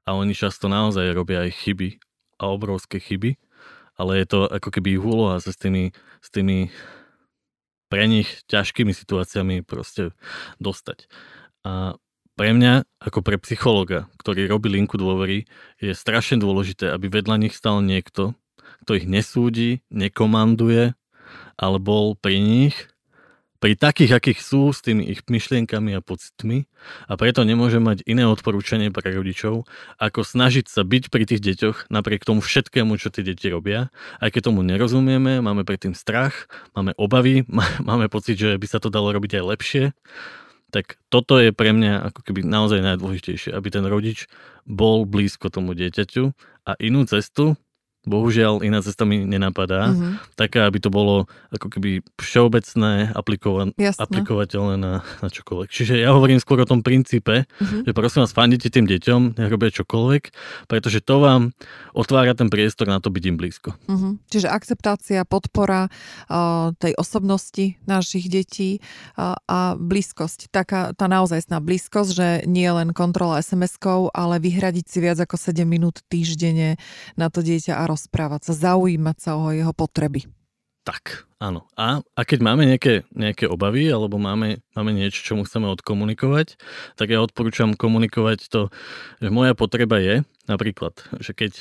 A 0.08 0.16
oni 0.16 0.34
často 0.34 0.66
naozaj 0.66 1.14
robia 1.14 1.46
aj 1.46 1.54
chyby 1.54 2.00
a 2.40 2.50
obrovské 2.50 2.98
chyby, 2.98 3.36
ale 4.00 4.24
je 4.24 4.26
to 4.26 4.38
ako 4.48 4.68
keby 4.72 4.96
ich 4.96 5.04
úloha 5.04 5.38
sa 5.38 5.52
s 5.52 5.58
tými, 5.60 5.92
s 6.24 6.28
tými 6.32 6.72
pre 7.92 8.06
nich 8.06 8.46
ťažkými 8.48 8.94
situáciami 8.94 9.66
proste 9.66 10.16
dostať. 10.62 11.10
A 11.66 12.00
pre 12.38 12.56
mňa, 12.56 12.88
ako 13.04 13.20
pre 13.20 13.36
psychologa, 13.44 14.08
ktorý 14.16 14.48
robí 14.48 14.72
linku 14.72 14.96
dôvery, 14.96 15.44
je 15.76 15.92
strašne 15.92 16.40
dôležité, 16.40 16.88
aby 16.88 17.12
vedľa 17.12 17.36
nich 17.36 17.52
stal 17.52 17.84
niekto, 17.84 18.32
kto 18.86 18.96
ich 18.96 19.04
nesúdi, 19.04 19.84
nekomanduje, 19.92 20.96
ale 21.60 21.76
bol 21.76 22.16
pri 22.16 22.40
nich 22.40 22.88
pri 23.60 23.76
takých, 23.76 24.16
akých 24.16 24.40
sú, 24.40 24.72
s 24.72 24.80
tými 24.80 25.04
ich 25.04 25.20
myšlienkami 25.28 25.92
a 25.92 26.00
pocitmi 26.00 26.64
a 27.06 27.20
preto 27.20 27.44
nemôžem 27.44 27.84
mať 27.84 28.00
iné 28.08 28.24
odporúčanie 28.24 28.88
pre 28.88 29.12
rodičov, 29.12 29.68
ako 30.00 30.24
snažiť 30.24 30.66
sa 30.66 30.80
byť 30.80 31.12
pri 31.12 31.28
tých 31.28 31.44
deťoch 31.44 31.92
napriek 31.92 32.24
tomu 32.24 32.40
všetkému, 32.40 32.96
čo 32.96 33.12
tie 33.12 33.20
deti 33.20 33.52
robia. 33.52 33.92
Aj 34.16 34.32
keď 34.32 34.48
tomu 34.48 34.64
nerozumieme, 34.64 35.44
máme 35.44 35.68
predtým 35.68 35.92
strach, 35.92 36.48
máme 36.72 36.96
obavy, 36.96 37.44
máme 37.88 38.08
pocit, 38.08 38.40
že 38.40 38.56
by 38.56 38.66
sa 38.66 38.80
to 38.80 38.88
dalo 38.88 39.12
robiť 39.12 39.38
aj 39.38 39.44
lepšie, 39.44 39.84
tak 40.72 40.96
toto 41.12 41.36
je 41.36 41.52
pre 41.52 41.76
mňa 41.76 42.14
ako 42.14 42.20
keby 42.24 42.46
naozaj 42.46 42.80
najdôležitejšie, 42.80 43.52
aby 43.52 43.68
ten 43.68 43.84
rodič 43.84 44.30
bol 44.64 45.04
blízko 45.04 45.52
tomu 45.52 45.76
dieťaťu 45.76 46.32
a 46.64 46.78
inú 46.80 47.04
cestu, 47.04 47.58
bohužiaľ 48.08 48.64
iná 48.64 48.80
cesta 48.80 49.04
mi 49.04 49.20
nenapadá, 49.28 49.92
mm-hmm. 49.92 50.32
taká, 50.32 50.64
aby 50.64 50.80
to 50.80 50.88
bolo 50.88 51.28
ako 51.52 51.68
keby 51.68 52.00
všeobecné, 52.16 53.12
aplikova- 53.12 53.68
aplikovateľné 53.76 54.80
na, 54.80 55.04
na 55.20 55.28
čokoľvek. 55.28 55.68
Čiže 55.68 56.00
ja 56.00 56.16
hovorím 56.16 56.40
skôr 56.40 56.64
o 56.64 56.68
tom 56.68 56.80
princípe, 56.80 57.44
mm-hmm. 57.44 57.84
že 57.84 57.92
prosím 57.92 58.24
vás, 58.24 58.32
fandite 58.32 58.72
tým 58.72 58.88
deťom, 58.88 59.36
robia 59.52 59.68
čokoľvek, 59.68 60.22
pretože 60.64 61.04
to 61.04 61.20
vám 61.20 61.52
otvára 61.92 62.32
ten 62.32 62.48
priestor 62.48 62.88
na 62.88 63.04
to 63.04 63.12
byť 63.12 63.24
im 63.28 63.36
blízko. 63.36 63.76
Mm-hmm. 63.84 64.12
Čiže 64.32 64.48
akceptácia, 64.48 65.28
podpora 65.28 65.92
uh, 65.92 66.72
tej 66.80 66.96
osobnosti 66.96 67.76
našich 67.84 68.32
detí 68.32 68.80
uh, 68.80 69.36
a 69.44 69.76
blízkosť. 69.76 70.48
Taká 70.48 70.96
tá 70.96 71.04
naozajstná 71.04 71.60
blízkosť, 71.60 72.10
že 72.16 72.28
nie 72.48 72.68
len 72.72 72.96
kontrola 72.96 73.44
SMS-kov, 73.44 74.16
ale 74.16 74.40
vyhradiť 74.40 74.86
si 74.88 74.98
viac 75.04 75.20
ako 75.20 75.36
7 75.36 75.68
minút 75.68 76.00
týždenne 76.08 76.80
na 77.20 77.28
to 77.28 77.44
dieťa 77.44 77.76
a 77.76 77.89
rozprávať 77.90 78.50
sa, 78.50 78.72
zaujímať 78.72 79.16
sa 79.18 79.34
o 79.34 79.50
jeho 79.50 79.74
potreby. 79.74 80.30
Tak, 80.80 81.28
áno. 81.36 81.68
A, 81.76 82.00
a 82.00 82.20
keď 82.24 82.40
máme 82.40 82.64
nejaké, 82.64 83.04
nejaké 83.12 83.44
obavy 83.44 83.84
alebo 83.92 84.16
máme, 84.16 84.64
máme 84.72 84.96
niečo, 84.96 85.20
čo 85.20 85.36
mu 85.36 85.44
chceme 85.44 85.68
odkomunikovať, 85.68 86.56
tak 86.96 87.12
ja 87.12 87.20
odporúčam 87.20 87.76
komunikovať 87.76 88.48
to, 88.48 88.72
že 89.20 89.28
moja 89.28 89.52
potreba 89.52 90.00
je, 90.00 90.24
napríklad, 90.48 90.96
že 91.20 91.36
keď 91.36 91.52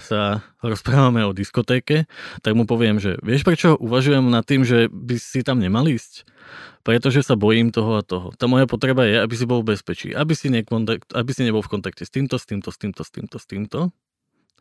sa 0.00 0.40
rozprávame 0.64 1.20
o 1.28 1.36
diskotéke, 1.36 2.08
tak 2.40 2.56
mu 2.56 2.64
poviem, 2.64 2.96
že 2.96 3.20
vieš 3.20 3.44
prečo 3.44 3.76
uvažujem 3.76 4.24
nad 4.32 4.48
tým, 4.48 4.64
že 4.64 4.88
by 4.88 5.20
si 5.20 5.44
tam 5.44 5.60
nemal 5.60 5.84
ísť? 5.84 6.24
Pretože 6.80 7.22
sa 7.22 7.36
bojím 7.36 7.70
toho 7.70 8.00
a 8.00 8.02
toho. 8.02 8.32
Tá 8.34 8.48
moja 8.48 8.64
potreba 8.66 9.04
je, 9.04 9.20
aby 9.20 9.34
si 9.36 9.44
bol 9.44 9.62
v 9.62 9.76
bezpečí, 9.76 10.16
aby 10.16 10.32
si, 10.32 10.48
nekontakt, 10.48 11.12
aby 11.12 11.30
si 11.30 11.44
nebol 11.44 11.62
v 11.62 11.76
kontakte 11.76 12.02
s 12.02 12.10
týmto, 12.10 12.40
s 12.40 12.48
týmto, 12.48 12.72
s 12.72 12.80
týmto, 12.80 13.04
s 13.04 13.10
týmto, 13.12 13.36
s 13.36 13.46
týmto 13.46 13.78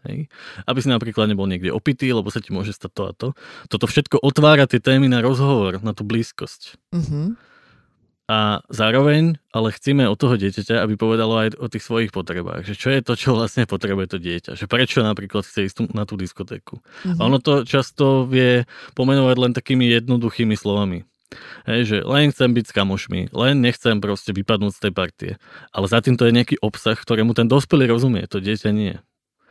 Hej. 0.02 0.34
Aby 0.66 0.80
si 0.82 0.90
napríklad 0.90 1.30
nebol 1.30 1.46
niekde 1.46 1.70
opitý, 1.70 2.10
lebo 2.10 2.34
sa 2.34 2.42
ti 2.42 2.50
môže 2.50 2.74
stať 2.74 2.92
to 2.92 3.04
a 3.06 3.12
to. 3.14 3.28
Toto 3.70 3.86
všetko 3.86 4.18
otvára 4.18 4.66
tie 4.66 4.82
témy 4.82 5.06
na 5.06 5.22
rozhovor, 5.22 5.78
na 5.86 5.94
tú 5.94 6.02
blízkosť. 6.02 6.82
Uh-huh. 6.90 7.38
A 8.26 8.64
zároveň, 8.72 9.38
ale 9.54 9.76
chceme 9.76 10.08
od 10.08 10.18
toho 10.18 10.40
dieťaťa, 10.40 10.82
aby 10.82 10.96
povedalo 10.98 11.46
aj 11.46 11.60
o 11.60 11.68
tých 11.70 11.86
svojich 11.86 12.10
potrebách. 12.16 12.66
Že 12.66 12.74
čo 12.80 12.90
je 12.90 13.02
to, 13.04 13.14
čo 13.14 13.30
vlastne 13.38 13.70
potrebuje 13.70 14.08
to 14.16 14.18
dieťa. 14.18 14.52
Že 14.58 14.66
prečo 14.66 15.06
napríklad 15.06 15.46
chce 15.46 15.70
ísť 15.70 15.94
na 15.94 16.10
tú 16.10 16.18
diskotéku. 16.18 16.82
Uh-huh. 16.82 17.18
A 17.20 17.22
ono 17.30 17.38
to 17.38 17.62
často 17.62 18.26
vie 18.26 18.66
pomenovať 18.98 19.36
len 19.38 19.52
takými 19.54 19.86
jednoduchými 20.02 20.58
slovami. 20.58 21.06
Hej, 21.64 21.82
že 21.88 21.98
len 22.04 22.34
chcem 22.34 22.52
byť 22.52 22.66
s 22.68 22.76
kamošmi, 22.76 23.22
len 23.32 23.64
nechcem 23.64 24.04
proste 24.04 24.36
vypadnúť 24.36 24.74
z 24.76 24.82
tej 24.84 24.92
partie. 24.92 25.32
Ale 25.72 25.86
za 25.88 26.04
týmto 26.04 26.28
je 26.28 26.36
nejaký 26.36 26.56
obsah, 26.60 26.98
ktorému 26.98 27.32
ten 27.32 27.48
dospelý 27.48 27.88
rozumie, 27.88 28.28
to 28.28 28.44
dieťa 28.44 28.72
nie. 28.76 29.00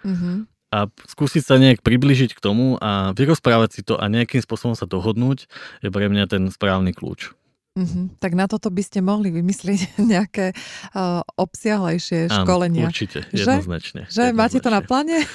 Mm-hmm. 0.06 0.36
A 0.70 0.86
skúsiť 0.86 1.42
sa 1.42 1.58
nejak 1.58 1.82
približiť 1.82 2.30
k 2.30 2.40
tomu 2.40 2.78
a 2.78 3.10
vyrozprávať 3.10 3.70
si 3.74 3.80
to 3.82 3.98
a 3.98 4.06
nejakým 4.06 4.38
spôsobom 4.38 4.78
sa 4.78 4.86
dohodnúť 4.86 5.50
je 5.82 5.88
pre 5.90 6.06
mňa 6.06 6.30
ten 6.30 6.46
správny 6.46 6.94
kľúč. 6.94 7.34
Mm-hmm. 7.74 8.18
Tak 8.18 8.32
na 8.34 8.46
toto 8.50 8.70
by 8.70 8.82
ste 8.82 8.98
mohli 9.02 9.30
vymyslieť 9.30 9.96
nejaké 10.12 10.54
uh, 10.94 11.22
obsiahlejšie 11.38 12.30
Áno, 12.30 12.46
školenia. 12.46 12.86
určite, 12.86 13.26
jednoznačne. 13.30 14.06
Že, 14.06 14.14
že 14.14 14.22
jednoznačne. 14.30 14.38
máte 14.38 14.58
to 14.62 14.70
na 14.70 14.80
pláne? 14.82 15.18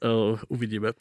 Uh, 0.00 0.40
uvidíme. 0.48 0.96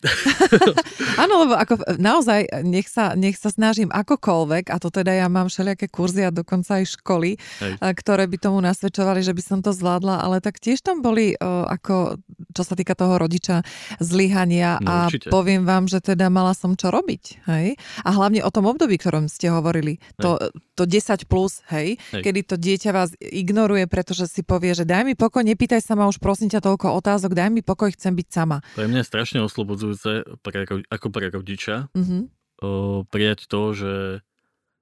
Áno, 1.23 1.47
lebo 1.47 1.55
ako 1.55 1.95
naozaj 1.95 2.51
nech 2.67 2.91
sa, 2.91 3.15
nech 3.15 3.39
sa 3.39 3.47
snažím 3.47 3.87
akokoľvek, 3.95 4.67
a 4.67 4.75
to 4.75 4.91
teda 4.91 5.15
ja 5.15 5.31
mám 5.31 5.47
všelijaké 5.47 5.87
kurzy 5.87 6.27
a 6.27 6.35
dokonca 6.35 6.83
aj 6.83 6.99
školy, 6.99 7.39
Hej. 7.39 7.79
ktoré 7.79 8.27
by 8.27 8.37
tomu 8.43 8.59
nasvedčovali, 8.59 9.23
že 9.23 9.31
by 9.31 9.39
som 9.39 9.59
to 9.63 9.71
zvládla, 9.71 10.19
ale 10.19 10.43
tak 10.43 10.59
tiež 10.59 10.83
tam 10.83 10.99
boli 10.99 11.31
uh, 11.39 11.63
ako, 11.71 12.19
čo 12.51 12.63
sa 12.67 12.75
týka 12.75 12.91
toho 12.91 13.15
rodiča, 13.15 13.63
zlyhania 14.03 14.83
no, 14.83 14.91
a 14.91 14.95
určite. 15.07 15.31
poviem 15.31 15.63
vám, 15.63 15.87
že 15.87 16.03
teda 16.03 16.27
mala 16.27 16.51
som 16.51 16.75
čo 16.75 16.91
robiť. 16.91 17.47
Hej? 17.47 17.79
A 18.03 18.09
hlavne 18.11 18.43
o 18.43 18.51
tom 18.51 18.67
období, 18.67 18.99
ktorom 18.99 19.31
ste 19.31 19.47
hovorili. 19.47 20.03
To, 20.19 20.35
to 20.75 20.83
10 20.83 21.23
plus, 21.27 21.63
hej, 21.71 21.95
hej, 22.11 22.23
kedy 22.23 22.39
to 22.43 22.55
dieťa 22.59 22.91
vás 22.91 23.15
ignoruje, 23.19 23.87
pretože 23.87 24.27
si 24.27 24.43
povie, 24.43 24.75
že 24.75 24.83
daj 24.83 25.07
mi 25.07 25.15
pokoj, 25.15 25.43
nepýtaj 25.43 25.83
sa 25.83 25.95
ma 25.95 26.07
už 26.07 26.19
prosím 26.19 26.51
ťa 26.51 26.63
toľko 26.63 26.95
otázok, 26.99 27.35
daj 27.35 27.51
mi 27.51 27.59
pokoj, 27.59 27.91
chcem 27.95 28.11
byť 28.15 28.27
sama. 28.27 28.59
To 28.79 28.83
je 28.83 28.88
mňa 28.89 29.01
strašne 29.05 29.39
oslobodzujúce 29.45 30.41
pre, 30.41 30.59
ako 30.89 31.07
pre 31.13 31.29
rodiča 31.29 31.93
mm-hmm. 31.93 32.21
o, 32.65 32.69
prijať 33.05 33.45
to, 33.45 33.61
že, 33.77 33.95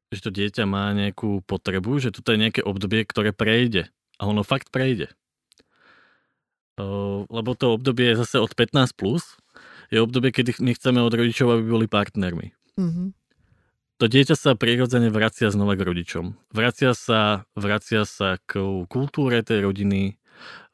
že 0.10 0.20
to 0.24 0.30
dieťa 0.32 0.64
má 0.64 0.96
nejakú 0.96 1.44
potrebu, 1.44 2.00
že 2.00 2.16
toto 2.16 2.32
je 2.32 2.42
nejaké 2.42 2.62
obdobie, 2.64 3.04
ktoré 3.04 3.36
prejde. 3.36 3.92
A 4.18 4.26
ono 4.26 4.42
fakt 4.42 4.72
prejde. 4.72 5.14
O, 6.80 7.28
lebo 7.30 7.54
to 7.54 7.76
obdobie 7.76 8.16
je 8.16 8.22
zase 8.24 8.42
od 8.42 8.54
15+, 8.56 8.96
plus, 8.96 9.38
je 9.92 10.00
obdobie, 10.02 10.32
kedy 10.32 10.60
my 10.60 10.72
chceme 10.76 11.00
od 11.04 11.14
rodičov, 11.14 11.60
aby 11.60 11.64
boli 11.64 11.88
partnermi. 11.88 12.56
Mm-hmm. 12.80 13.08
To 13.98 14.06
dieťa 14.06 14.38
sa 14.38 14.54
prirodzene 14.54 15.10
vracia 15.10 15.50
znova 15.50 15.74
k 15.74 15.90
rodičom. 15.90 16.38
Vracia 16.54 16.94
sa, 16.94 17.50
vracia 17.58 18.06
sa 18.06 18.38
k 18.46 18.62
kultúre 18.86 19.42
tej 19.42 19.66
rodiny, 19.66 20.22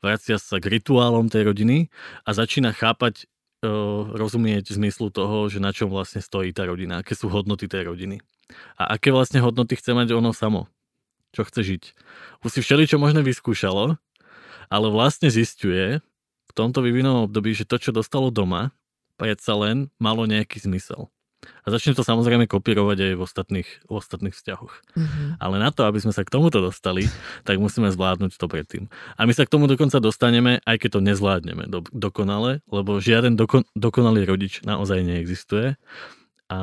vracia 0.03 0.35
sa 0.41 0.59
k 0.59 0.67
rituálom 0.79 1.31
tej 1.31 1.47
rodiny 1.53 1.87
a 2.27 2.29
začína 2.35 2.75
chápať, 2.75 3.25
e, 3.63 3.69
rozumieť 4.13 4.73
zmyslu 4.75 5.13
toho, 5.13 5.47
že 5.47 5.63
na 5.63 5.71
čom 5.71 5.87
vlastne 5.87 6.19
stojí 6.19 6.51
tá 6.51 6.67
rodina, 6.67 6.99
aké 6.99 7.15
sú 7.15 7.31
hodnoty 7.31 7.69
tej 7.71 7.87
rodiny. 7.87 8.19
A 8.75 8.99
aké 8.99 9.13
vlastne 9.13 9.39
hodnoty 9.39 9.79
chce 9.79 9.95
mať 9.95 10.11
ono 10.11 10.33
samo. 10.33 10.67
Čo 11.33 11.45
chce 11.47 11.61
žiť. 11.65 11.83
Už 12.45 12.49
si 12.53 12.59
všeli, 12.61 12.85
čo 12.85 13.01
možno 13.01 13.25
vyskúšalo, 13.25 13.97
ale 14.69 14.87
vlastne 14.89 15.29
zistuje 15.29 16.01
v 16.49 16.51
tomto 16.53 16.81
vyvinovom 16.81 17.29
období, 17.29 17.53
že 17.53 17.65
to, 17.65 17.77
čo 17.77 17.95
dostalo 17.95 18.29
doma, 18.29 18.73
predsa 19.17 19.53
len 19.53 19.93
malo 20.01 20.25
nejaký 20.25 20.61
zmysel. 20.61 21.12
A 21.63 21.67
začne 21.71 21.95
to 21.95 22.03
samozrejme 22.03 22.49
kopírovať 22.49 22.97
aj 22.99 23.13
v 23.15 23.21
ostatných, 23.21 23.69
v 23.87 23.91
ostatných 23.91 24.35
vzťahoch. 24.35 24.73
Mm-hmm. 24.95 25.27
Ale 25.39 25.55
na 25.59 25.69
to, 25.71 25.87
aby 25.87 25.99
sme 25.99 26.11
sa 26.15 26.27
k 26.27 26.33
tomuto 26.33 26.59
dostali, 26.59 27.07
tak 27.47 27.59
musíme 27.59 27.87
zvládnuť 27.91 28.35
to 28.35 28.45
predtým. 28.51 28.83
A 29.15 29.23
my 29.23 29.33
sa 29.35 29.47
k 29.47 29.53
tomu 29.53 29.67
dokonca 29.67 30.01
dostaneme, 30.03 30.59
aj 30.63 30.77
keď 30.83 30.99
to 30.99 31.05
nezvládneme 31.05 31.63
do, 31.71 31.83
dokonale, 31.91 32.65
lebo 32.67 32.99
žiaden 32.99 33.39
doko, 33.39 33.63
dokonalý 33.75 34.27
rodič 34.27 34.63
naozaj 34.63 35.03
neexistuje 35.03 35.79
a 36.51 36.59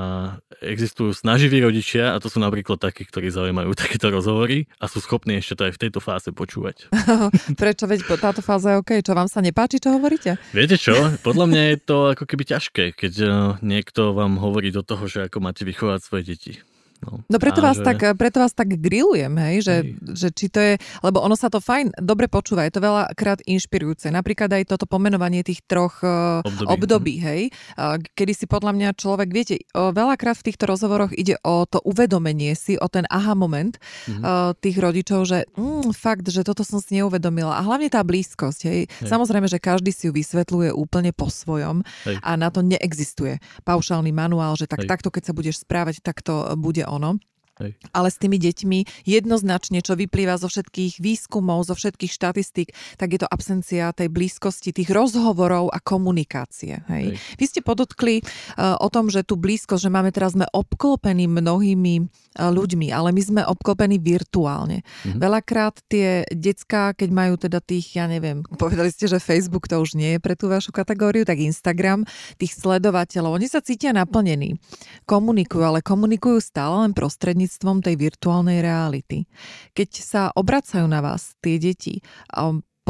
existujú 0.61 1.17
snaživí 1.17 1.59
rodičia 1.65 2.13
a 2.13 2.21
to 2.21 2.29
sú 2.29 2.39
napríklad 2.39 2.77
takí, 2.77 3.09
ktorí 3.09 3.33
zaujímajú 3.33 3.73
takéto 3.81 4.13
rozhovory 4.13 4.69
a 4.79 4.87
sú 4.87 5.01
schopní 5.01 5.41
ešte 5.41 5.57
to 5.57 5.63
aj 5.69 5.73
v 5.77 5.81
tejto 5.89 6.01
fáze 6.01 6.29
počúvať. 6.31 6.93
Prečo? 7.61 7.89
Veď 7.89 8.07
táto 8.21 8.45
fáza 8.45 8.77
je 8.77 8.81
OK. 8.81 8.91
Čo 9.01 9.17
vám 9.17 9.27
sa 9.27 9.41
nepáči, 9.41 9.81
čo 9.81 9.97
hovoríte? 9.97 10.37
Viete 10.53 10.77
čo? 10.77 10.95
Podľa 11.27 11.47
mňa 11.49 11.63
je 11.75 11.77
to 11.81 11.97
ako 12.13 12.25
keby 12.29 12.45
ťažké, 12.47 12.85
keď 12.95 13.13
eh, 13.21 13.33
niekto 13.65 14.13
vám 14.13 14.37
hovorí 14.39 14.71
do 14.71 14.85
toho, 14.85 15.09
že 15.09 15.27
ako 15.27 15.43
máte 15.43 15.65
vychovať 15.67 16.01
svoje 16.05 16.25
deti. 16.37 16.53
No, 17.01 17.25
no 17.25 17.37
preto, 17.41 17.65
vás 17.65 17.81
že... 17.81 17.85
tak, 17.85 18.17
preto 18.21 18.45
vás 18.45 18.53
tak 18.53 18.77
grillujem, 18.77 19.33
hej, 19.41 19.57
že, 19.65 19.77
hej. 19.81 19.97
že 20.13 20.29
či 20.37 20.47
to 20.53 20.61
je, 20.61 20.75
lebo 21.01 21.25
ono 21.25 21.33
sa 21.33 21.49
to 21.49 21.57
fajn, 21.57 21.97
dobre 21.97 22.29
počúva, 22.29 22.69
je 22.69 22.77
to 22.77 22.85
veľakrát 22.85 23.41
inšpirujúce. 23.49 24.13
Napríklad 24.13 24.53
aj 24.53 24.69
toto 24.69 24.85
pomenovanie 24.85 25.41
tých 25.41 25.65
troch 25.65 26.05
uh, 26.05 26.45
období, 26.45 26.69
období 26.69 27.15
mhm. 27.17 27.25
hej, 27.25 27.43
uh, 27.81 27.97
kedy 27.97 28.33
si 28.37 28.45
podľa 28.45 28.73
mňa 28.77 28.89
človek, 29.01 29.29
viete, 29.33 29.65
veľakrát 29.73 30.37
v 30.37 30.47
týchto 30.53 30.69
rozhovoroch 30.69 31.13
ide 31.17 31.41
o 31.41 31.65
to 31.65 31.81
uvedomenie 31.85 32.53
si, 32.53 32.77
o 32.77 32.87
ten 32.91 33.09
aha 33.09 33.33
moment 33.33 33.77
mm-hmm. 33.77 34.59
tých 34.61 34.77
rodičov, 34.77 35.21
že 35.25 35.49
mm, 35.57 35.95
fakt, 35.97 36.29
že 36.29 36.45
toto 36.45 36.67
som 36.67 36.83
si 36.83 36.99
neuvedomila. 37.01 37.57
A 37.57 37.65
hlavne 37.65 37.89
tá 37.89 38.05
blízkosť, 38.05 38.61
hej. 38.67 38.81
hej. 38.87 39.09
Samozrejme, 39.09 39.47
že 39.49 39.63
každý 39.63 39.95
si 39.95 40.11
ju 40.11 40.13
vysvetľuje 40.13 40.75
úplne 40.75 41.15
po 41.15 41.31
svojom 41.31 41.83
hej. 42.05 42.17
a 42.21 42.31
na 42.37 42.53
to 42.53 42.61
neexistuje 42.61 43.39
paušálny 43.65 44.11
manuál, 44.11 44.59
že 44.59 44.67
tak, 44.67 44.85
takto 44.85 45.09
keď 45.09 45.31
sa 45.31 45.37
budeš 45.37 45.63
správať, 45.63 46.03
tak 46.03 46.21
to 46.21 46.59
bude 46.59 46.83
ono. 46.91 47.23
Hej. 47.61 47.77
Ale 47.93 48.09
s 48.09 48.17
tými 48.17 48.41
deťmi 48.41 49.05
jednoznačne, 49.05 49.85
čo 49.85 49.93
vyplýva 49.93 50.41
zo 50.41 50.49
všetkých 50.49 50.97
výskumov, 50.97 51.69
zo 51.69 51.77
všetkých 51.77 52.09
štatistík, 52.09 52.69
tak 52.97 53.13
je 53.13 53.21
to 53.21 53.29
absencia 53.29 53.93
tej 53.93 54.09
blízkosti, 54.09 54.73
tých 54.73 54.89
rozhovorov 54.89 55.69
a 55.69 55.79
komunikácie. 55.79 56.81
Hej. 56.89 57.15
Hej. 57.15 57.37
Vy 57.37 57.45
ste 57.45 57.61
podotkli 57.61 58.25
uh, 58.25 58.81
o 58.81 58.89
tom, 58.89 59.13
že 59.13 59.21
tú 59.29 59.37
blízkosť, 59.37 59.87
že 59.87 59.93
máme 59.93 60.09
teraz 60.09 60.33
sme 60.33 60.49
obklopení 60.49 61.29
mnohými 61.29 62.09
ľuďmi, 62.39 62.95
ale 62.95 63.11
my 63.11 63.23
sme 63.23 63.43
obklopení 63.43 63.99
virtuálne. 63.99 64.87
Mhm. 65.07 65.19
Veľakrát 65.19 65.83
tie 65.91 66.23
decka, 66.31 66.95
keď 66.95 67.09
majú 67.11 67.35
teda 67.41 67.59
tých, 67.59 67.99
ja 67.99 68.07
neviem, 68.07 68.47
povedali 68.55 68.95
ste, 68.95 69.11
že 69.11 69.19
Facebook 69.19 69.67
to 69.67 69.83
už 69.83 69.99
nie 69.99 70.15
je 70.17 70.21
pre 70.23 70.39
tú 70.39 70.47
vašu 70.47 70.71
kategóriu, 70.71 71.27
tak 71.27 71.43
Instagram, 71.43 72.07
tých 72.39 72.55
sledovateľov, 72.55 73.35
oni 73.35 73.51
sa 73.51 73.59
cítia 73.59 73.91
naplnení. 73.91 74.63
Komunikujú, 75.11 75.63
ale 75.67 75.81
komunikujú 75.83 76.39
stále 76.39 76.87
len 76.87 76.93
prostredníctvom 76.95 77.83
tej 77.83 77.99
virtuálnej 77.99 78.63
reality. 78.63 79.27
Keď 79.75 79.91
sa 79.99 80.23
obracajú 80.31 80.87
na 80.87 81.03
vás 81.03 81.35
tie 81.43 81.59
deti, 81.59 81.99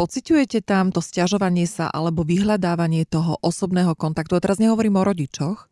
pociťujete 0.00 0.64
tam 0.64 0.96
to 0.96 1.04
stiažovanie 1.04 1.68
sa 1.68 1.92
alebo 1.92 2.24
vyhľadávanie 2.24 3.04
toho 3.04 3.36
osobného 3.44 3.92
kontaktu? 3.92 4.32
A 4.32 4.40
teraz 4.40 4.56
nehovorím 4.56 4.96
o 4.96 5.04
rodičoch, 5.04 5.68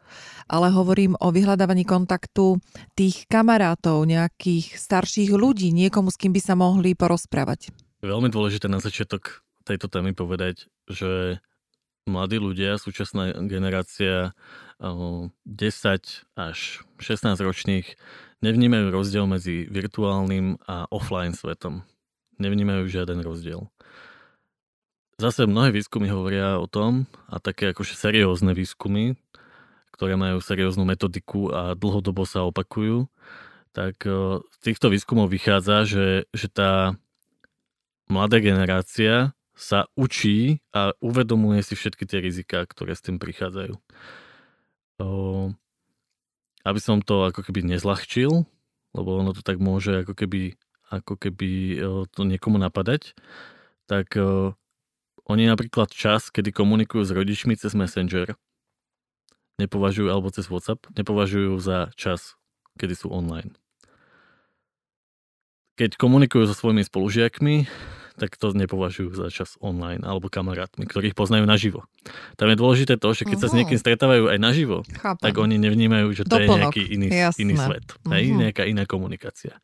ale 0.53 0.68
hovorím 0.68 1.16
o 1.16 1.33
vyhľadávaní 1.33 1.89
kontaktu 1.89 2.61
tých 2.93 3.24
kamarátov, 3.33 4.05
nejakých 4.05 4.76
starších 4.76 5.33
ľudí, 5.33 5.72
niekomu, 5.72 6.12
s 6.12 6.20
kým 6.20 6.37
by 6.37 6.45
sa 6.45 6.53
mohli 6.61 6.93
porozprávať. 6.93 7.72
Veľmi 8.05 8.29
dôležité 8.29 8.68
na 8.68 8.85
začiatok 8.85 9.41
tejto 9.64 9.89
témy 9.89 10.12
povedať, 10.12 10.68
že 10.85 11.41
mladí 12.05 12.37
ľudia, 12.37 12.76
súčasná 12.76 13.33
generácia 13.49 14.37
10 14.76 15.33
až 16.37 16.59
16 17.01 17.33
ročných 17.41 17.87
nevnímajú 18.45 18.93
rozdiel 18.93 19.24
medzi 19.24 19.64
virtuálnym 19.72 20.61
a 20.68 20.85
offline 20.93 21.33
svetom. 21.33 21.81
Nevnímajú 22.37 22.93
žiaden 22.93 23.24
rozdiel. 23.24 23.72
Zase 25.19 25.51
mnohé 25.51 25.75
výskumy 25.75 26.07
hovoria 26.14 26.62
o 26.62 26.71
tom, 26.71 27.11
a 27.27 27.43
také 27.43 27.75
akože 27.75 27.99
seriózne 27.99 28.55
výskumy, 28.55 29.19
ktoré 29.91 30.14
majú 30.14 30.39
serióznu 30.39 30.87
metodiku 30.87 31.51
a 31.51 31.75
dlhodobo 31.75 32.23
sa 32.23 32.47
opakujú, 32.47 33.11
tak 33.75 33.99
e, 34.07 34.39
z 34.39 34.59
týchto 34.62 34.95
výskumov 34.95 35.27
vychádza, 35.27 35.91
že, 35.91 36.07
že 36.31 36.47
tá 36.47 36.95
mladá 38.07 38.39
generácia 38.39 39.35
sa 39.59 39.91
učí 39.99 40.62
a 40.71 40.95
uvedomuje 41.03 41.66
si 41.66 41.75
všetky 41.75 42.07
tie 42.07 42.23
riziká, 42.23 42.62
ktoré 42.62 42.95
s 42.95 43.03
tým 43.03 43.19
prichádzajú. 43.19 43.75
Aby 46.62 46.79
som 46.79 47.03
to 47.03 47.27
ako 47.27 47.43
keby 47.43 47.66
nezľahčil, 47.66 48.47
lebo 48.95 49.11
ono 49.19 49.35
to 49.35 49.43
tak 49.43 49.59
môže 49.59 50.07
ako 50.07 50.14
keby, 50.14 50.55
ako 50.95 51.19
keby 51.19 51.51
to 52.14 52.23
niekomu 52.23 52.62
napadať, 52.62 53.19
tak 53.91 54.14
oni 55.29 55.45
napríklad 55.45 55.93
čas, 55.93 56.33
kedy 56.33 56.57
komunikujú 56.57 57.05
s 57.05 57.12
rodičmi 57.12 57.53
cez 57.55 57.76
Messenger, 57.76 58.33
nepovažujú, 59.61 60.09
alebo 60.09 60.33
cez 60.33 60.49
WhatsApp, 60.49 60.89
nepovažujú 60.97 61.61
za 61.61 61.93
čas, 61.95 62.41
kedy 62.81 62.97
sú 62.97 63.12
online. 63.12 63.53
Keď 65.76 65.95
komunikujú 65.95 66.49
so 66.49 66.57
svojimi 66.57 66.83
spolužiakmi, 66.83 67.68
tak 68.19 68.35
to 68.35 68.51
nepovažujú 68.51 69.14
za 69.14 69.31
čas 69.31 69.55
online 69.62 70.03
alebo 70.03 70.27
kamarátmi, 70.27 70.85
ktorých 70.85 71.14
poznajú 71.14 71.47
naživo. 71.47 71.87
Tam 72.35 72.51
je 72.51 72.59
dôležité 72.59 72.99
to, 72.99 73.14
že 73.14 73.23
keď 73.23 73.39
uh-huh. 73.39 73.49
sa 73.49 73.55
s 73.55 73.57
niekým 73.57 73.79
stretávajú 73.79 74.27
aj 74.27 74.39
naživo, 74.43 74.83
Chápam. 74.99 75.23
tak 75.23 75.35
oni 75.39 75.57
nevnímajú, 75.62 76.11
že 76.12 76.27
to 76.27 76.35
Doplnok. 76.35 76.51
je 76.51 76.59
nejaký 76.59 76.83
iný, 76.91 77.09
iný 77.39 77.55
svet, 77.55 77.87
uh-huh. 77.95 78.12
hej? 78.19 78.25
nejaká 78.35 78.66
iná 78.66 78.83
komunikácia. 78.85 79.62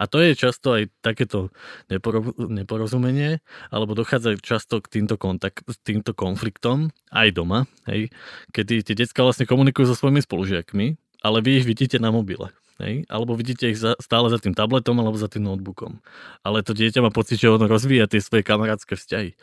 A 0.00 0.08
to 0.08 0.24
je 0.24 0.32
často 0.32 0.72
aj 0.72 0.88
takéto 1.04 1.52
neporo- 1.92 2.32
neporozumenie, 2.40 3.44
alebo 3.68 3.92
dochádza 3.92 4.40
často 4.40 4.80
k 4.80 4.88
týmto, 4.88 5.20
kontakt, 5.20 5.60
týmto 5.84 6.16
konfliktom 6.16 6.88
aj 7.12 7.36
doma, 7.36 7.68
hej? 7.84 8.08
kedy 8.56 8.80
tie 8.80 8.96
detská 8.96 9.20
vlastne 9.20 9.44
komunikujú 9.44 9.92
so 9.92 9.94
svojimi 9.94 10.24
spolužiakmi, 10.24 10.96
ale 11.20 11.38
vy 11.44 11.60
ich 11.60 11.68
vidíte 11.68 12.00
na 12.00 12.08
mobile. 12.08 12.48
Hej? 12.80 13.04
Alebo 13.12 13.36
vidíte 13.36 13.68
ich 13.68 13.78
za, 13.78 13.94
stále 14.00 14.32
za 14.32 14.40
tým 14.40 14.56
tabletom 14.56 14.96
alebo 14.98 15.20
za 15.20 15.28
tým 15.28 15.44
notebookom. 15.44 16.00
Ale 16.40 16.64
to 16.64 16.72
dieťa 16.72 17.04
má 17.04 17.12
pocit, 17.12 17.38
že 17.38 17.52
ono 17.52 17.68
rozvíja 17.68 18.08
tie 18.08 18.24
svoje 18.24 18.42
kamarátske 18.42 18.96
vzťahy. 18.96 19.36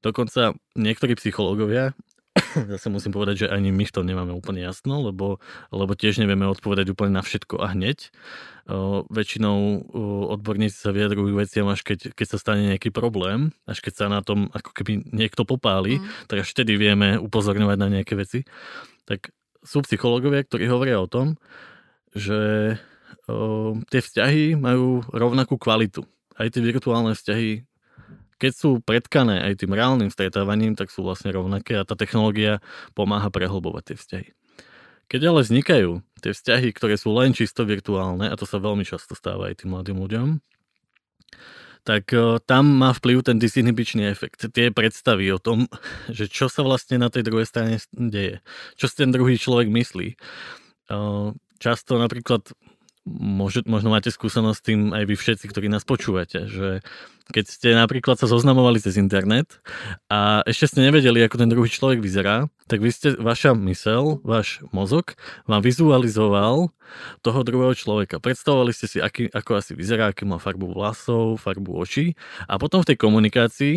Dokonca 0.00 0.54
niektorí 0.78 1.18
psychológovia, 1.18 1.98
zase 2.72 2.86
musím 2.92 3.12
povedať, 3.16 3.46
že 3.46 3.52
ani 3.52 3.72
my 3.72 3.84
v 3.88 3.94
tom 3.94 4.04
nemáme 4.04 4.32
úplne 4.32 4.62
jasno, 4.62 5.00
lebo, 5.02 5.40
lebo 5.72 5.92
tiež 5.96 6.20
nevieme 6.20 6.44
odpovedať 6.46 6.92
úplne 6.92 7.16
na 7.16 7.22
všetko 7.24 7.60
a 7.60 7.72
hneď. 7.72 8.12
O, 8.66 9.06
väčšinou 9.08 9.56
o, 9.56 9.72
odborníci 10.34 10.76
sa 10.76 10.90
vyjadrujú 10.90 11.38
veciam, 11.38 11.70
až 11.70 11.86
keď, 11.86 12.12
keď 12.12 12.26
sa 12.26 12.38
stane 12.38 12.74
nejaký 12.74 12.90
problém, 12.90 13.54
až 13.64 13.80
keď 13.80 13.92
sa 13.94 14.06
na 14.10 14.20
tom 14.20 14.50
ako 14.52 14.70
keby 14.74 15.06
niekto 15.14 15.46
popáli, 15.46 16.02
mm. 16.02 16.28
tak 16.28 16.44
až 16.44 16.48
vtedy 16.52 16.76
vieme 16.76 17.16
upozorňovať 17.16 17.78
na 17.78 17.88
nejaké 17.88 18.18
veci. 18.18 18.44
Tak 19.06 19.30
sú 19.62 19.82
psychológovia, 19.86 20.46
ktorí 20.46 20.66
hovoria 20.70 20.98
o 20.98 21.10
tom, 21.10 21.38
že 22.16 22.40
o, 23.28 23.76
tie 23.92 24.00
vzťahy 24.00 24.56
majú 24.56 25.04
rovnakú 25.12 25.60
kvalitu. 25.60 26.08
Aj 26.32 26.48
tie 26.48 26.64
virtuálne 26.64 27.12
vzťahy, 27.12 27.68
keď 28.36 28.52
sú 28.52 28.70
predkané 28.80 29.44
aj 29.44 29.64
tým 29.64 29.72
reálnym 29.72 30.08
stretávaním, 30.12 30.76
tak 30.76 30.92
sú 30.92 31.04
vlastne 31.04 31.32
rovnaké 31.32 31.76
a 31.76 31.84
tá 31.88 31.96
technológia 31.96 32.64
pomáha 32.96 33.28
prehlbovať 33.28 33.82
tie 33.92 33.96
vzťahy. 33.96 34.28
Keď 35.06 35.20
ale 35.22 35.40
vznikajú 35.46 36.02
tie 36.18 36.32
vzťahy, 36.34 36.68
ktoré 36.74 36.98
sú 36.98 37.14
len 37.14 37.30
čisto 37.30 37.62
virtuálne, 37.62 38.26
a 38.26 38.34
to 38.34 38.42
sa 38.42 38.58
veľmi 38.58 38.82
často 38.82 39.14
stáva 39.14 39.48
aj 39.48 39.62
tým 39.62 39.72
mladým 39.72 40.02
ľuďom, 40.02 40.28
tak 41.86 42.10
tam 42.50 42.64
má 42.66 42.90
vplyv 42.90 43.22
ten 43.22 43.38
disinhibičný 43.38 44.10
efekt. 44.10 44.50
Tie 44.50 44.74
predstavy 44.74 45.30
o 45.30 45.38
tom, 45.38 45.70
že 46.10 46.26
čo 46.26 46.50
sa 46.50 46.66
vlastne 46.66 46.98
na 46.98 47.14
tej 47.14 47.22
druhej 47.22 47.46
strane 47.46 47.78
deje. 47.94 48.42
Čo 48.74 48.90
si 48.90 48.98
ten 48.98 49.14
druhý 49.14 49.38
človek 49.38 49.70
myslí. 49.70 50.18
Často 51.56 51.96
napríklad 51.96 52.52
Môže, 53.06 53.62
možno 53.70 53.94
máte 53.94 54.10
skúsenosť 54.10 54.58
s 54.58 54.66
tým 54.66 54.90
aj 54.90 55.06
vy 55.06 55.14
všetci, 55.14 55.46
ktorí 55.46 55.70
nás 55.70 55.86
počúvate, 55.86 56.50
že 56.50 56.82
keď 57.30 57.44
ste 57.46 57.68
napríklad 57.78 58.18
sa 58.18 58.26
zoznamovali 58.26 58.82
cez 58.82 58.98
internet 58.98 59.62
a 60.10 60.42
ešte 60.42 60.74
ste 60.74 60.90
nevedeli, 60.90 61.22
ako 61.22 61.38
ten 61.38 61.46
druhý 61.46 61.70
človek 61.70 62.02
vyzerá, 62.02 62.50
tak 62.66 62.82
vy 62.82 62.90
ste, 62.90 63.14
vaša 63.14 63.54
mysel, 63.62 64.18
váš 64.26 64.58
mozog 64.74 65.14
vám 65.46 65.62
vizualizoval 65.62 66.74
toho 67.22 67.40
druhého 67.46 67.78
človeka. 67.78 68.18
Predstavovali 68.18 68.74
ste 68.74 68.90
si, 68.90 68.98
aký, 68.98 69.30
ako 69.30 69.54
asi 69.54 69.78
vyzerá, 69.78 70.10
aký 70.10 70.26
má 70.26 70.42
farbu 70.42 70.74
vlasov, 70.74 71.38
farbu 71.38 71.78
očí 71.78 72.18
a 72.50 72.58
potom 72.58 72.82
v 72.82 72.90
tej 72.90 72.98
komunikácii 72.98 73.74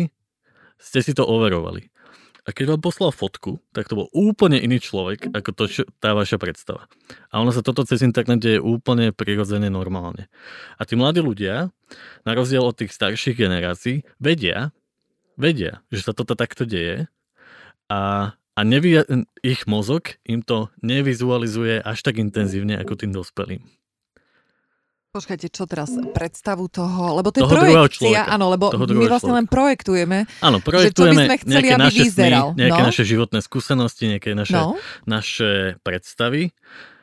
ste 0.74 1.00
si 1.06 1.14
to 1.14 1.22
overovali. 1.22 1.86
A 2.44 2.56
keď 2.56 2.76
vám 2.76 2.82
poslal 2.84 3.12
fotku, 3.12 3.60
tak 3.76 3.88
to 3.88 3.98
bol 3.98 4.08
úplne 4.16 4.56
iný 4.56 4.80
človek, 4.80 5.28
ako 5.32 5.50
to, 5.52 5.64
čo, 5.68 5.82
tá 6.00 6.16
vaša 6.16 6.40
predstava. 6.40 6.88
A 7.28 7.40
ono 7.40 7.52
sa 7.52 7.60
toto 7.60 7.84
cez 7.84 8.00
internet 8.00 8.40
deje 8.40 8.58
úplne 8.60 9.12
prirodzene 9.12 9.68
normálne. 9.68 10.32
A 10.80 10.88
tí 10.88 10.96
mladí 10.96 11.20
ľudia, 11.20 11.68
na 12.24 12.32
rozdiel 12.32 12.64
od 12.64 12.76
tých 12.76 12.94
starších 12.94 13.36
generácií, 13.36 14.06
vedia, 14.16 14.72
vedia, 15.40 15.84
že 15.88 16.04
sa 16.04 16.12
toto 16.12 16.36
takto 16.36 16.68
deje 16.68 17.08
a, 17.88 18.32
a 18.36 18.60
nevy, 18.60 19.02
ich 19.40 19.64
mozog 19.64 20.20
im 20.28 20.44
to 20.44 20.68
nevizualizuje 20.84 21.80
až 21.80 21.98
tak 22.04 22.20
intenzívne 22.20 22.76
ako 22.76 22.94
tým 22.94 23.12
dospelým. 23.12 23.64
Počkajte, 25.10 25.50
čo 25.50 25.66
teraz? 25.66 25.90
Predstavu 25.90 26.70
toho, 26.70 27.18
lebo 27.18 27.34
to 27.34 27.42
je 27.42 27.50
toho 27.50 27.50
projekcia, 27.50 28.30
áno, 28.30 28.46
lebo 28.54 28.70
my 28.70 29.10
vlastne 29.10 29.34
človeka. 29.34 29.38
len 29.42 29.46
projektujeme, 29.50 30.18
áno, 30.38 30.62
projektujeme 30.62 30.86
že 30.86 30.94
čo 30.94 31.02
by 31.02 31.26
sme 31.26 31.36
chceli, 31.42 31.66
aby 31.74 31.82
naše 31.82 32.02
vyzeral. 32.06 32.46
Sny, 32.54 32.58
nejaké 32.62 32.80
no? 32.80 32.86
naše 32.86 33.02
životné 33.02 33.38
skúsenosti, 33.42 34.04
nejaké 34.06 34.30
naše, 34.38 34.54
no? 34.54 34.78
naše 35.10 35.82
predstavy, 35.82 36.54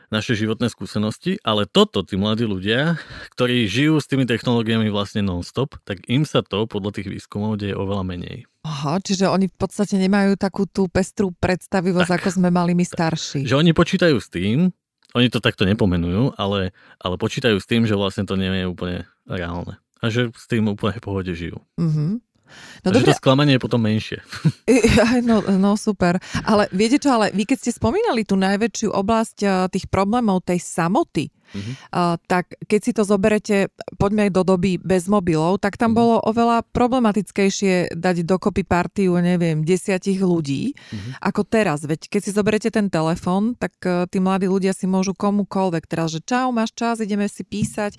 naše 0.08 0.39
životné 0.39 0.72
skúsenosti, 0.72 1.36
ale 1.43 1.68
toto 1.68 1.99
tí 1.99 2.16
mladí 2.16 2.47
ľudia, 2.47 2.95
ktorí 3.36 3.68
žijú 3.68 3.99
s 3.99 4.08
tými 4.08 4.24
technológiami 4.24 4.88
vlastne 4.88 5.20
non-stop, 5.20 5.76
tak 5.84 6.08
im 6.08 6.24
sa 6.24 6.39
to 6.47 6.64
podľa 6.64 7.03
tých 7.03 7.12
výskumov 7.12 7.60
deje 7.60 7.76
oveľa 7.76 8.08
menej. 8.08 8.47
Aha, 8.64 9.03
čiže 9.03 9.28
oni 9.28 9.51
v 9.51 9.55
podstate 9.60 9.99
nemajú 9.99 10.39
takú 10.39 10.64
tú 10.64 10.88
pestrú 10.88 11.36
predstavivosť, 11.36 12.08
tak, 12.08 12.24
ako 12.24 12.39
sme 12.39 12.55
mali 12.55 12.72
my 12.72 12.88
starší. 12.88 13.43
Že 13.43 13.68
oni 13.68 13.72
počítajú 13.76 14.16
s 14.16 14.32
tým, 14.32 14.72
oni 15.18 15.34
to 15.34 15.41
takto 15.41 15.65
nepomenujú, 15.65 16.38
ale, 16.38 16.72
ale 17.01 17.15
počítajú 17.18 17.57
s 17.57 17.65
tým, 17.65 17.89
že 17.89 17.97
vlastne 17.97 18.24
to 18.30 18.38
nie 18.38 18.49
je 18.53 18.70
úplne 18.70 19.09
reálne. 19.26 19.82
A 19.97 20.13
že 20.13 20.30
s 20.38 20.45
tým 20.45 20.70
úplne 20.70 21.01
v 21.01 21.03
pohode 21.03 21.34
žijú. 21.34 21.57
Mm-hmm. 21.82 22.11
No 22.86 22.95
dobre. 22.95 23.11
to 23.11 23.20
sklamanie 23.20 23.59
je 23.59 23.61
potom 23.61 23.82
menšie. 23.84 24.24
No, 25.28 25.43
no 25.43 25.76
super. 25.76 26.15
Ale 26.47 26.72
viete 26.72 27.01
čo, 27.01 27.11
ale 27.11 27.34
vy 27.36 27.43
keď 27.43 27.57
ste 27.59 27.72
spomínali 27.76 28.24
tú 28.24 28.39
najväčšiu 28.39 28.93
oblasť 28.93 29.38
eh, 29.43 29.51
tých 29.68 29.91
problémov 29.91 30.45
tej 30.47 30.63
samoty, 30.63 31.28
Uh-huh. 31.53 31.73
Uh, 31.93 32.15
tak 32.27 32.55
keď 32.67 32.79
si 32.83 32.91
to 32.91 33.07
zoberete, 33.07 33.71
poďme 33.95 34.27
do 34.27 34.43
doby 34.43 34.75
bez 34.77 35.07
mobilov, 35.07 35.63
tak 35.63 35.79
tam 35.79 35.95
uh-huh. 35.95 35.99
bolo 35.99 36.15
oveľa 36.27 36.67
problematickejšie 36.75 37.95
dať 37.95 38.15
dokopy 38.27 38.67
partiu, 38.67 39.15
neviem, 39.19 39.63
desiatich 39.63 40.19
ľudí, 40.19 40.75
uh-huh. 40.75 41.23
ako 41.23 41.41
teraz. 41.47 41.87
Veď 41.87 42.11
keď 42.11 42.21
si 42.21 42.31
zoberete 42.35 42.69
ten 42.69 42.91
telefón, 42.91 43.55
tak 43.55 43.73
uh, 43.87 44.03
tí 44.09 44.19
mladí 44.19 44.51
ľudia 44.51 44.75
si 44.75 44.85
môžu 44.89 45.15
komukoľvek 45.15 45.83
teraz, 45.87 46.11
že 46.11 46.19
čau, 46.23 46.51
máš 46.51 46.75
čas, 46.75 46.99
ideme 46.99 47.31
si 47.31 47.47
písať. 47.47 47.95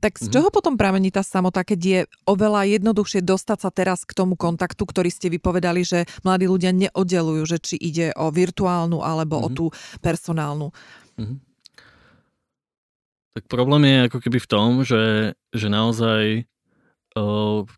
Tak 0.00 0.20
z 0.20 0.28
uh-huh. 0.28 0.32
čoho 0.36 0.48
potom 0.52 0.76
pramení 0.76 1.08
tá 1.08 1.24
samota, 1.24 1.64
keď 1.64 1.80
je 1.80 2.00
oveľa 2.28 2.68
jednoduchšie 2.80 3.24
dostať 3.24 3.58
sa 3.64 3.70
teraz 3.72 4.04
k 4.04 4.12
tomu 4.12 4.36
kontaktu, 4.36 4.82
ktorý 4.84 5.08
ste 5.08 5.32
vypovedali, 5.32 5.82
že 5.82 6.04
mladí 6.22 6.46
ľudia 6.46 6.72
neoddelujú, 6.76 7.42
že 7.48 7.58
či 7.60 7.76
ide 7.80 8.12
o 8.16 8.28
virtuálnu 8.28 9.00
alebo 9.00 9.40
uh-huh. 9.40 9.48
o 9.48 9.54
tú 9.54 9.66
personálnu. 10.04 10.68
Uh-huh. 11.16 11.49
Tak 13.38 13.46
problém 13.46 13.86
je 13.86 13.98
ako 14.10 14.18
keby 14.18 14.38
v 14.42 14.50
tom, 14.50 14.68
že, 14.82 15.34
že 15.54 15.66
naozaj 15.70 16.50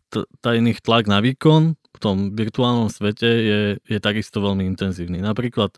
t- 0.09 0.29
tajný 0.41 0.71
tlak 0.81 1.05
na 1.09 1.21
výkon 1.21 1.77
v 1.77 1.99
tom 2.01 2.33
virtuálnom 2.33 2.89
svete 2.89 3.29
je, 3.29 3.61
je 3.85 3.99
takisto 4.01 4.41
veľmi 4.41 4.65
intenzívny. 4.65 5.21
Napríklad, 5.21 5.77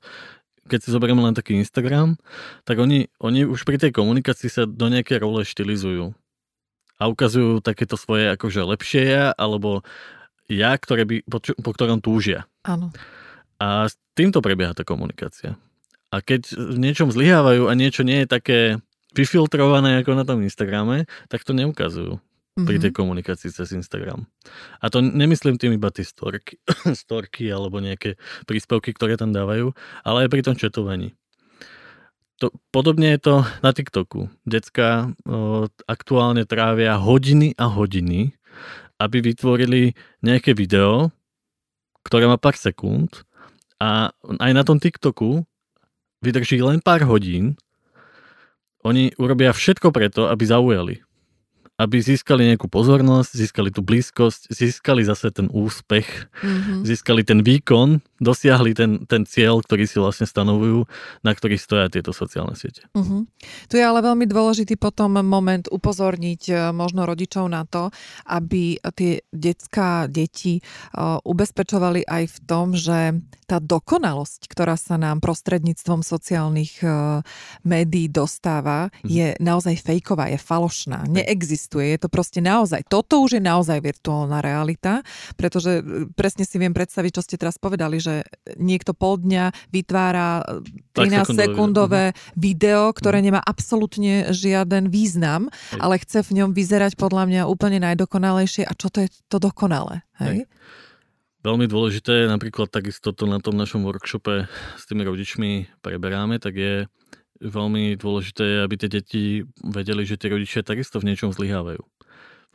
keď 0.65 0.79
si 0.79 0.89
zoberieme 0.89 1.19
len 1.19 1.35
taký 1.35 1.59
Instagram, 1.59 2.15
tak 2.63 2.79
oni, 2.79 3.11
oni 3.19 3.43
už 3.43 3.67
pri 3.67 3.77
tej 3.77 3.91
komunikácii 3.91 4.47
sa 4.47 4.63
do 4.63 4.87
nejaké 4.87 5.19
role 5.19 5.43
štilizujú. 5.43 6.15
A 6.95 7.11
ukazujú 7.11 7.59
takéto 7.59 7.99
svoje 7.99 8.31
akože 8.31 8.63
lepšie 8.63 9.03
ja, 9.11 9.25
alebo 9.35 9.83
ja, 10.47 10.71
ktoré 10.79 11.03
by, 11.03 11.27
po, 11.27 11.43
po 11.43 11.71
ktorom 11.75 11.99
túžia. 11.99 12.47
Áno. 12.63 12.95
A 13.59 13.91
s 13.91 13.99
týmto 14.15 14.39
prebieha 14.39 14.71
tá 14.71 14.87
komunikácia. 14.87 15.59
A 16.15 16.23
keď 16.23 16.55
v 16.55 16.79
niečom 16.79 17.11
zlyhávajú 17.11 17.67
a 17.67 17.73
niečo 17.75 18.07
nie 18.07 18.23
je 18.23 18.27
také 18.31 18.59
vyfiltrované 19.15 20.03
ako 20.03 20.11
na 20.13 20.27
tom 20.27 20.43
Instagrame, 20.43 21.07
tak 21.31 21.47
to 21.47 21.55
neukazujú 21.55 22.19
mm-hmm. 22.19 22.65
pri 22.67 22.77
tej 22.83 22.91
mhm. 22.91 22.97
komunikácii 22.99 23.49
cez 23.51 23.71
Instagram. 23.71 24.27
A 24.83 24.91
to 24.91 24.99
nemyslím 24.99 25.55
tým 25.55 25.75
iba 25.75 25.87
tie 25.89 26.03
storky, 26.03 26.59
storky 27.07 27.47
alebo 27.47 27.79
nejaké 27.79 28.19
príspevky, 28.43 28.91
ktoré 28.91 29.15
tam 29.15 29.31
dávajú, 29.31 29.71
ale 30.03 30.27
aj 30.27 30.29
pri 30.31 30.41
tom 30.43 30.55
četovaní. 30.59 31.15
To, 32.43 32.51
podobne 32.67 33.15
je 33.15 33.19
to 33.31 33.35
na 33.63 33.71
TikToku. 33.71 34.27
Decka 34.43 35.15
o, 35.23 35.71
aktuálne 35.87 36.43
trávia 36.43 36.99
hodiny 36.99 37.55
a 37.55 37.71
hodiny, 37.71 38.35
aby 38.99 39.23
vytvorili 39.23 39.95
nejaké 40.19 40.51
video, 40.51 41.15
ktoré 42.03 42.27
má 42.27 42.35
pár 42.35 42.59
sekúnd 42.59 43.23
a 43.79 44.11
aj 44.19 44.51
na 44.51 44.63
tom 44.67 44.83
TikToku 44.83 45.47
vydrží 46.19 46.59
len 46.59 46.83
pár 46.83 47.07
hodín 47.07 47.55
oni 48.85 49.17
urobia 49.17 49.49
všetko 49.49 49.89
preto, 49.89 50.29
aby 50.29 50.43
zaujali. 50.45 50.95
Aby 51.75 51.99
získali 51.99 52.53
nejakú 52.53 52.69
pozornosť, 52.71 53.35
získali 53.35 53.73
tú 53.73 53.83
blízkosť, 53.83 54.53
získali 54.53 55.03
zase 55.03 55.33
ten 55.33 55.49
úspech, 55.51 56.07
mm-hmm. 56.39 56.87
získali 56.87 57.25
ten 57.25 57.41
výkon 57.41 57.99
dosiahli 58.19 58.71
ten, 58.71 59.03
ten 59.03 59.27
cieľ, 59.27 59.59
ktorý 59.59 59.83
si 59.83 59.99
vlastne 59.99 60.23
stanovujú, 60.23 60.87
na 61.19 61.31
ktorých 61.35 61.59
stoja 61.59 61.85
tieto 61.91 62.15
sociálne 62.15 62.55
siete. 62.55 62.87
Uh-huh. 62.95 63.27
Tu 63.67 63.75
je 63.75 63.83
ale 63.83 63.99
veľmi 63.99 64.23
dôležitý 64.23 64.79
potom 64.79 65.19
moment 65.19 65.67
upozorniť 65.67 66.41
e, 66.47 66.53
možno 66.71 67.03
rodičov 67.03 67.51
na 67.51 67.67
to, 67.67 67.91
aby 68.23 68.79
tie 68.95 69.19
detská 69.35 70.07
deti 70.07 70.61
uh, 70.61 71.19
ubezpečovali 71.27 72.07
aj 72.07 72.23
v 72.31 72.37
tom, 72.47 72.71
že 72.73 73.19
tá 73.45 73.61
dokonalosť, 73.61 74.49
ktorá 74.49 74.73
sa 74.79 74.97
nám 74.97 75.21
prostredníctvom 75.21 76.01
sociálnych 76.01 76.81
uh, 76.81 77.21
médií 77.61 78.07
dostáva, 78.07 78.89
uh-huh. 78.89 79.09
je 79.09 79.27
naozaj 79.43 79.77
fejková, 79.83 80.31
je 80.31 80.39
falošná, 80.39 81.05
neexistuje. 81.05 81.93
Je 81.93 81.99
to 82.01 82.09
proste 82.09 82.39
naozaj, 82.39 82.87
toto 82.87 83.21
už 83.21 83.37
je 83.37 83.43
naozaj 83.43 83.77
virtuálna 83.83 84.39
realita, 84.39 85.05
pretože 85.35 85.83
presne 86.15 86.47
si 86.47 86.55
viem 86.57 86.73
predstaviť, 86.73 87.11
čo 87.19 87.21
ste 87.21 87.35
teraz 87.35 87.59
povedali, 87.59 88.01
že 88.05 88.15
niekto 88.61 88.93
pol 88.93 89.17
dňa 89.17 89.49
vytvára 89.73 90.45
13 90.93 91.33
sekundové 91.33 92.13
uh-huh. 92.13 92.37
video, 92.37 92.93
ktoré 92.93 93.19
uh-huh. 93.19 93.27
nemá 93.33 93.41
absolútne 93.41 94.29
žiaden 94.29 94.93
význam, 94.93 95.49
hej. 95.73 95.81
ale 95.81 95.97
chce 95.97 96.21
v 96.29 96.43
ňom 96.43 96.53
vyzerať 96.53 96.93
podľa 97.01 97.25
mňa 97.25 97.41
úplne 97.49 97.81
najdokonalejšie. 97.81 98.69
A 98.69 98.77
čo 98.77 98.93
to 98.93 99.03
je 99.03 99.09
to 99.25 99.41
dokonalé? 99.41 100.05
Hej? 100.21 100.45
Hej. 100.45 100.53
Veľmi 101.45 101.69
dôležité, 101.69 102.25
napríklad 102.25 102.73
takisto 102.73 103.13
to 103.13 103.29
na 103.29 103.37
tom 103.37 103.53
našom 103.53 103.85
workshope 103.85 104.49
s 104.49 104.83
tými 104.89 105.05
rodičmi 105.05 105.77
preberáme, 105.85 106.41
tak 106.41 106.57
je 106.57 106.89
veľmi 107.37 107.93
dôležité, 108.01 108.65
aby 108.65 108.73
tie 108.81 108.89
deti 108.89 109.23
vedeli, 109.61 110.09
že 110.09 110.17
tie 110.17 110.33
rodičia 110.33 110.65
takisto 110.65 110.97
v 110.97 111.13
niečom 111.13 111.29
zlyhávajú 111.29 111.85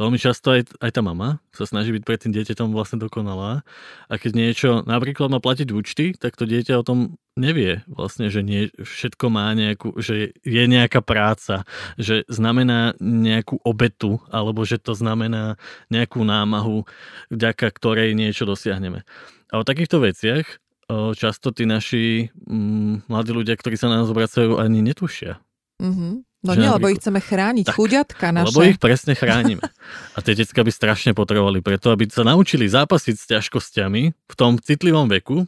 veľmi 0.01 0.17
často 0.17 0.57
aj, 0.57 0.81
aj 0.81 0.91
tá 0.97 1.05
mama 1.05 1.45
sa 1.53 1.69
snaží 1.69 1.93
byť 1.93 2.03
pred 2.09 2.19
tým 2.25 2.33
dieťaťom 2.33 2.73
vlastne 2.73 2.97
dokonalá 2.97 3.61
a 4.09 4.15
keď 4.17 4.33
niečo 4.33 4.71
napríklad 4.89 5.29
má 5.29 5.39
platiť 5.45 5.69
účty, 5.69 6.17
tak 6.17 6.41
to 6.41 6.49
dieťa 6.49 6.81
o 6.81 6.87
tom 6.87 7.21
nevie 7.37 7.85
vlastne, 7.85 8.33
že 8.33 8.41
nie, 8.41 8.73
všetko 8.81 9.29
má 9.29 9.53
nejakú, 9.53 10.01
že 10.01 10.33
je 10.41 10.65
nejaká 10.65 11.05
práca, 11.05 11.69
že 12.01 12.25
znamená 12.33 12.97
nejakú 12.99 13.61
obetu 13.61 14.25
alebo 14.33 14.65
že 14.65 14.81
to 14.81 14.97
znamená 14.97 15.61
nejakú 15.93 16.25
námahu, 16.25 16.89
vďaka 17.29 17.69
ktorej 17.69 18.17
niečo 18.17 18.49
dosiahneme. 18.49 19.05
A 19.53 19.61
o 19.61 19.67
takýchto 19.69 20.01
veciach 20.01 20.49
často 21.15 21.55
tí 21.55 21.71
naši 21.71 22.35
mm, 22.35 23.07
mladí 23.07 23.31
ľudia, 23.31 23.55
ktorí 23.55 23.79
sa 23.79 23.87
na 23.87 24.03
nás 24.03 24.11
obracajú, 24.11 24.59
ani 24.59 24.83
netušia. 24.83 25.39
Mm-hmm. 25.79 26.30
No 26.41 26.57
nie, 26.57 26.65
lebo 26.65 26.89
ich 26.89 27.05
chceme 27.05 27.21
chrániť, 27.21 27.69
tak, 27.69 27.77
chuďatka 27.77 28.33
naše. 28.33 28.49
Lebo 28.49 28.65
ich 28.65 28.81
presne 28.81 29.13
chránime. 29.13 29.61
A 30.17 30.25
tie 30.25 30.33
decka 30.33 30.65
by 30.65 30.73
strašne 30.73 31.13
potrebovali 31.13 31.61
preto, 31.61 31.93
aby 31.93 32.09
sa 32.09 32.25
naučili 32.25 32.65
zápasiť 32.65 33.15
s 33.17 33.25
ťažkosťami 33.29 34.03
v 34.09 34.35
tom 34.41 34.57
citlivom 34.57 35.13
veku, 35.13 35.45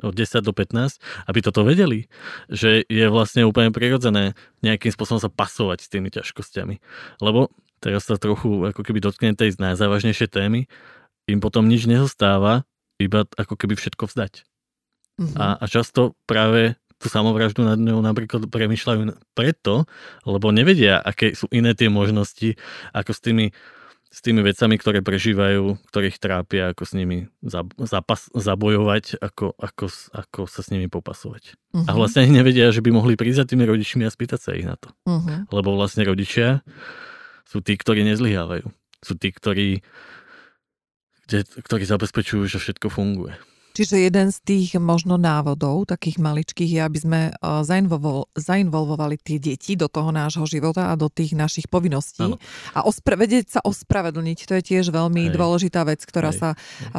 od 0.00 0.14
10 0.16 0.40
do 0.40 0.56
15, 0.56 0.96
aby 1.28 1.38
toto 1.44 1.68
vedeli, 1.68 2.08
že 2.48 2.80
je 2.88 3.06
vlastne 3.12 3.44
úplne 3.44 3.68
prirodzené 3.68 4.32
nejakým 4.64 4.88
spôsobom 4.88 5.20
sa 5.20 5.28
pasovať 5.28 5.84
s 5.84 5.88
tými 5.92 6.08
ťažkosťami. 6.08 6.80
Lebo 7.20 7.52
teraz 7.84 8.08
sa 8.08 8.16
trochu 8.16 8.72
ako 8.72 8.80
keby 8.80 9.04
dotkne 9.04 9.36
tej 9.36 9.60
najzávažnejšej 9.60 10.28
témy, 10.32 10.64
im 11.28 11.40
potom 11.44 11.68
nič 11.68 11.84
nezostáva, 11.84 12.64
iba 12.96 13.28
ako 13.36 13.54
keby 13.58 13.76
všetko 13.76 14.08
vzdať. 14.08 14.48
Mm-hmm. 15.20 15.36
A, 15.36 15.60
a 15.60 15.64
často 15.68 16.16
práve 16.24 16.80
samovraždu 17.08 17.64
nad 17.64 17.78
ňou 17.80 18.02
napríklad 18.04 18.46
premyšľajú 18.50 19.32
preto, 19.32 19.88
lebo 20.26 20.52
nevedia, 20.54 21.00
aké 21.00 21.32
sú 21.32 21.48
iné 21.50 21.72
tie 21.72 21.88
možnosti, 21.88 22.58
ako 22.92 23.10
s 23.10 23.20
tými, 23.22 23.46
s 24.12 24.18
tými 24.20 24.44
vecami, 24.44 24.76
ktoré 24.76 25.00
prežívajú, 25.00 25.80
ktorých 25.88 26.20
trápia, 26.20 26.76
ako 26.76 26.84
s 26.84 26.92
nimi 26.92 27.32
zapas, 27.80 28.28
zabojovať, 28.36 29.16
ako, 29.24 29.56
ako, 29.56 29.86
ako 30.12 30.40
sa 30.44 30.60
s 30.60 30.68
nimi 30.68 30.92
popasovať. 30.92 31.56
Uh-huh. 31.72 31.88
A 31.88 31.92
mhm. 31.94 31.98
vlastne 31.98 32.28
ani 32.28 32.44
nevedia, 32.44 32.68
že 32.68 32.84
by 32.84 32.92
mohli 32.92 33.16
prísť 33.16 33.46
za 33.46 33.48
tými 33.48 33.64
rodičmi 33.64 34.04
a 34.04 34.12
spýtať 34.12 34.40
sa 34.40 34.52
ich 34.52 34.68
na 34.68 34.76
to. 34.76 34.92
Uh-huh. 35.08 35.48
Lebo 35.48 35.72
vlastne 35.72 36.04
rodičia 36.04 36.60
sú 37.48 37.64
tí, 37.64 37.76
ktorí 37.80 38.04
nezlyhávajú. 38.04 38.68
Sú 39.02 39.18
tí, 39.18 39.32
ktorí, 39.32 39.80
kde, 41.26 41.48
ktorí 41.64 41.84
zabezpečujú, 41.88 42.44
že 42.46 42.60
všetko 42.60 42.92
funguje. 42.92 43.34
Čiže 43.72 44.04
jeden 44.04 44.28
z 44.28 44.38
tých 44.44 44.76
možno 44.76 45.16
návodov, 45.16 45.88
takých 45.88 46.20
maličkých, 46.20 46.70
je, 46.76 46.80
aby 46.84 46.98
sme 47.00 47.20
zainvolvo- 47.64 48.28
zainvolvovali 48.36 49.16
tie 49.16 49.40
deti 49.40 49.74
do 49.74 49.88
toho 49.88 50.12
nášho 50.12 50.44
života 50.44 50.92
a 50.92 50.96
do 50.96 51.08
tých 51.08 51.32
našich 51.32 51.66
povinností. 51.72 52.28
Ano. 52.28 52.36
A 52.76 52.84
ospra- 52.84 53.16
vedieť 53.16 53.58
sa 53.58 53.60
ospravedlniť, 53.64 54.38
to 54.44 54.52
je 54.60 54.62
tiež 54.62 54.92
veľmi 54.92 55.28
Hej. 55.28 55.36
dôležitá 55.36 55.88
vec, 55.88 56.04
ktorá 56.04 56.30
Hej. 56.30 56.38
sa 56.38 56.48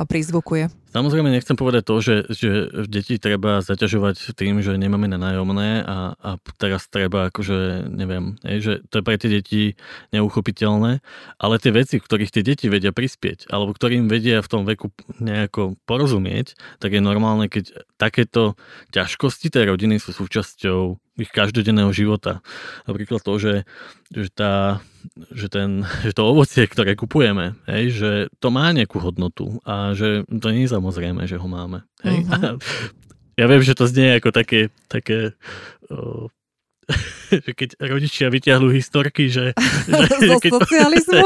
prizvukuje. 0.06 0.83
Samozrejme 0.94 1.34
nechcem 1.34 1.58
povedať 1.58 1.90
to, 1.90 1.96
že, 2.06 2.16
že 2.30 2.50
deti 2.86 3.18
treba 3.18 3.66
zaťažovať 3.66 4.38
tým, 4.38 4.62
že 4.62 4.78
nemáme 4.78 5.10
na 5.10 5.18
nájomné 5.18 5.82
a, 5.82 6.14
a 6.14 6.30
teraz 6.62 6.86
treba 6.86 7.34
akože, 7.34 7.90
neviem, 7.90 8.38
je, 8.46 8.62
že 8.62 8.74
to 8.94 9.02
je 9.02 9.04
pre 9.04 9.18
tie 9.18 9.30
deti 9.34 9.62
neuchopiteľné, 10.14 11.02
ale 11.42 11.56
tie 11.58 11.74
veci, 11.74 11.98
ktorých 11.98 12.30
tie 12.30 12.46
deti 12.46 12.70
vedia 12.70 12.94
prispieť, 12.94 13.50
alebo 13.50 13.74
ktorým 13.74 14.06
vedia 14.06 14.46
v 14.46 14.52
tom 14.54 14.70
veku 14.70 14.94
nejako 15.18 15.82
porozumieť, 15.90 16.54
tak 16.78 16.94
je 16.94 17.02
normálne, 17.02 17.50
keď 17.50 17.74
takéto 17.98 18.54
ťažkosti 18.94 19.50
tej 19.50 19.74
rodiny 19.74 19.98
sú 19.98 20.14
súčasťou 20.14 21.02
ich 21.18 21.30
každodenného 21.34 21.90
života. 21.90 22.46
Napríklad 22.86 23.26
to, 23.26 23.34
že, 23.42 23.56
že, 24.14 24.30
tá, 24.30 24.78
že, 25.34 25.48
ten, 25.50 25.84
že 26.06 26.12
to 26.16 26.24
ovocie, 26.28 26.66
ktoré 26.66 26.96
kupujeme, 26.98 27.58
hej, 27.70 27.84
že 27.94 28.12
to 28.40 28.50
má 28.54 28.72
nejakú 28.72 29.00
hodnotu 29.00 29.60
a 29.68 29.94
že 29.98 30.28
to 30.28 30.48
nie 30.52 30.66
je 30.66 30.74
samozrejme, 30.74 31.26
že 31.28 31.40
ho 31.40 31.48
máme. 31.48 31.86
Hej. 32.04 32.28
Uh-huh. 32.28 32.56
ja 33.40 33.46
viem, 33.48 33.62
že 33.64 33.78
to 33.78 33.88
znie 33.88 34.20
ako 34.20 34.30
také, 34.36 34.74
také 34.92 35.38
o, 35.88 36.28
že 37.46 37.52
keď 37.56 37.70
rodičia 37.80 38.28
vyťahnú 38.28 38.70
historky, 38.72 39.32
že... 39.32 39.56
že 39.90 40.28
zo 40.28 40.38
keď, 40.40 40.52
socializmu? 40.60 41.26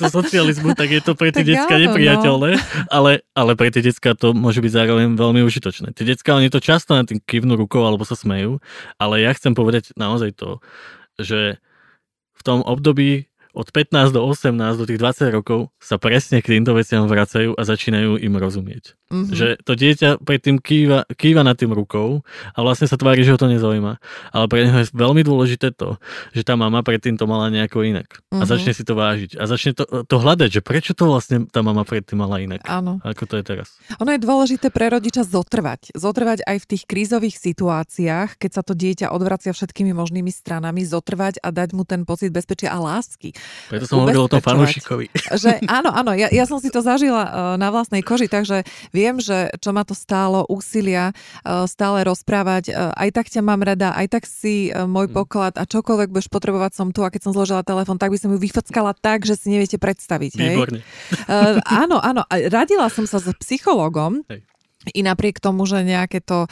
zo 0.00 0.08
socializmu, 0.08 0.70
tak 0.72 0.88
je 0.90 1.00
to 1.04 1.12
pre 1.12 1.30
tie 1.30 1.44
decka 1.44 1.76
no. 1.76 1.82
nepriateľné, 1.88 2.50
no. 2.56 2.62
ale, 2.88 3.24
ale 3.36 3.52
pre 3.54 3.68
tie 3.68 3.84
decka 3.84 4.16
to 4.16 4.32
môže 4.32 4.64
byť 4.64 4.72
zároveň 4.72 5.06
veľmi 5.14 5.44
užitočné. 5.44 5.92
Tie 5.92 6.08
decka, 6.08 6.36
oni 6.36 6.48
to 6.48 6.60
často 6.62 6.96
na 6.96 7.04
tým 7.04 7.20
kývnu 7.20 7.54
rukou 7.58 7.84
alebo 7.84 8.06
sa 8.06 8.16
smejú, 8.16 8.60
ale 8.96 9.24
ja 9.24 9.30
chcem 9.36 9.52
povedať 9.52 9.92
naozaj 9.94 10.34
to, 10.36 10.64
že 11.20 11.62
v 12.44 12.52
tom 12.52 12.60
období 12.60 13.24
od 13.54 13.70
15 13.70 14.10
do 14.10 14.20
18, 14.26 14.58
do 14.74 14.84
tých 14.84 14.98
20 14.98 15.30
rokov 15.30 15.70
sa 15.78 15.96
presne 15.96 16.42
k 16.42 16.58
týmto 16.58 16.74
veciam 16.74 17.06
vracajú 17.06 17.54
a 17.54 17.62
začínajú 17.62 18.18
im 18.18 18.34
rozumieť. 18.34 18.98
Mm-hmm. 19.14 19.30
Že 19.30 19.46
to 19.62 19.72
dieťa 19.78 20.10
predtým 20.26 20.58
kýva, 20.58 21.06
kýva 21.14 21.46
nad 21.46 21.54
tým 21.54 21.70
rukou 21.70 22.26
a 22.50 22.58
vlastne 22.66 22.90
sa 22.90 22.98
tvári, 22.98 23.22
že 23.22 23.30
ho 23.30 23.38
to 23.38 23.46
nezaujíma. 23.46 24.02
Ale 24.34 24.46
pre 24.50 24.66
neho 24.66 24.82
je 24.82 24.90
veľmi 24.90 25.22
dôležité 25.22 25.70
to, 25.70 26.02
že 26.34 26.42
tá 26.42 26.58
mama 26.58 26.82
predtým 26.82 27.14
to 27.14 27.30
mala 27.30 27.46
nejako 27.54 27.86
inak. 27.86 28.10
Mm-hmm. 28.10 28.42
A 28.42 28.44
mhm. 28.44 28.50
začne 28.50 28.72
si 28.74 28.82
to 28.82 28.98
vážiť. 28.98 29.38
A 29.38 29.44
začne 29.46 29.72
to, 29.78 29.84
to 29.86 30.16
hľadať, 30.18 30.58
že 30.58 30.60
prečo 30.60 30.92
to 30.98 31.06
vlastne 31.06 31.46
tá 31.46 31.62
mama 31.62 31.86
predtým 31.86 32.18
mala 32.18 32.42
inak. 32.42 32.66
Áno. 32.66 32.98
Ako 33.06 33.30
to 33.30 33.38
je 33.38 33.44
teraz. 33.46 33.78
Ono 34.02 34.10
je 34.10 34.18
dôležité 34.18 34.74
pre 34.74 34.90
rodiča 34.90 35.22
zotrvať. 35.22 35.94
Zotrvať 35.94 36.42
aj 36.42 36.56
v 36.58 36.68
tých 36.74 36.82
krízových 36.90 37.38
situáciách, 37.38 38.34
keď 38.34 38.50
sa 38.50 38.62
to 38.66 38.74
dieťa 38.74 39.14
odvracia 39.14 39.54
všetkými 39.54 39.94
možnými 39.94 40.34
stranami, 40.34 40.82
zotrvať 40.82 41.38
a 41.38 41.54
dať 41.54 41.70
mu 41.76 41.86
ten 41.86 42.02
pocit 42.02 42.34
bezpečia 42.34 42.74
a 42.74 42.82
lásky. 42.82 43.36
Preto 43.68 43.84
som 43.88 44.04
hovoril 44.04 44.24
o 44.24 44.30
tom 44.30 44.42
fanúšikovi. 44.42 45.08
Že, 45.44 45.66
áno, 45.66 45.90
áno, 45.90 46.12
ja, 46.14 46.30
ja 46.30 46.44
som 46.46 46.62
si 46.62 46.70
to 46.70 46.84
zažila 46.84 47.24
uh, 47.26 47.32
na 47.58 47.68
vlastnej 47.74 48.04
koži, 48.04 48.30
takže 48.30 48.62
viem, 48.94 49.18
že 49.18 49.50
čo 49.58 49.74
ma 49.74 49.82
to 49.82 49.96
stálo 49.96 50.46
úsilia 50.46 51.10
uh, 51.42 51.66
stále 51.66 52.06
rozprávať. 52.06 52.70
Uh, 52.70 52.94
aj 52.94 53.08
tak 53.12 53.26
ťa 53.32 53.40
mám 53.42 53.60
rada, 53.64 53.92
aj 53.96 54.06
tak 54.14 54.24
si 54.28 54.70
môj 54.70 55.10
mm. 55.10 55.14
poklad 55.14 55.54
a 55.58 55.64
čokoľvek 55.66 56.12
budeš 56.12 56.28
potrebovať 56.30 56.72
som 56.76 56.88
tu 56.94 57.02
a 57.02 57.10
keď 57.10 57.30
som 57.30 57.32
zložila 57.34 57.66
telefón, 57.66 57.98
tak 57.98 58.12
by 58.14 58.18
som 58.20 58.30
ju 58.32 58.38
vyfockala 58.38 58.94
tak, 58.94 59.26
že 59.26 59.34
si 59.34 59.50
neviete 59.50 59.76
predstaviť. 59.80 60.32
Výborne. 60.38 60.80
Hej? 60.80 61.60
Áno, 61.64 61.98
áno. 61.98 62.22
Radila 62.30 62.88
som 62.92 63.04
sa 63.08 63.18
s 63.18 63.28
psychologom. 63.42 64.22
Hej 64.30 64.53
i 64.92 65.00
napriek 65.00 65.40
tomu, 65.40 65.64
že 65.64 65.80
nejaké 65.86 66.20
to 66.20 66.44
e, 66.44 66.48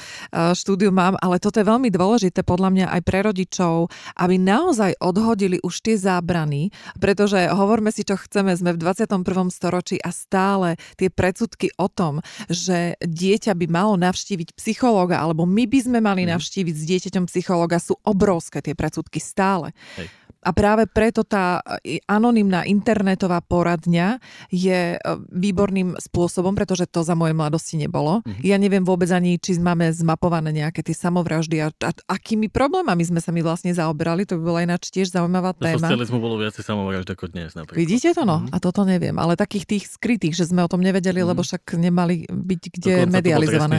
štúdium 0.57 0.95
mám, 0.97 1.14
ale 1.20 1.43
toto 1.43 1.61
je 1.61 1.66
veľmi 1.68 1.93
dôležité 1.93 2.47
podľa 2.47 2.70
mňa 2.72 2.87
aj 2.89 3.01
pre 3.05 3.20
rodičov, 3.26 3.93
aby 4.16 4.37
naozaj 4.41 4.97
odhodili 5.03 5.61
už 5.61 5.85
tie 5.85 5.97
zábrany, 5.99 6.72
pretože 6.97 7.51
hovorme 7.53 7.93
si, 7.93 8.07
čo 8.07 8.16
chceme, 8.16 8.55
sme 8.57 8.72
v 8.72 8.80
21. 8.80 9.20
storočí 9.53 10.01
a 10.01 10.14
stále 10.14 10.80
tie 10.97 11.12
predsudky 11.12 11.74
o 11.76 11.91
tom, 11.91 12.24
že 12.49 12.97
dieťa 13.03 13.53
by 13.59 13.66
malo 13.68 13.95
navštíviť 14.01 14.57
psychológa, 14.57 15.20
alebo 15.20 15.45
my 15.45 15.68
by 15.68 15.78
sme 15.83 15.99
mali 16.01 16.24
mhm. 16.24 16.39
navštíviť 16.39 16.74
s 16.74 16.85
dieťaťom 16.89 17.24
psychológa, 17.28 17.83
sú 17.83 17.99
obrovské 18.07 18.64
tie 18.64 18.72
predsudky 18.72 19.20
stále. 19.20 19.74
Hej 19.99 20.22
A 20.43 20.51
práve 20.51 20.90
preto 20.90 21.22
tá 21.22 21.62
e, 21.86 22.03
anonymná 22.11 22.66
internetová 22.66 23.38
poradňa 23.38 24.18
je 24.51 24.95
e, 24.95 24.99
výborným 25.30 25.95
spôsobom, 26.03 26.53
pretože 26.59 26.90
to 26.90 27.07
za 27.07 27.14
mojej 27.14 27.32
mladosti 27.32 27.78
nebolo. 27.78 28.26
Mm-hmm. 28.26 28.43
Ja 28.43 28.57
neviem 28.59 28.82
vôbec 28.82 29.07
ani, 29.14 29.38
či 29.38 29.57
máme 29.62 29.88
zmapované 29.95 30.51
nejaké 30.51 30.82
tie 30.82 30.99
samovraždy 30.99 31.62
a, 31.62 31.70
a 31.70 31.90
akými 32.11 32.51
problémami 32.51 33.07
sme 33.07 33.22
sa 33.22 33.30
my 33.30 33.40
vlastne 33.40 33.70
zaoberali. 33.70 34.26
To 34.26 34.36
by 34.38 34.43
bola 34.43 34.61
ináč 34.66 34.90
tiež 34.90 35.14
zaujímavá 35.14 35.55
téma. 35.55 35.78
Na 35.78 35.95
socializmu 35.95 36.18
bolo 36.18 36.43
viacej 36.43 36.66
samovražd 36.66 37.09
ako 37.14 37.30
dnes 37.30 37.55
napríklad. 37.55 37.78
Vidíte 37.78 38.11
to 38.12 38.26
no? 38.26 38.43
Mm-hmm. 38.43 38.55
A 38.55 38.57
toto 38.59 38.82
neviem. 38.82 39.14
Ale 39.22 39.38
takých 39.38 39.64
tých 39.78 39.84
skrytých, 39.86 40.34
že 40.34 40.51
sme 40.51 40.66
o 40.66 40.70
tom 40.70 40.82
nevedeli, 40.82 41.22
mm-hmm. 41.22 41.30
lebo 41.30 41.47
však 41.47 41.62
nemali 41.78 42.26
byť 42.26 42.62
kde 42.74 42.95
Dokonca 43.07 43.14
medializované. 43.14 43.78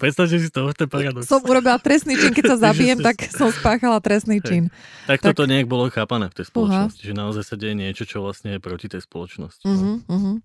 Predstavte 0.00 0.40
si 0.40 0.48
to, 0.48 0.72
je 0.72 0.88
paradox. 0.88 1.28
Som 1.28 1.44
urobila 1.44 1.76
trestný 1.76 2.16
čin, 2.16 2.32
keď 2.32 2.56
sa 2.56 2.58
zabijem, 2.72 3.04
tak 3.04 3.28
som 3.28 3.52
spáchala 3.52 4.00
trestný 4.00 4.40
čin. 4.40 4.72
Tak, 5.04 5.20
tak 5.20 5.36
toto 5.36 5.44
nejak 5.44 5.68
bolo 5.68 5.92
chápané 5.92 6.32
v 6.32 6.40
tej 6.40 6.48
spoločnosti, 6.48 7.04
uh-huh. 7.04 7.10
že 7.12 7.20
naozaj 7.20 7.44
sa 7.44 7.54
deje 7.60 7.76
niečo, 7.76 8.08
čo 8.08 8.24
vlastne 8.24 8.56
je 8.56 8.60
proti 8.64 8.88
tej 8.88 9.04
spoločnosti. 9.04 9.68
Uh-huh, 9.68 10.00
uh-huh. 10.00 10.36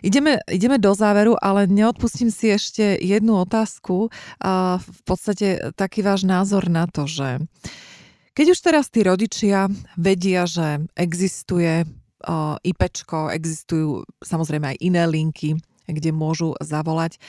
Ideme, 0.00 0.40
ideme 0.48 0.80
do 0.80 0.96
záveru, 0.96 1.36
ale 1.36 1.68
neodpustím 1.68 2.32
si 2.32 2.48
ešte 2.48 2.96
jednu 2.96 3.44
otázku. 3.44 4.08
A 4.40 4.80
v 4.80 5.00
podstate 5.04 5.76
taký 5.76 6.00
váš 6.00 6.24
názor 6.24 6.72
na 6.72 6.88
to, 6.88 7.04
že 7.04 7.44
keď 8.32 8.46
už 8.56 8.58
teraz 8.64 8.88
tí 8.88 9.04
rodičia 9.04 9.68
vedia, 10.00 10.48
že 10.48 10.82
existuje 10.96 11.84
IPčko, 12.64 13.28
existujú 13.30 14.02
samozrejme 14.24 14.74
aj 14.74 14.76
iné 14.80 15.04
linky, 15.04 15.60
kde 15.88 16.10
môžu 16.14 16.56
zavolať. 16.60 17.20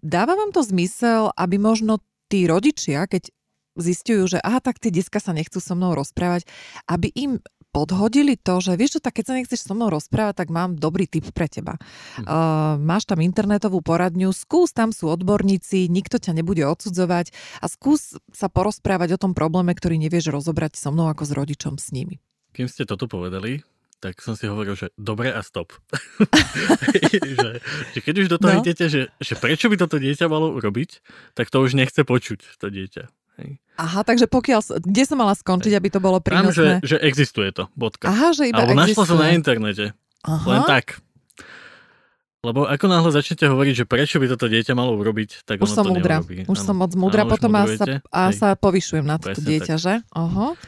Dáva 0.00 0.36
vám 0.38 0.50
to 0.54 0.64
zmysel, 0.64 1.32
aby 1.36 1.60
možno 1.60 2.00
tí 2.32 2.48
rodičia, 2.48 3.04
keď 3.04 3.28
zistujú, 3.76 4.36
že 4.36 4.38
aha, 4.40 4.60
tak 4.60 4.80
tie 4.80 4.92
detská 4.92 5.20
sa 5.20 5.32
nechcú 5.32 5.60
so 5.60 5.72
mnou 5.72 5.96
rozprávať, 5.96 6.44
aby 6.88 7.08
im 7.12 7.40
podhodili 7.72 8.36
to, 8.36 8.60
že 8.60 8.76
vieš 8.76 9.00
čo, 9.00 9.00
tak 9.00 9.16
keď 9.16 9.24
sa 9.24 9.34
nechceš 9.40 9.60
so 9.64 9.72
mnou 9.72 9.88
rozprávať, 9.88 10.44
tak 10.44 10.48
mám 10.52 10.76
dobrý 10.76 11.08
tip 11.08 11.24
pre 11.32 11.48
teba. 11.48 11.80
Uh, 12.20 12.76
máš 12.76 13.08
tam 13.08 13.24
internetovú 13.24 13.80
poradňu, 13.80 14.28
skús, 14.36 14.76
tam 14.76 14.92
sú 14.92 15.08
odborníci, 15.08 15.88
nikto 15.88 16.20
ťa 16.20 16.36
nebude 16.36 16.68
odsudzovať 16.68 17.32
a 17.64 17.66
skús 17.72 18.20
sa 18.28 18.52
porozprávať 18.52 19.16
o 19.16 19.18
tom 19.24 19.32
probléme, 19.32 19.72
ktorý 19.72 19.96
nevieš 19.96 20.36
rozobrať 20.36 20.76
so 20.76 20.92
mnou 20.92 21.08
ako 21.08 21.24
s 21.24 21.32
rodičom 21.32 21.80
s 21.80 21.96
nimi. 21.96 22.20
Kým 22.52 22.68
ste 22.68 22.84
toto 22.84 23.08
povedali, 23.08 23.64
tak 24.02 24.18
som 24.18 24.34
si 24.34 24.50
hovoril, 24.50 24.74
že 24.74 24.90
dobre 24.98 25.30
a 25.30 25.46
stop. 25.46 25.70
že, 27.38 27.62
že 27.94 27.98
keď 28.02 28.14
už 28.18 28.28
do 28.34 28.38
toho 28.42 28.58
no. 28.58 28.62
idete, 28.66 28.90
že, 28.90 29.14
že 29.22 29.34
prečo 29.38 29.70
by 29.70 29.78
toto 29.78 30.02
dieťa 30.02 30.26
malo 30.26 30.50
urobiť, 30.58 30.98
tak 31.38 31.54
to 31.54 31.62
už 31.62 31.78
nechce 31.78 32.02
počuť, 32.02 32.58
to 32.58 32.66
dieťa. 32.66 33.06
Hej. 33.38 33.62
Aha, 33.78 34.02
takže 34.02 34.26
pokiaľ, 34.26 34.82
kde 34.82 35.02
som 35.06 35.22
mala 35.22 35.38
skončiť, 35.38 35.72
aby 35.78 35.88
to 35.88 36.02
bolo 36.02 36.18
prínosné? 36.18 36.82
Tam, 36.82 36.84
že, 36.84 36.98
že 36.98 36.98
existuje 36.98 37.54
to, 37.54 37.70
bodka. 37.78 38.10
Aha, 38.10 38.34
že 38.34 38.50
iba 38.50 38.66
Alebo 38.66 38.74
existuje. 38.74 38.90
našla 38.90 39.04
som 39.06 39.18
na 39.22 39.28
internete. 39.32 39.84
Aha. 40.26 40.46
Len 40.50 40.60
tak. 40.66 40.98
Lebo 42.42 42.66
ako 42.66 42.90
náhle 42.90 43.10
začnete 43.14 43.46
hovoriť, 43.46 43.74
že 43.78 43.84
prečo 43.86 44.18
by 44.18 44.26
toto 44.34 44.50
dieťa 44.50 44.74
malo 44.74 44.98
urobiť, 44.98 45.46
tak 45.46 45.62
už 45.62 45.70
ono 45.70 45.76
som 45.78 45.84
to 45.86 45.94
múdra. 45.94 46.18
neurobí. 46.18 46.36
Už 46.50 46.58
ano. 46.58 46.66
som 46.66 46.74
moc 46.74 46.92
múdra, 46.98 47.22
potom 47.22 47.54
a 47.54 47.62
sa, 47.70 47.84
a 48.10 48.20
sa 48.34 48.48
povyšujem 48.58 49.06
na 49.06 49.22
toto 49.22 49.38
dieťa, 49.38 49.78
tak. 49.78 49.82
že? 49.86 49.94
Aha. 50.10 50.58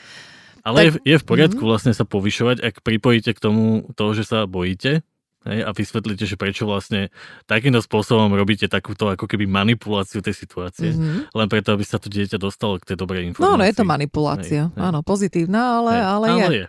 Ale 0.65 0.77
tak, 0.81 0.87
je, 0.89 0.93
je 1.05 1.17
v 1.21 1.25
poriadku 1.29 1.61
mm-hmm. 1.61 1.71
vlastne 1.77 1.93
sa 1.93 2.09
povyšovať, 2.09 2.57
ak 2.65 2.75
pripojíte 2.81 3.37
k 3.37 3.41
tomu 3.41 3.85
to, 3.93 4.17
že 4.17 4.25
sa 4.25 4.49
bojíte 4.49 5.05
hej, 5.45 5.61
a 5.61 5.71
vysvetlíte, 5.77 6.25
že 6.25 6.41
prečo 6.41 6.65
vlastne 6.65 7.13
takýmto 7.45 7.85
spôsobom 7.85 8.33
robíte 8.33 8.67
takúto 8.67 9.13
ako 9.13 9.29
keby 9.29 9.45
manipuláciu 9.45 10.25
tej 10.25 10.33
situácie, 10.33 10.97
mm-hmm. 10.97 11.37
len 11.37 11.47
preto, 11.53 11.77
aby 11.77 11.85
sa 11.85 12.01
to 12.01 12.09
dieťa 12.09 12.41
dostalo 12.41 12.81
k 12.81 12.93
tej 12.93 12.97
dobrej 12.97 13.29
informácii. 13.29 13.53
No, 13.53 13.61
no 13.61 13.65
je 13.69 13.75
to 13.77 13.85
manipulácia, 13.85 14.63
hej, 14.73 14.81
áno, 14.81 15.05
pozitívna, 15.05 15.85
ale, 15.85 15.93
hej, 15.93 16.05
ale, 16.05 16.27
ale 16.27 16.41
je. 16.41 16.49
je 16.49 16.67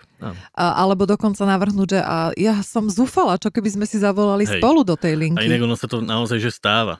A, 0.56 0.64
alebo 0.84 1.08
dokonca 1.08 1.44
navrhnúť, 1.48 1.88
že 1.96 2.00
a 2.04 2.36
ja 2.36 2.60
som 2.62 2.92
zúfala, 2.92 3.40
čo 3.40 3.48
keby 3.48 3.80
sme 3.80 3.86
si 3.88 3.96
zavolali 3.96 4.44
hej. 4.44 4.60
spolu 4.60 4.84
do 4.84 5.00
tej 5.00 5.16
linky. 5.16 5.40
A 5.40 5.48
inak 5.48 5.64
ono 5.64 5.80
sa 5.80 5.88
to 5.88 6.04
naozaj 6.04 6.38
že 6.44 6.52
stáva. 6.52 7.00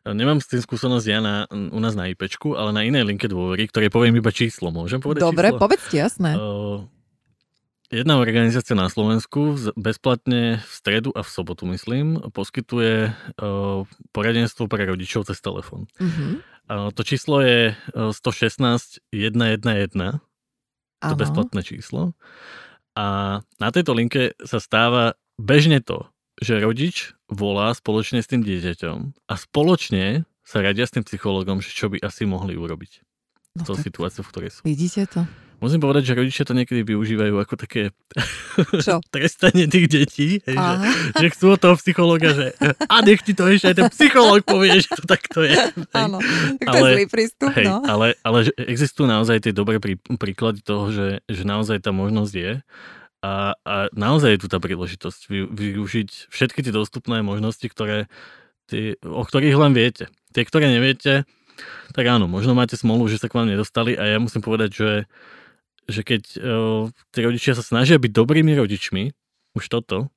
Nemám 0.00 0.40
s 0.40 0.48
tým 0.48 0.64
skúsenosť 0.64 1.06
ja 1.06 1.20
na, 1.20 1.44
u 1.52 1.76
nás 1.76 1.92
na 1.92 2.08
IPčku, 2.08 2.56
ale 2.56 2.72
na 2.72 2.88
inej 2.88 3.04
linke 3.04 3.28
dôvery, 3.28 3.68
ktorej 3.68 3.92
poviem 3.92 4.16
iba 4.16 4.32
číslo. 4.32 4.72
Môžem 4.72 4.96
povedať 4.96 5.28
Dobre, 5.28 5.52
číslo? 5.52 5.60
povedzte, 5.60 5.94
jasné. 6.00 6.30
Uh, 6.40 6.88
jedna 7.92 8.16
organizácia 8.16 8.72
na 8.72 8.88
Slovensku 8.88 9.60
bezplatne 9.76 10.64
v 10.64 10.72
stredu 10.72 11.12
a 11.12 11.20
v 11.20 11.28
sobotu, 11.28 11.68
myslím, 11.68 12.16
poskytuje 12.32 13.12
uh, 13.12 13.84
poradenstvo 14.16 14.72
pre 14.72 14.88
rodičov 14.88 15.28
cez 15.28 15.36
telefón. 15.44 15.84
Uh-huh. 16.00 16.40
Uh, 16.70 16.88
to 16.96 17.04
číslo 17.04 17.44
je 17.44 17.76
116 17.92 19.04
111, 19.04 20.16
to 21.00 21.14
bezplatné 21.16 21.60
číslo. 21.60 22.16
A 22.96 23.40
na 23.60 23.68
tejto 23.68 23.92
linke 23.92 24.32
sa 24.48 24.64
stáva 24.64 25.12
bežne 25.36 25.84
to, 25.84 26.08
že 26.40 26.58
rodič 26.58 27.12
volá 27.28 27.70
spoločne 27.76 28.24
s 28.24 28.28
tým 28.28 28.40
dieťaťom 28.40 29.28
a 29.28 29.34
spoločne 29.36 30.24
sa 30.42 30.64
radia 30.64 30.88
s 30.88 30.96
tým 30.96 31.04
psychologom, 31.06 31.62
že 31.62 31.70
čo 31.70 31.92
by 31.92 32.02
asi 32.02 32.26
mohli 32.26 32.58
urobiť. 32.58 33.04
No 33.54 33.62
to 33.66 33.76
situáciu, 33.76 34.26
v 34.26 34.30
ktorej 34.32 34.50
sú. 34.56 34.60
Vidíte 34.64 35.06
to? 35.06 35.22
Musím 35.60 35.84
povedať, 35.84 36.08
že 36.08 36.16
rodičia 36.16 36.48
to 36.48 36.56
niekedy 36.56 36.80
využívajú 36.88 37.36
ako 37.36 37.54
také 37.60 37.92
trestanie 39.14 39.68
tých 39.68 39.86
detí, 39.92 40.28
hej, 40.40 40.56
že, 40.56 40.74
že 41.20 41.26
chcú 41.36 41.46
od 41.52 41.60
toho 41.60 41.76
psychologa, 41.76 42.32
že 42.32 42.56
a 42.88 43.04
nech 43.04 43.20
ti 43.20 43.36
to 43.36 43.44
ešte 43.44 43.68
aj 43.68 43.76
ten 43.76 43.90
psychológ 43.92 44.40
povie, 44.48 44.80
že 44.80 44.88
to 44.96 45.04
takto 45.04 45.44
je. 45.44 45.60
Áno, 45.92 46.18
tak 46.56 46.66
to 46.66 46.78
ale, 46.80 46.88
je 46.88 46.92
zlý 46.96 47.06
prístup. 47.12 47.52
Hej, 47.52 47.66
no. 47.68 47.84
ale, 47.84 48.16
ale 48.24 48.48
že 48.48 48.52
existujú 48.56 49.04
naozaj 49.04 49.44
tie 49.44 49.52
dobré 49.52 49.76
prí, 49.76 50.00
príklady 50.00 50.64
toho, 50.64 50.88
že, 50.88 51.20
že 51.28 51.42
naozaj 51.44 51.84
tá 51.84 51.92
možnosť 51.92 52.32
je 52.32 52.52
a, 53.20 53.52
a 53.64 53.74
naozaj 53.92 54.36
je 54.36 54.40
tu 54.40 54.48
tá 54.48 54.56
príležitosť 54.56 55.20
vy, 55.28 55.40
využiť 55.48 56.32
všetky 56.32 56.64
tie 56.64 56.72
dostupné 56.72 57.20
možnosti, 57.20 57.64
ktoré, 57.68 58.08
tie, 58.68 58.96
o 59.04 59.20
ktorých 59.20 59.60
len 59.60 59.72
viete. 59.76 60.08
Tie, 60.32 60.46
ktoré 60.46 60.72
neviete, 60.72 61.28
tak 61.92 62.04
áno, 62.08 62.24
možno 62.30 62.56
máte 62.56 62.80
smolu, 62.80 63.10
že 63.12 63.20
sa 63.20 63.28
k 63.28 63.36
vám 63.36 63.50
nedostali 63.50 63.92
a 63.92 64.16
ja 64.16 64.18
musím 64.22 64.40
povedať, 64.40 64.70
že, 64.72 64.92
že 65.90 66.00
keď 66.00 66.22
uh, 66.38 66.84
tí 67.12 67.18
rodičia 67.20 67.52
sa 67.52 67.64
snažia 67.64 68.00
byť 68.00 68.12
dobrými 68.14 68.56
rodičmi, 68.56 69.12
už 69.52 69.64
toto, 69.68 70.08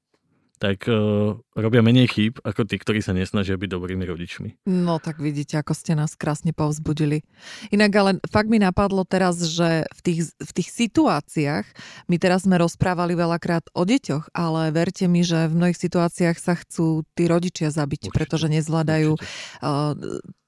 tak 0.63 0.87
uh, 0.87 1.35
robia 1.59 1.83
menej 1.83 2.07
chýb 2.07 2.39
ako 2.39 2.63
tí, 2.63 2.79
ktorí 2.79 3.03
sa 3.03 3.11
nesnažia 3.11 3.59
byť 3.59 3.67
dobrými 3.67 4.07
rodičmi. 4.07 4.63
No 4.71 4.95
tak 5.03 5.19
vidíte, 5.19 5.59
ako 5.59 5.75
ste 5.75 5.91
nás 5.99 6.15
krásne 6.15 6.55
povzbudili. 6.55 7.27
Inak 7.75 7.91
ale 7.99 8.11
fakt 8.31 8.47
mi 8.47 8.63
napadlo 8.63 9.03
teraz, 9.03 9.43
že 9.43 9.83
v 9.91 9.99
tých, 9.99 10.19
v 10.39 10.51
tých 10.55 10.69
situáciách, 10.71 11.67
my 12.07 12.15
teraz 12.15 12.47
sme 12.47 12.55
rozprávali 12.55 13.11
veľakrát 13.19 13.67
o 13.75 13.83
deťoch, 13.83 14.31
ale 14.31 14.71
verte 14.71 15.03
mi, 15.11 15.27
že 15.27 15.51
v 15.51 15.59
mnohých 15.59 15.83
situáciách 15.83 16.39
sa 16.39 16.55
chcú 16.55 17.03
tí 17.11 17.27
rodičia 17.27 17.67
zabiť, 17.67 18.07
určite, 18.07 18.15
pretože 18.15 18.47
nezvládajú 18.47 19.11
uh, 19.19 19.93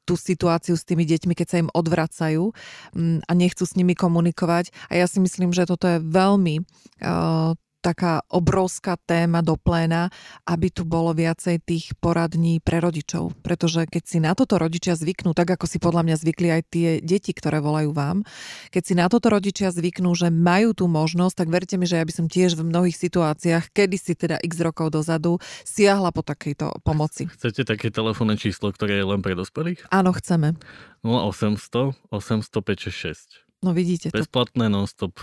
tú 0.05 0.13
situáciu 0.13 0.77
s 0.77 0.85
tými 0.85 1.03
deťmi, 1.03 1.33
keď 1.33 1.47
sa 1.49 1.57
im 1.65 1.73
odvracajú 1.73 2.53
mm, 2.93 3.25
a 3.25 3.31
nechcú 3.33 3.65
s 3.65 3.73
nimi 3.73 3.97
komunikovať. 3.97 4.69
A 4.87 5.01
ja 5.01 5.09
si 5.09 5.17
myslím, 5.17 5.49
že 5.49 5.65
toto 5.65 5.89
je 5.89 5.99
veľmi 5.99 6.61
uh, 6.61 7.57
taká 7.85 8.25
obrovská 8.33 8.97
téma 8.97 9.45
do 9.45 9.53
pléna, 9.53 10.09
aby 10.49 10.73
tu 10.73 10.81
bolo 10.81 11.13
viacej 11.13 11.61
tých 11.61 11.93
poradní 12.01 12.57
pre 12.57 12.81
rodičov. 12.81 13.37
Pretože 13.45 13.85
keď 13.85 14.03
si 14.09 14.17
na 14.17 14.33
toto 14.33 14.57
rodičia 14.57 14.97
zvyknú, 14.97 15.37
tak 15.37 15.53
ako 15.53 15.69
si 15.69 15.77
podľa 15.77 16.01
mňa 16.01 16.15
zvykli 16.17 16.47
aj 16.49 16.61
tie 16.73 16.89
deti, 17.05 17.29
ktoré 17.29 17.61
volajú 17.61 17.93
vám, 17.93 18.25
keď 18.73 18.81
si 18.81 18.93
na 18.97 19.05
toto 19.05 19.29
rodičia 19.29 19.69
zvyknú, 19.69 20.17
že 20.17 20.33
majú 20.33 20.73
tú 20.73 20.89
možnosť, 20.89 21.45
tak 21.45 21.47
verte 21.53 21.77
mi, 21.77 21.85
že 21.85 22.01
ja 22.01 22.05
by 22.07 22.13
som 22.13 22.25
tiež 22.25 22.57
v 22.57 22.65
mnohých 22.65 22.97
situáciách, 22.97 23.69
kedy 23.69 23.97
si 24.01 24.17
teda 24.17 24.41
x 24.41 24.57
rokov 24.57 24.89
dozadu, 24.89 25.37
siahla 25.61 26.09
po 26.09 26.25
takejto 26.25 26.81
pomoci. 26.81 27.29
Chcete 27.29 27.67
také 27.67 27.93
telefónne 27.93 28.39
číslo, 28.39 28.73
ktoré 28.73 28.97
je 28.97 29.05
len 29.05 29.21
pre 29.21 29.37
dospelých? 29.37 29.85
Áno, 29.93 30.09
chceme. 30.15 30.57
0800 31.05 31.93
800 32.09 32.65
566. 32.65 33.45
No 33.65 33.73
vidíte. 33.73 34.13
Bezplatné 34.13 34.69
non-stop, 34.69 35.17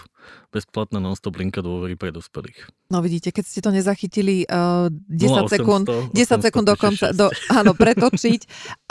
bezplatná 0.53 1.01
non-stop 1.01 1.35
linka 1.41 1.64
dôvery 1.64 1.97
pre 1.97 2.12
dospelých. 2.12 2.68
No 2.93 3.01
vidíte, 3.01 3.33
keď 3.33 3.45
ste 3.49 3.61
to 3.64 3.73
nezachytili 3.73 4.45
uh, 4.45 4.93
10 4.93 5.49
sekúnd, 5.49 5.89
10 6.12 6.45
sekúnd 6.45 6.66
dokonca, 6.68 7.16
do, 7.16 7.33
áno, 7.49 7.73
pretočiť 7.73 8.41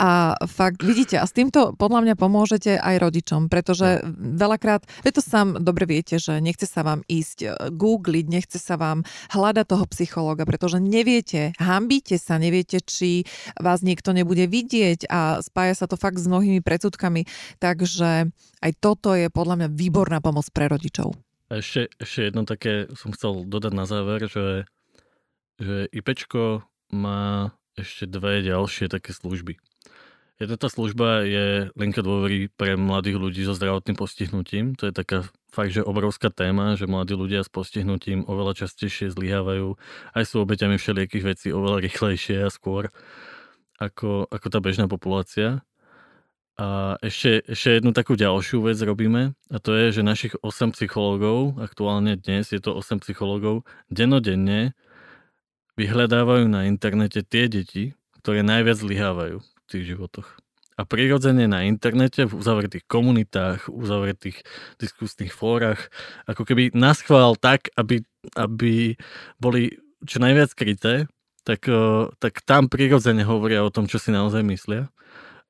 a 0.02 0.34
fakt, 0.50 0.82
vidíte, 0.82 1.22
a 1.22 1.24
s 1.24 1.30
týmto 1.30 1.78
podľa 1.78 2.10
mňa 2.10 2.14
pomôžete 2.18 2.82
aj 2.82 2.98
rodičom, 2.98 3.46
pretože 3.46 4.02
no. 4.02 4.42
veľakrát, 4.42 4.82
vy 5.06 5.10
to 5.14 5.22
sám 5.22 5.62
dobre 5.62 5.86
viete, 5.86 6.18
že 6.18 6.42
nechce 6.42 6.66
sa 6.66 6.82
vám 6.82 7.06
ísť 7.06 7.38
uh, 7.46 7.50
googliť, 7.70 8.26
nechce 8.26 8.58
sa 8.58 8.74
vám 8.74 9.06
hľadať 9.30 9.66
toho 9.70 9.86
psychológa, 9.94 10.42
pretože 10.42 10.82
neviete, 10.82 11.54
hambíte 11.62 12.18
sa, 12.18 12.42
neviete, 12.42 12.82
či 12.82 13.22
vás 13.54 13.86
niekto 13.86 14.10
nebude 14.10 14.50
vidieť 14.50 15.06
a 15.06 15.38
spája 15.38 15.78
sa 15.78 15.86
to 15.86 15.94
fakt 15.94 16.18
s 16.18 16.26
mnohými 16.26 16.58
predsudkami, 16.58 17.30
takže 17.62 18.34
aj 18.62 18.72
toto 18.82 19.14
je 19.14 19.30
podľa 19.30 19.62
mňa 19.62 19.68
výborná 19.70 20.18
pomoc 20.18 20.50
pre 20.50 20.66
rodičov. 20.66 21.14
A 21.52 21.60
ešte, 21.60 21.92
ešte 22.00 22.32
jedno 22.32 22.48
také 22.48 22.88
som 22.96 23.12
chcel 23.12 23.44
dodať 23.44 23.72
na 23.76 23.84
záver, 23.84 24.24
že, 24.24 24.64
že 25.60 25.84
IPčko 25.92 26.64
má 26.88 27.52
ešte 27.76 28.08
dve 28.08 28.40
ďalšie 28.40 28.88
také 28.88 29.12
služby. 29.12 29.60
Jedna 30.40 30.56
tá 30.56 30.72
služba 30.72 31.28
je 31.28 31.68
linka 31.76 32.00
dôvery 32.00 32.48
pre 32.56 32.80
mladých 32.80 33.20
ľudí 33.20 33.44
so 33.44 33.52
zdravotným 33.52 34.00
postihnutím. 34.00 34.80
To 34.80 34.88
je 34.88 34.96
taká 34.96 35.28
fakt, 35.52 35.76
že 35.76 35.84
obrovská 35.84 36.32
téma, 36.32 36.72
že 36.72 36.88
mladí 36.88 37.12
ľudia 37.12 37.44
s 37.44 37.52
postihnutím 37.52 38.24
oveľa 38.24 38.64
častejšie 38.64 39.12
zlyhávajú, 39.12 39.76
aj 40.16 40.24
sú 40.24 40.40
obeťami 40.40 40.80
všelijakých 40.80 41.36
vecí 41.36 41.48
oveľa 41.52 41.84
rýchlejšie 41.84 42.42
a 42.42 42.48
skôr 42.48 42.88
ako, 43.76 44.24
ako 44.32 44.46
tá 44.48 44.58
bežná 44.64 44.88
populácia. 44.88 45.60
A 46.60 47.00
ešte, 47.00 47.40
ešte 47.48 47.80
jednu 47.80 47.96
takú 47.96 48.12
ďalšiu 48.12 48.60
vec 48.68 48.76
robíme 48.84 49.32
a 49.48 49.56
to 49.56 49.72
je, 49.72 50.00
že 50.00 50.02
našich 50.04 50.34
8 50.44 50.76
psychológov, 50.76 51.56
aktuálne 51.56 52.20
dnes 52.20 52.52
je 52.52 52.60
to 52.60 52.76
8 52.76 53.00
psychológov, 53.00 53.64
denodenne 53.88 54.76
vyhľadávajú 55.80 56.52
na 56.52 56.68
internete 56.68 57.24
tie 57.24 57.48
deti, 57.48 57.96
ktoré 58.20 58.44
najviac 58.44 58.76
zlyhávajú 58.76 59.40
tých 59.64 59.96
životoch. 59.96 60.28
A 60.76 60.84
prirodzene 60.84 61.48
na 61.48 61.64
internete, 61.64 62.28
v 62.28 62.36
uzavretých 62.36 62.84
komunitách, 62.84 63.68
v 63.68 63.76
uzavretých 63.76 64.44
diskusných 64.76 65.32
fórach, 65.32 65.88
ako 66.28 66.44
keby 66.44 66.72
naschvál 66.76 67.36
tak, 67.36 67.72
aby, 67.76 68.04
aby 68.36 68.96
boli 69.40 69.80
čo 70.04 70.20
najviac 70.20 70.52
kryté, 70.52 71.08
tak, 71.44 71.66
tak 72.22 72.44
tam 72.46 72.68
prirodzene 72.70 73.26
hovoria 73.26 73.66
o 73.66 73.72
tom, 73.72 73.90
čo 73.90 73.98
si 73.98 74.14
naozaj 74.14 74.44
myslia. 74.46 74.92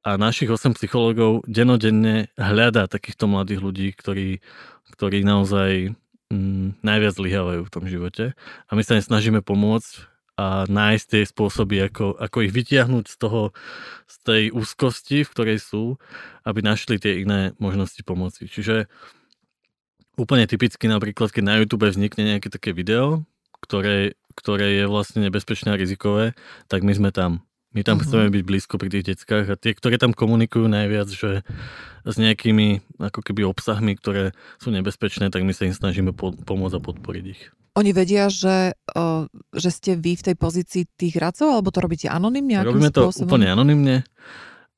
A 0.03 0.19
našich 0.19 0.51
8 0.51 0.75
psychológov 0.75 1.47
denodenne 1.47 2.27
hľadá 2.35 2.91
takýchto 2.91 3.31
mladých 3.31 3.61
ľudí, 3.63 3.89
ktorí, 3.95 4.43
ktorí 4.99 5.23
naozaj 5.23 5.95
mm, 6.31 6.83
najviac 6.83 7.15
zlyhávajú 7.15 7.63
v 7.63 7.73
tom 7.73 7.85
živote. 7.87 8.25
A 8.67 8.71
my 8.75 8.83
sa 8.83 8.99
im 8.99 9.05
snažíme 9.05 9.47
pomôcť 9.47 10.11
a 10.41 10.65
nájsť 10.67 11.07
tie 11.07 11.23
spôsoby, 11.29 11.77
ako, 11.87 12.17
ako 12.17 12.39
ich 12.43 12.53
vytiahnuť 12.57 13.05
z 13.05 13.17
toho, 13.21 13.55
z 14.09 14.17
tej 14.25 14.43
úzkosti, 14.51 15.23
v 15.23 15.33
ktorej 15.33 15.59
sú, 15.61 16.01
aby 16.43 16.65
našli 16.65 16.97
tie 16.97 17.21
iné 17.21 17.53
možnosti 17.61 18.01
pomoci. 18.03 18.49
Čiže 18.49 18.89
úplne 20.17 20.49
typicky 20.49 20.89
napríklad, 20.89 21.31
keď 21.31 21.43
na 21.45 21.57
YouTube 21.61 21.87
vznikne 21.87 22.37
nejaké 22.37 22.49
také 22.49 22.73
video, 22.73 23.29
ktoré, 23.63 24.19
ktoré 24.35 24.83
je 24.83 24.85
vlastne 24.89 25.23
nebezpečné 25.23 25.77
a 25.77 25.79
rizikové, 25.79 26.33
tak 26.67 26.83
my 26.83 26.93
sme 26.97 27.11
tam. 27.15 27.45
My 27.73 27.81
tam 27.81 27.97
uh-huh. 27.97 28.05
chceme 28.05 28.27
byť 28.29 28.43
blízko 28.45 28.77
pri 28.77 28.89
tých 28.93 29.05
deckách 29.17 29.47
a 29.49 29.57
tie, 29.57 29.73
ktoré 29.73 29.97
tam 29.97 30.13
komunikujú 30.13 30.69
najviac, 30.69 31.09
že 31.09 31.41
s 32.03 32.17
nejakými 32.19 32.85
ako 33.01 33.21
keby 33.25 33.47
obsahmi, 33.49 33.97
ktoré 33.97 34.37
sú 34.61 34.75
nebezpečné, 34.75 35.33
tak 35.33 35.47
my 35.47 35.57
sa 35.57 35.65
im 35.65 35.75
snažíme 35.75 36.13
po- 36.13 36.35
pomôcť 36.35 36.77
a 36.77 36.81
podporiť 36.85 37.25
ich. 37.25 37.43
Oni 37.73 37.97
vedia, 37.97 38.29
že, 38.29 38.77
uh, 38.93 39.25
že 39.57 39.71
ste 39.73 39.97
vy 39.97 40.21
v 40.21 40.27
tej 40.29 40.37
pozícii 40.37 40.83
tých 40.93 41.17
radcov, 41.17 41.49
alebo 41.49 41.73
to 41.73 41.81
robíte 41.81 42.05
anonymne? 42.13 42.61
Robíme 42.61 42.93
to 42.93 43.09
spôsobom? 43.09 43.33
úplne 43.33 43.49
anonymne. 43.49 44.05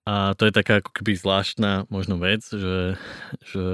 A 0.05 0.37
to 0.37 0.45
je 0.45 0.53
taká 0.53 0.85
ako 0.85 0.93
keby 1.01 1.17
zvláštna 1.17 1.89
možno 1.89 2.21
vec, 2.21 2.45
že, 2.45 3.01
že 3.41 3.65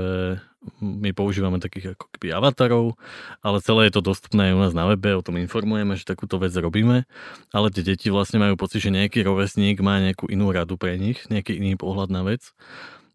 my 0.79 1.11
používame 1.11 1.59
takých 1.59 1.99
ako 1.99 2.07
keby 2.15 2.37
avatarov, 2.37 2.95
ale 3.43 3.65
celé 3.65 3.91
je 3.91 3.99
to 3.99 4.15
dostupné 4.15 4.53
aj 4.53 4.55
u 4.55 4.61
nás 4.63 4.75
na 4.77 4.87
webe, 4.87 5.11
o 5.17 5.25
tom 5.27 5.43
informujeme, 5.43 5.99
že 5.99 6.07
takúto 6.07 6.39
vec 6.39 6.55
robíme, 6.55 7.09
ale 7.51 7.67
tie 7.75 7.83
deti 7.83 8.15
vlastne 8.15 8.39
majú 8.39 8.55
pocit, 8.55 8.79
že 8.79 8.95
nejaký 8.95 9.27
rovesník 9.27 9.83
má 9.83 9.99
nejakú 9.99 10.31
inú 10.31 10.55
radu 10.55 10.79
pre 10.79 11.01
nich, 11.01 11.27
nejaký 11.33 11.59
iný 11.59 11.75
pohľad 11.75 12.15
na 12.15 12.23
vec. 12.23 12.55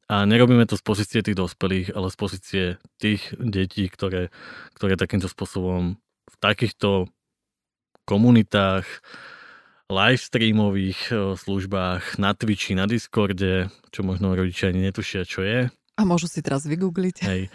A 0.06 0.28
nerobíme 0.28 0.68
to 0.70 0.78
z 0.78 0.84
pozície 0.86 1.20
tých 1.24 1.40
dospelých, 1.40 1.96
ale 1.96 2.14
z 2.14 2.18
pozície 2.20 2.66
tých 3.02 3.32
detí, 3.40 3.90
ktoré, 3.90 4.30
ktoré 4.78 5.00
takýmto 5.00 5.32
spôsobom 5.32 5.98
v 6.30 6.36
takýchto 6.44 7.10
komunitách, 8.06 8.86
live 9.90 10.22
streamových 10.22 11.00
e, 11.12 11.14
službách, 11.38 12.18
na 12.18 12.34
Twitchi, 12.34 12.74
na 12.74 12.90
Discorde, 12.90 13.70
čo 13.94 14.02
možno 14.02 14.34
rodičia 14.34 14.74
ani 14.74 14.90
netušia, 14.90 15.28
čo 15.28 15.46
je. 15.46 15.70
A 15.96 16.02
môžu 16.04 16.28
si 16.28 16.42
teraz 16.42 16.66
vygoogliť. 16.66 17.18
Hej. 17.24 17.54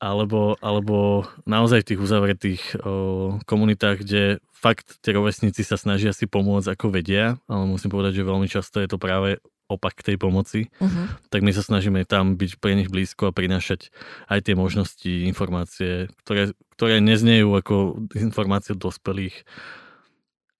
Alebo, 0.00 0.56
alebo 0.64 1.28
naozaj 1.44 1.84
v 1.84 1.88
tých 1.92 2.00
uzavretých 2.00 2.62
o, 2.80 3.36
komunitách, 3.44 4.00
kde 4.00 4.40
fakt 4.48 4.96
tie 5.04 5.12
rovesníci 5.12 5.60
sa 5.60 5.76
snažia 5.76 6.16
si 6.16 6.24
pomôcť 6.24 6.72
ako 6.72 6.86
vedia, 6.88 7.36
ale 7.44 7.68
musím 7.68 7.92
povedať, 7.92 8.22
že 8.22 8.28
veľmi 8.28 8.48
často 8.48 8.80
je 8.80 8.88
to 8.88 8.96
práve 8.96 9.36
opak 9.70 10.02
tej 10.02 10.18
pomoci, 10.18 10.66
uh-huh. 10.82 11.06
tak 11.30 11.46
my 11.46 11.54
sa 11.54 11.62
snažíme 11.62 12.02
tam 12.02 12.34
byť 12.34 12.58
pre 12.58 12.74
nich 12.74 12.90
blízko 12.90 13.30
a 13.30 13.36
prinašať 13.36 13.94
aj 14.26 14.40
tie 14.42 14.54
možnosti, 14.58 15.12
informácie, 15.30 16.10
ktoré, 16.26 16.58
ktoré 16.74 16.98
neznejú 16.98 17.54
ako 17.54 18.08
informácie 18.18 18.74
dospelých, 18.74 19.46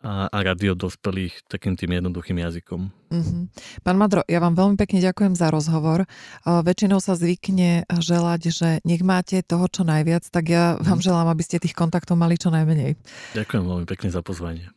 a, 0.01 0.33
a 0.33 0.39
rady 0.41 0.73
od 0.73 0.81
dospelých 0.81 1.45
takým 1.45 1.77
tým 1.77 2.01
jednoduchým 2.01 2.41
jazykom. 2.41 2.81
Uh-huh. 2.89 3.41
Pán 3.85 3.97
Madro, 4.01 4.25
ja 4.25 4.41
vám 4.41 4.57
veľmi 4.57 4.77
pekne 4.81 5.05
ďakujem 5.05 5.37
za 5.37 5.53
rozhovor. 5.53 6.09
O, 6.49 6.65
väčšinou 6.65 7.05
sa 7.05 7.19
zvykne 7.19 7.85
želať, 7.89 8.41
že 8.49 8.69
nech 8.89 9.05
máte 9.05 9.45
toho 9.45 9.69
čo 9.69 9.85
najviac, 9.85 10.25
tak 10.33 10.49
ja 10.49 10.81
vám 10.81 10.99
mhm. 11.01 11.05
želám, 11.05 11.29
aby 11.29 11.43
ste 11.45 11.61
tých 11.61 11.77
kontaktov 11.77 12.17
mali 12.17 12.41
čo 12.41 12.49
najmenej. 12.49 12.97
Ďakujem 13.37 13.65
veľmi 13.65 13.87
pekne 13.87 14.09
za 14.09 14.25
pozvanie. 14.25 14.73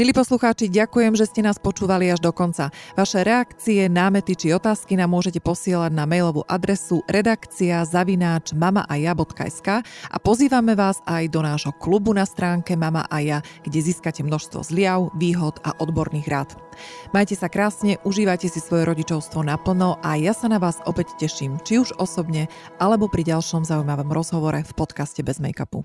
Milí 0.00 0.16
poslucháči, 0.16 0.72
ďakujem, 0.72 1.12
že 1.12 1.28
ste 1.28 1.44
nás 1.44 1.60
počúvali 1.60 2.08
až 2.08 2.24
do 2.24 2.32
konca. 2.32 2.72
Vaše 2.96 3.20
reakcie, 3.20 3.84
námety 3.84 4.32
či 4.32 4.48
otázky 4.56 4.96
nám 4.96 5.12
môžete 5.12 5.44
posielať 5.44 5.92
na 5.92 6.08
mailovú 6.08 6.40
adresu 6.48 7.04
redakcia 7.04 7.84
zavináč 7.84 8.56
mamaaja.sk 8.56 9.84
a 9.84 10.16
pozývame 10.16 10.72
vás 10.72 11.04
aj 11.04 11.28
do 11.28 11.44
nášho 11.44 11.76
klubu 11.76 12.16
na 12.16 12.24
stránke 12.24 12.80
Mama 12.80 13.04
a 13.12 13.20
ja, 13.20 13.38
kde 13.60 13.76
získate 13.76 14.24
množstvo 14.24 14.64
zliav, 14.64 15.12
výhod 15.20 15.60
a 15.68 15.76
odborných 15.76 16.32
rád. 16.32 16.56
Majte 17.12 17.36
sa 17.36 17.52
krásne, 17.52 18.00
užívajte 18.00 18.48
si 18.48 18.56
svoje 18.56 18.88
rodičovstvo 18.88 19.44
naplno 19.44 20.00
a 20.00 20.16
ja 20.16 20.32
sa 20.32 20.48
na 20.48 20.56
vás 20.56 20.80
opäť 20.88 21.12
teším, 21.20 21.60
či 21.60 21.76
už 21.76 22.00
osobne, 22.00 22.48
alebo 22.80 23.04
pri 23.04 23.36
ďalšom 23.36 23.68
zaujímavom 23.68 24.08
rozhovore 24.16 24.64
v 24.64 24.72
podcaste 24.72 25.20
Bez 25.20 25.44
make-upu. 25.44 25.84